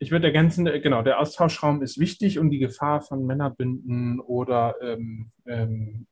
Ich 0.00 0.10
würde 0.12 0.28
ergänzen, 0.28 0.66
äh, 0.66 0.80
genau, 0.80 1.02
der 1.02 1.18
Austauschraum 1.18 1.82
ist 1.82 1.98
wichtig 1.98 2.38
und 2.38 2.50
die 2.50 2.58
Gefahr 2.58 3.00
von 3.00 3.26
Männerbünden 3.26 4.20
oder 4.20 4.76
ähm, 4.80 5.32
ähm, 5.46 6.06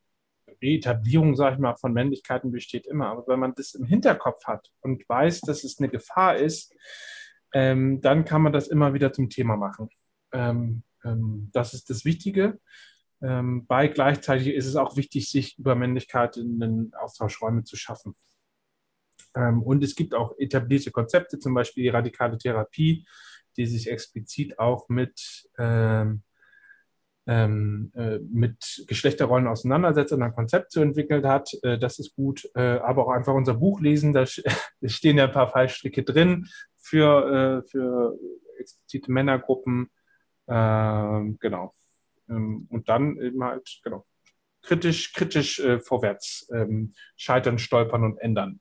Reetablierung, 0.61 1.37
sage 1.37 1.55
ich 1.55 1.61
mal, 1.61 1.77
von 1.77 1.92
Männlichkeiten 1.92 2.51
besteht 2.51 2.87
immer. 2.87 3.09
Aber 3.09 3.27
wenn 3.29 3.38
man 3.38 3.55
das 3.55 3.75
im 3.75 3.87
Hinterkopf 3.87 4.44
hat 4.46 4.70
und 4.81 5.09
weiß, 5.09 5.42
dass 5.42 5.64
es 5.64 5.79
eine 5.79 5.88
Gefahr 5.88 6.37
ist, 6.37 6.75
ähm, 7.53 8.01
dann 8.01 8.25
kann 8.25 8.42
man 8.42 8.53
das 8.53 8.68
immer 8.68 8.92
wieder 8.92 9.12
zum 9.12 9.31
Thema 9.31 9.57
machen. 9.57 9.88
Ähm, 10.33 10.83
ähm, 11.05 11.51
das 11.53 11.75
ist 11.75 11.88
das 11.88 12.05
Wichtige. 12.05 12.59
Ähm, 13.22 13.66
bei 13.66 13.88
gleichzeitig 13.88 14.49
ist 14.49 14.66
es 14.66 14.77
auch 14.77 14.96
wichtig, 14.96 15.31
sich 15.31 15.59
über 15.59 15.75
Männlichkeit 15.75 16.37
in 16.37 16.59
den 16.59 16.93
Austauschräume 16.95 17.64
zu 17.64 17.76
schaffen. 17.76 18.14
und 19.34 19.84
es 19.84 19.95
gibt 19.95 20.14
auch 20.14 20.34
etablierte 20.39 20.91
Konzepte, 20.91 21.39
zum 21.39 21.53
Beispiel 21.53 21.84
die 21.84 21.91
radikale 21.91 22.39
Therapie, 22.39 23.05
die 23.57 23.66
sich 23.66 23.90
explizit 23.90 24.59
auch 24.59 24.88
mit, 24.88 25.48
ähm, 25.59 26.22
ähm, 27.26 27.90
äh, 27.94 28.18
mit 28.18 28.84
Geschlechterrollen 28.86 29.48
auseinandersetzt 29.48 30.12
und 30.12 30.22
ein 30.22 30.34
Konzept 30.34 30.70
zu 30.70 30.80
entwickelt 30.80 31.24
hat. 31.24 31.50
Äh, 31.62 31.78
das 31.78 31.98
ist 31.98 32.14
gut. 32.14 32.48
Äh, 32.54 32.78
aber 32.78 33.07
auch 33.07 33.11
einfach 33.11 33.34
unser 33.34 33.54
Buch 33.54 33.80
lesen, 33.80 34.12
da, 34.12 34.26
stehen 34.84 35.18
ja 35.18 35.24
ein 35.24 35.32
paar 35.32 35.48
Fallstricke 35.48 36.04
drin 36.04 36.46
für, 36.76 37.62
äh, 37.64 37.68
für 37.68 38.18
explizite 38.59 39.11
Männergruppen. 39.11 39.90
Ähm, 40.48 41.38
genau. 41.40 41.72
Ähm, 42.28 42.66
und 42.70 42.88
dann 42.88 43.20
eben 43.20 43.42
halt, 43.42 43.80
genau, 43.82 44.07
kritisch, 44.62 45.12
kritisch 45.12 45.61
äh, 45.61 45.80
vorwärts 45.80 46.48
ähm, 46.52 46.92
scheitern, 47.16 47.59
stolpern 47.59 48.04
und 48.04 48.18
ändern. 48.18 48.61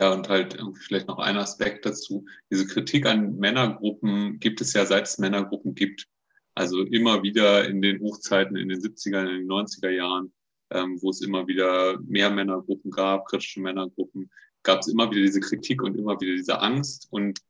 Ja, 0.00 0.12
und 0.12 0.28
halt 0.28 0.54
irgendwie 0.54 0.80
vielleicht 0.80 1.08
noch 1.08 1.18
ein 1.18 1.36
Aspekt 1.36 1.84
dazu. 1.84 2.24
Diese 2.50 2.66
Kritik 2.66 3.04
an 3.06 3.36
Männergruppen 3.36 4.38
gibt 4.38 4.60
es 4.60 4.72
ja, 4.72 4.86
seit 4.86 5.06
es 5.06 5.18
Männergruppen 5.18 5.74
gibt. 5.74 6.06
Also 6.54 6.82
immer 6.82 7.22
wieder 7.22 7.68
in 7.68 7.82
den 7.82 8.00
Hochzeiten 8.00 8.56
in 8.56 8.68
den 8.68 8.80
70er, 8.80 9.20
in 9.20 9.40
den 9.40 9.48
90er 9.48 9.90
Jahren, 9.90 10.32
ähm, 10.70 10.98
wo 11.02 11.10
es 11.10 11.20
immer 11.20 11.46
wieder 11.48 11.98
mehr 12.00 12.30
Männergruppen 12.30 12.90
gab, 12.90 13.26
kritische 13.26 13.60
Männergruppen, 13.60 14.30
gab 14.62 14.80
es 14.80 14.88
immer 14.88 15.10
wieder 15.10 15.22
diese 15.22 15.40
Kritik 15.40 15.82
und 15.82 15.96
immer 15.96 16.20
wieder 16.20 16.34
diese 16.34 16.60
Angst. 16.60 17.08
Und 17.10 17.40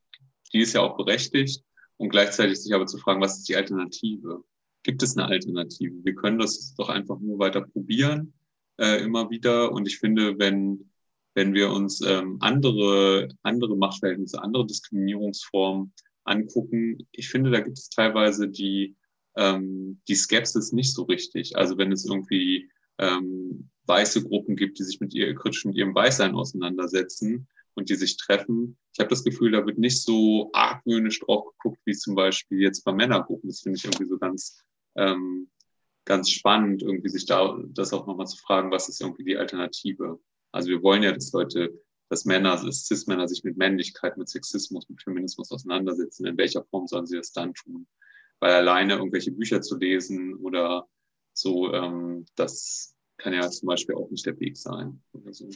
die 0.53 0.61
ist 0.61 0.73
ja 0.73 0.81
auch 0.81 0.97
berechtigt. 0.97 1.63
Und 1.97 2.11
gleichzeitig 2.11 2.63
sich 2.63 2.73
aber 2.75 2.87
zu 2.87 2.97
fragen, 2.97 3.21
was 3.21 3.39
ist 3.39 3.49
die 3.49 3.57
Alternative? 3.57 4.45
Gibt 4.85 5.03
es 5.03 5.17
eine 5.17 5.27
Alternative? 5.27 5.95
Wir 6.05 6.15
können 6.15 6.39
das 6.39 6.75
doch 6.77 6.89
einfach 6.89 7.19
nur 7.19 7.39
weiter 7.39 7.61
probieren, 7.61 8.33
äh, 8.79 9.03
immer 9.03 9.29
wieder. 9.31 9.73
Und 9.73 9.87
ich 9.87 9.99
finde, 9.99 10.39
wenn, 10.39 10.88
wenn 11.39 11.55
wir 11.55 11.71
uns 11.71 12.01
ähm, 12.05 12.39
andere, 12.41 13.29
andere 13.45 13.77
Machtverhältnisse, 13.77 14.43
andere 14.43 14.67
Diskriminierungsformen 14.67 15.95
angucken, 16.25 17.07
ich 17.13 17.29
finde, 17.29 17.53
da 17.53 17.61
gibt 17.61 17.79
es 17.79 17.91
teilweise 17.91 18.49
die, 18.49 18.97
ähm, 19.37 20.01
die 20.09 20.17
Skepsis 20.17 20.73
nicht 20.73 20.93
so 20.93 21.05
richtig. 21.05 21.57
Also 21.57 21.79
wenn 21.79 21.93
es 21.93 22.05
irgendwie 22.05 22.69
ähm, 22.99 23.71
weiße 23.87 24.25
Gruppen 24.25 24.57
gibt, 24.57 24.81
die 24.81 24.83
sich 24.83 24.99
mit 24.99 25.15
ihr 25.15 25.33
kritisch 25.37 25.65
mit 25.65 25.77
ihrem 25.77 25.95
Weißsein 25.95 26.35
auseinandersetzen 26.35 27.47
und 27.75 27.89
die 27.89 27.95
sich 27.95 28.17
treffen. 28.17 28.77
Ich 28.93 28.99
habe 28.99 29.11
das 29.11 29.23
Gefühl, 29.23 29.53
da 29.53 29.65
wird 29.65 29.79
nicht 29.79 30.03
so 30.03 30.51
argwöhnisch 30.55 31.21
drauf 31.21 31.45
geguckt, 31.53 31.81
wie 31.85 31.95
zum 31.95 32.17
Beispiel 32.17 32.59
jetzt 32.59 32.83
bei 32.83 32.93
Männergruppen. 32.93 33.49
Das 33.49 33.61
finde 33.61 33.77
ich 33.79 33.85
irgendwie 33.85 34.09
so 34.09 34.19
ganz, 34.19 34.65
ähm, 34.97 35.49
ganz 36.05 36.31
spannend, 36.31 36.83
irgendwie 36.83 37.11
sich 37.11 37.27
da 37.27 37.57
das 37.69 37.93
auch 37.93 38.09
nochmal 38.09 38.27
zu 38.27 38.39
fragen, 38.39 38.73
was 38.73 38.89
ist 38.89 39.01
irgendwie 39.01 39.23
die 39.23 39.37
Alternative? 39.37 40.19
Also 40.53 40.69
wir 40.69 40.83
wollen 40.83 41.03
ja, 41.03 41.13
dass 41.13 41.33
Leute, 41.33 41.73
dass 42.09 42.25
Männer, 42.25 42.63
dass 42.63 42.87
Cis-Männer 42.87 43.29
sich 43.29 43.45
mit 43.45 43.57
Männlichkeit, 43.57 44.17
mit 44.17 44.29
Sexismus, 44.29 44.89
mit 44.89 45.03
Feminismus 45.03 45.51
auseinandersetzen. 45.51 46.27
In 46.27 46.39
welcher 46.39 46.65
Form 46.65 46.87
sollen 46.87 47.07
sie 47.07 47.17
das 47.17 47.33
dann 47.33 47.55
tun? 47.55 47.87
Weil 48.41 48.53
alleine 48.53 48.95
irgendwelche 48.95 49.33
Bücher 49.33 49.61
zu 49.61 49.77
lesen 49.77 50.37
oder 50.37 50.89
so, 51.33 51.73
ähm, 51.73 52.25
das 52.37 52.97
kann 53.19 53.33
ja 53.33 53.51
zum 53.51 53.67
Beispiel 53.67 53.97
auch 53.97 54.11
nicht 54.11 54.27
der 54.27 54.39
Weg 54.39 54.57
sein 54.57 55.03
oder 55.13 55.33
so. 55.33 55.49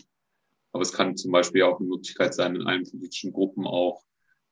Aber 0.73 0.83
es 0.83 0.93
kann 0.93 1.17
zum 1.17 1.33
Beispiel 1.33 1.63
auch 1.63 1.79
eine 1.79 1.89
Möglichkeit 1.89 2.35
sein, 2.35 2.57
in 2.57 2.63
allen 2.63 2.85
politischen 2.85 3.33
Gruppen 3.33 3.67
auch 3.67 4.03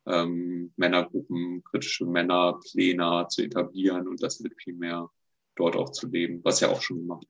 ähm, 0.06 0.72
Männergruppen, 0.76 1.62
kritische 1.64 2.06
Männerpläne 2.06 3.26
zu 3.28 3.42
etablieren 3.42 4.08
und 4.08 4.22
das 4.22 4.40
mit 4.40 4.54
viel 4.60 4.74
mehr 4.74 5.10
dort 5.56 5.76
auch 5.76 5.90
zu 5.90 6.08
leben, 6.08 6.40
was 6.44 6.60
ja 6.60 6.68
auch 6.68 6.80
schon 6.80 6.98
gemacht. 6.98 7.26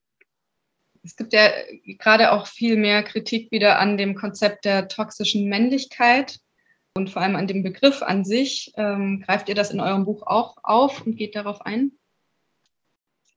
Es 1.02 1.16
gibt 1.16 1.32
ja 1.32 1.50
gerade 1.98 2.32
auch 2.32 2.46
viel 2.46 2.76
mehr 2.76 3.02
Kritik 3.02 3.50
wieder 3.50 3.78
an 3.78 3.96
dem 3.96 4.14
Konzept 4.14 4.64
der 4.64 4.88
toxischen 4.88 5.48
Männlichkeit 5.48 6.38
und 6.96 7.10
vor 7.10 7.22
allem 7.22 7.36
an 7.36 7.46
dem 7.46 7.62
Begriff 7.62 8.02
an 8.02 8.24
sich. 8.24 8.72
Ähm, 8.76 9.22
greift 9.24 9.48
ihr 9.48 9.54
das 9.54 9.70
in 9.70 9.80
eurem 9.80 10.04
Buch 10.04 10.22
auch 10.26 10.56
auf 10.62 11.06
und 11.06 11.16
geht 11.16 11.36
darauf 11.36 11.62
ein? 11.62 11.92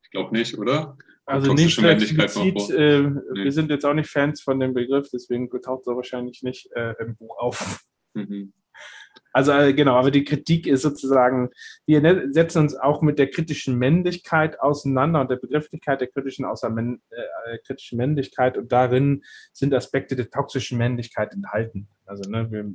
Ich 0.03 0.11
glaube 0.11 0.35
nicht, 0.35 0.57
oder? 0.57 0.97
Also 1.25 1.53
nicht 1.53 1.81
explizit, 1.81 2.69
äh, 2.69 3.01
nee. 3.01 3.45
wir 3.45 3.51
sind 3.53 3.69
jetzt 3.69 3.85
auch 3.85 3.93
nicht 3.93 4.09
Fans 4.09 4.41
von 4.41 4.59
dem 4.59 4.73
Begriff, 4.73 5.09
deswegen 5.11 5.49
taucht 5.61 5.87
er 5.87 5.95
wahrscheinlich 5.95 6.43
nicht 6.43 6.69
äh, 6.73 6.95
im 6.99 7.15
Buch 7.15 7.37
auf. 7.37 7.81
Mhm. 8.13 8.51
Also 9.31 9.51
äh, 9.51 9.73
genau, 9.73 9.95
aber 9.95 10.11
die 10.11 10.23
Kritik 10.23 10.67
ist 10.67 10.83
sozusagen, 10.83 11.49
wir 11.87 12.01
ne, 12.01 12.31
setzen 12.31 12.59
uns 12.59 12.75
auch 12.75 13.01
mit 13.01 13.17
der 13.17 13.29
kritischen 13.29 13.77
Männlichkeit 13.77 14.59
auseinander 14.59 15.21
und 15.21 15.31
der 15.31 15.37
Begrifflichkeit 15.37 16.01
der 16.01 16.07
kritischen, 16.07 16.45
außer 16.45 16.69
Männ, 16.69 17.01
äh, 17.09 17.57
kritischen 17.65 17.97
Männlichkeit 17.97 18.57
und 18.57 18.71
darin 18.71 19.23
sind 19.51 19.73
Aspekte 19.73 20.15
der 20.15 20.29
toxischen 20.29 20.77
Männlichkeit 20.77 21.33
enthalten. 21.33 21.89
Also 22.05 22.29
ne, 22.29 22.51
wir 22.51 22.71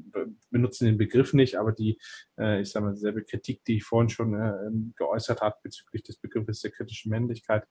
benutzen 0.51 0.86
den 0.86 0.99
Begriff 0.99 1.32
nicht, 1.32 1.57
aber 1.57 1.70
die, 1.70 2.01
äh, 2.39 2.61
ich 2.61 2.70
sage 2.70 2.86
mal, 2.86 2.95
dieselbe 2.95 3.22
Kritik, 3.22 3.64
die 3.64 3.76
ich 3.76 3.84
vorhin 3.84 4.09
schon 4.09 4.34
äh, 4.34 4.53
geäußert 4.97 5.41
habe 5.41 5.57
bezüglich 5.62 6.03
des 6.03 6.16
Begriffes 6.16 6.61
der 6.61 6.72
kritischen 6.72 7.11
Männlichkeit, 7.11 7.64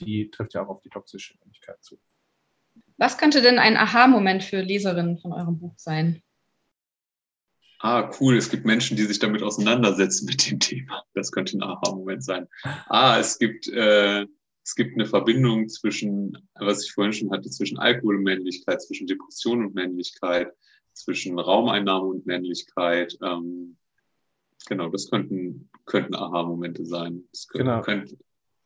die 0.00 0.30
trifft 0.30 0.52
ja 0.52 0.62
auch 0.62 0.68
auf 0.68 0.80
die 0.82 0.90
toxische 0.90 1.38
Männlichkeit 1.40 1.82
zu. 1.82 1.98
Was 2.98 3.16
könnte 3.16 3.40
denn 3.40 3.58
ein 3.58 3.76
Aha-Moment 3.76 4.44
für 4.44 4.60
Leserinnen 4.60 5.18
von 5.18 5.32
eurem 5.32 5.58
Buch 5.58 5.74
sein? 5.78 6.22
Ah, 7.80 8.10
cool, 8.20 8.36
es 8.36 8.50
gibt 8.50 8.64
Menschen, 8.64 8.96
die 8.96 9.04
sich 9.04 9.18
damit 9.18 9.42
auseinandersetzen 9.42 10.26
mit 10.26 10.50
dem 10.50 10.60
Thema. 10.60 11.04
Das 11.14 11.30
könnte 11.30 11.58
ein 11.58 11.62
Aha-Moment 11.62 12.24
sein. 12.24 12.48
Ah, 12.88 13.18
es 13.18 13.38
gibt, 13.38 13.68
äh, 13.68 14.26
es 14.64 14.74
gibt 14.74 14.94
eine 14.94 15.06
Verbindung 15.06 15.68
zwischen, 15.68 16.36
was 16.54 16.84
ich 16.84 16.92
vorhin 16.92 17.12
schon 17.12 17.30
hatte, 17.30 17.50
zwischen 17.50 17.78
Alkohol 17.78 18.16
und 18.16 18.24
Männlichkeit, 18.24 18.82
zwischen 18.82 19.06
Depression 19.06 19.64
und 19.64 19.74
Männlichkeit, 19.74 20.52
zwischen 20.92 21.38
Raumeinnahme 21.38 22.06
und 22.06 22.26
Männlichkeit. 22.26 23.16
Ähm, 23.22 23.76
genau, 24.68 24.88
das 24.88 25.10
könnten, 25.10 25.68
könnten 25.84 26.14
Aha-Momente 26.14 26.84
sein. 26.86 27.24
Könnte, 27.48 27.64
genau. 27.64 27.82
könnte, 27.82 28.16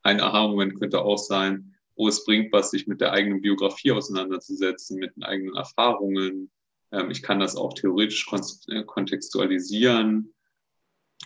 ein 0.03 0.21
Aha-Moment 0.21 0.79
könnte 0.79 1.01
auch 1.01 1.19
sein, 1.19 1.75
wo 1.97 2.09
es 2.09 2.25
bringt 2.25 2.53
was, 2.53 2.71
sich 2.71 2.87
mit 2.87 3.01
der 3.01 3.13
eigenen 3.13 3.43
Biografie 3.43 3.93
auseinanderzusetzen, 3.93 4.99
mit 4.99 5.17
den 5.17 5.25
eigenen 5.25 5.55
Erfahrungen. 5.55 6.51
Ähm, 6.93 7.11
ich 7.11 7.23
kann 7.23 7.41
das 7.41 7.57
auch 7.57 7.75
theoretisch 7.75 8.27
äh, 8.69 8.85
kontextualisieren. 8.85 10.35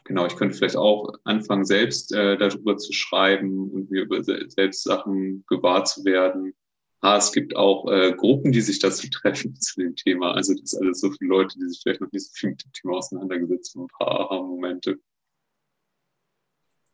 Genau, 0.04 0.26
ich 0.26 0.36
könnte 0.36 0.56
vielleicht 0.56 0.76
auch 0.76 1.14
anfangen, 1.24 1.64
selbst 1.64 2.12
äh, 2.12 2.36
darüber 2.36 2.76
zu 2.76 2.92
schreiben 2.92 3.70
und 3.70 3.90
mir 3.90 4.02
über 4.02 4.22
selbst 4.22 4.82
Sachen 4.82 5.44
gewahr 5.46 5.84
zu 5.84 6.04
werden. 6.04 6.54
Ah, 7.00 7.16
es 7.16 7.32
gibt 7.32 7.54
auch 7.54 7.90
äh, 7.90 8.12
Gruppen, 8.12 8.52
die 8.52 8.60
sich 8.60 8.80
dazu 8.80 9.08
treffen 9.10 9.54
zu 9.56 9.80
dem 9.80 9.94
Thema. 9.94 10.32
Also 10.32 10.54
das 10.54 10.70
sind 10.70 10.82
alles 10.82 11.00
so 11.00 11.10
viele 11.10 11.28
Leute, 11.28 11.58
die 11.58 11.68
sich 11.68 11.80
vielleicht 11.82 12.00
noch 12.00 12.10
nicht 12.12 12.26
so 12.26 12.32
viel 12.34 12.50
mit 12.50 12.64
dem 12.64 12.72
Thema 12.72 12.96
auseinandergesetzt 12.96 13.74
haben. 13.74 13.84
Ein 13.84 13.88
paar 13.88 14.20
Aha-Momente. 14.20 14.98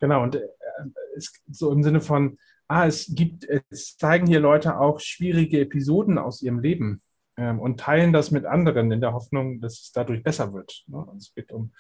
Genau, 0.01 0.23
und 0.23 0.35
äh, 0.35 0.49
es, 1.17 1.33
so 1.51 1.73
im 1.73 1.83
Sinne 1.83 2.01
von, 2.01 2.39
ah, 2.69 2.87
es 2.87 3.07
gibt, 3.15 3.45
es 3.71 3.97
zeigen 3.97 4.27
hier 4.27 4.41
Leute 4.41 4.79
auch 4.79 5.01
schwierige 5.01 5.61
Episoden 5.61 6.19
aus 6.19 6.43
ihrem 6.43 6.61
Leben 6.61 7.03
und 7.37 7.81
teilen 7.81 8.13
das 8.13 8.31
mit 8.31 8.45
anderen 8.45 8.93
in 8.93 9.01
der 9.01 9.13
Hoffnung, 9.13 9.61
dass 9.61 9.81
es 9.81 9.93
dadurch 9.93 10.23
besser 10.23 10.53
wird. 10.53 10.85
Ne? 10.89 11.07
Es 11.17 11.33
geht 11.35 11.53
um 11.53 11.73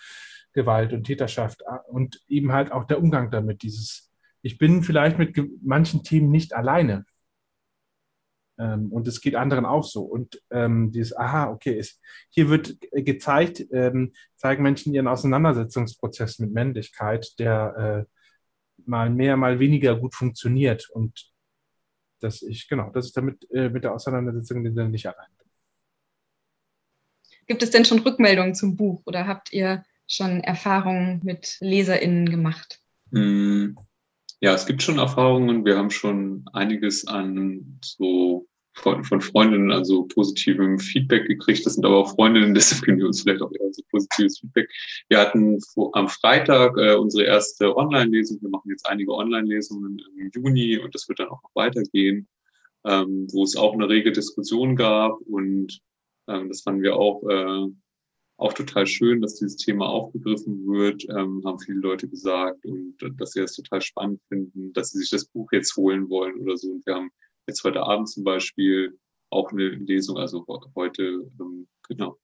Gewalt 0.53 0.93
und 0.93 1.05
Täterschaft 1.05 1.63
und 1.89 2.23
eben 2.29 2.53
halt 2.53 2.73
auch 2.73 2.85
der 2.85 2.99
Umgang 2.99 3.31
damit, 3.31 3.63
dieses, 3.63 4.11
ich 4.43 4.59
bin 4.59 4.83
vielleicht 4.83 5.19
mit 5.19 5.37
manchen 5.63 6.03
Themen 6.03 6.31
nicht 6.31 6.55
alleine. 6.55 7.05
Ähm, 8.59 8.93
und 8.93 9.09
es 9.09 9.21
geht 9.21 9.35
anderen 9.35 9.65
auch 9.65 9.85
so. 9.85 10.03
Und 10.03 10.43
ähm, 10.51 10.93
dieses, 10.93 11.17
aha, 11.17 11.51
okay, 11.51 11.79
ist, 11.79 12.01
hier 12.29 12.49
wird 12.51 12.77
gezeigt, 12.93 13.65
ähm, 13.73 14.13
zeigen 14.37 14.63
Menschen 14.63 14.93
ihren 14.93 15.09
Auseinandersetzungsprozess 15.09 16.39
mit 16.41 16.53
Männlichkeit, 16.53 17.39
der 17.39 18.07
äh, 18.07 18.85
mal 18.85 19.11
mehr, 19.11 19.37
mal 19.37 19.59
weniger 19.59 19.97
gut 19.97 20.15
funktioniert. 20.15 20.91
Und 20.91 21.33
dass 22.21 22.43
ich, 22.43 22.69
genau, 22.69 22.91
dass 22.91 23.07
ich 23.07 23.13
damit 23.15 23.51
äh, 23.51 23.71
mit 23.71 23.85
der 23.85 23.95
Auseinandersetzung 23.95 24.63
nicht 24.63 25.07
allein. 25.07 25.31
Gibt 27.47 27.63
es 27.63 27.71
denn 27.71 27.85
schon 27.85 28.01
Rückmeldungen 28.01 28.55
zum 28.55 28.77
Buch 28.77 29.03
oder 29.07 29.27
habt 29.27 29.53
ihr 29.53 29.85
schon 30.07 30.41
Erfahrungen 30.41 31.21
mit 31.25 31.57
LeserInnen 31.61 32.29
gemacht? 32.29 32.81
Hm, 33.13 33.77
ja, 34.41 34.55
es 34.55 34.67
gibt 34.67 34.83
schon 34.83 34.99
Erfahrungen. 34.99 35.65
Wir 35.65 35.77
haben 35.77 35.91
schon 35.91 36.45
einiges 36.53 37.07
an 37.07 37.79
so 37.83 38.47
von, 38.75 39.21
Freundinnen 39.21 39.73
also 39.73 40.05
positivem 40.05 40.79
Feedback 40.79 41.27
gekriegt. 41.27 41.67
Das 41.67 41.75
sind 41.75 41.85
aber 41.85 41.99
auch 41.99 42.15
Freundinnen, 42.15 42.55
deshalb 42.55 42.83
können 42.83 42.99
wir 42.99 43.07
uns 43.07 43.23
vielleicht 43.23 43.43
auch 43.43 43.53
eher 43.53 43.73
so 43.73 43.83
positives 43.91 44.39
Feedback. 44.39 44.71
Wir 45.09 45.19
hatten 45.19 45.59
am 45.93 46.09
Freitag 46.09 46.77
äh, 46.79 46.95
unsere 46.95 47.25
erste 47.25 47.77
Online-Lesung. 47.77 48.39
Wir 48.41 48.51
machen 48.51 48.71
jetzt 48.71 48.87
einige 48.89 49.13
Online-Lesungen 49.13 50.01
im 50.17 50.31
Juni 50.35 50.79
und 50.79 50.95
das 50.95 51.09
wird 51.09 51.19
dann 51.19 51.29
auch 51.29 51.43
noch 51.43 51.55
weitergehen, 51.55 52.29
ähm, 52.85 53.27
wo 53.33 53.45
es 53.45 53.57
auch 53.57 53.75
eine 53.75 53.89
rege 53.89 54.13
Diskussion 54.13 54.77
gab 54.77 55.19
und 55.27 55.81
das 56.49 56.63
fanden 56.63 56.83
wir 56.83 56.97
auch, 56.97 57.23
äh, 57.29 57.69
auch 58.37 58.53
total 58.55 58.87
schön, 58.87 59.21
dass 59.21 59.37
dieses 59.37 59.57
Thema 59.57 59.89
aufgegriffen 59.89 60.67
wird, 60.67 61.05
ähm, 61.11 61.43
haben 61.45 61.59
viele 61.59 61.81
Leute 61.81 62.09
gesagt 62.09 62.65
und 62.65 62.97
dass 63.19 63.33
sie 63.33 63.41
es 63.41 63.55
total 63.55 63.83
spannend 63.83 64.21
finden, 64.29 64.73
dass 64.73 64.91
sie 64.91 64.99
sich 64.99 65.11
das 65.11 65.27
Buch 65.27 65.51
jetzt 65.53 65.77
holen 65.77 66.09
wollen 66.09 66.41
oder 66.41 66.57
so. 66.57 66.71
Und 66.71 66.87
wir 66.87 66.95
haben 66.95 67.11
jetzt 67.47 67.63
heute 67.65 67.83
Abend 67.83 68.09
zum 68.09 68.25
Beispiel 68.25 68.99
auch 69.31 69.53
eine 69.53 69.69
Lesung, 69.69 70.17
also 70.17 70.45
heute, 70.75 71.31
ähm, 71.39 71.69
genau, 71.89 72.19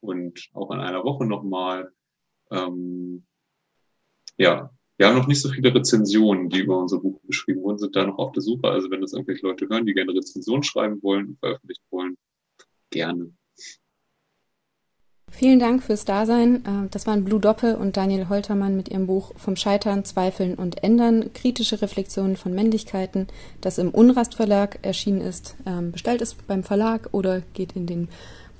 und 0.00 0.48
auch 0.52 0.70
in 0.72 0.80
einer 0.80 1.04
Woche 1.04 1.24
nochmal. 1.24 1.92
Ähm, 2.50 3.24
ja, 4.36 4.70
wir 4.98 5.08
haben 5.08 5.16
noch 5.16 5.26
nicht 5.26 5.40
so 5.40 5.48
viele 5.48 5.74
Rezensionen, 5.74 6.48
die 6.48 6.60
über 6.60 6.78
unser 6.78 6.98
Buch 6.98 7.20
geschrieben 7.22 7.62
wurden, 7.62 7.78
sind 7.78 7.96
da 7.96 8.06
noch 8.06 8.18
auf 8.18 8.32
der 8.32 8.42
Suche. 8.42 8.68
Also 8.68 8.90
wenn 8.90 9.00
das 9.00 9.12
irgendwelche 9.12 9.46
Leute 9.46 9.68
hören, 9.68 9.86
die 9.86 9.94
gerne 9.94 10.12
Rezensionen 10.12 10.62
schreiben 10.62 11.02
wollen 11.02 11.28
und 11.28 11.38
veröffentlichen 11.38 11.84
wollen, 11.90 12.16
gerne. 12.90 13.32
Vielen 15.32 15.58
Dank 15.58 15.82
fürs 15.82 16.04
Dasein. 16.04 16.56
Äh, 16.64 16.88
das 16.90 17.06
waren 17.06 17.24
Blue 17.24 17.40
Doppe 17.40 17.76
und 17.76 17.96
Daniel 17.96 18.28
Holtermann 18.28 18.76
mit 18.76 18.90
ihrem 18.90 19.06
Buch 19.06 19.32
Vom 19.36 19.56
Scheitern, 19.56 20.04
Zweifeln 20.04 20.54
und 20.54 20.84
Ändern. 20.84 21.32
Kritische 21.32 21.80
Reflexionen 21.80 22.36
von 22.36 22.54
Männlichkeiten, 22.54 23.28
das 23.60 23.78
im 23.78 23.90
Unrast 23.90 24.34
Verlag 24.34 24.78
erschienen 24.82 25.22
ist. 25.22 25.56
Ähm, 25.66 25.90
bestellt 25.90 26.20
es 26.20 26.34
beim 26.34 26.62
Verlag 26.62 27.08
oder 27.12 27.40
geht 27.54 27.72
in 27.72 27.86
den 27.86 28.08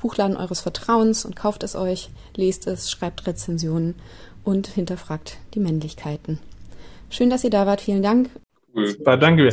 Buchladen 0.01 0.37
eures 0.37 0.61
Vertrauens 0.61 1.25
und 1.25 1.37
kauft 1.37 1.63
es 1.63 1.77
euch, 1.77 2.11
lest 2.35 2.67
es, 2.67 2.91
schreibt 2.91 3.27
Rezensionen 3.27 3.95
und 4.43 4.67
hinterfragt 4.67 5.39
die 5.55 5.61
Männlichkeiten. 5.61 6.41
Schön, 7.11 7.31
dass 7.31 7.45
ihr 7.45 7.51
da 7.51 7.67
wart. 7.67 7.83
Vielen 7.83 8.03
Dank. 8.03 8.31
Cool. 8.75 8.97
Danke. 9.05 9.51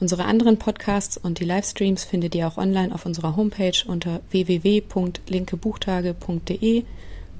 Unsere 0.00 0.24
anderen 0.24 0.56
Podcasts 0.56 1.18
und 1.18 1.40
die 1.40 1.44
Livestreams 1.44 2.04
findet 2.04 2.34
ihr 2.34 2.48
auch 2.48 2.56
online 2.56 2.94
auf 2.94 3.04
unserer 3.04 3.36
Homepage 3.36 3.76
unter 3.86 4.22
www.linkebuchtage.de. 4.30 6.84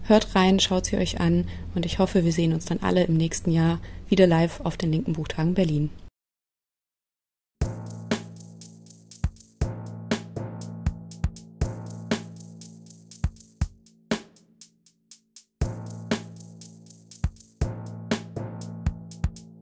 Hört 0.02 0.34
rein, 0.34 0.60
schaut 0.60 0.84
sie 0.84 0.98
euch 0.98 1.20
an 1.20 1.46
und 1.74 1.86
ich 1.86 1.98
hoffe, 1.98 2.22
wir 2.24 2.32
sehen 2.32 2.52
uns 2.52 2.66
dann 2.66 2.80
alle 2.82 3.04
im 3.04 3.16
nächsten 3.16 3.50
Jahr 3.50 3.78
wieder 4.10 4.26
live 4.26 4.60
auf 4.60 4.76
den 4.76 4.92
linken 4.92 5.14
Buchtagen 5.14 5.54
Berlin. 5.54 5.88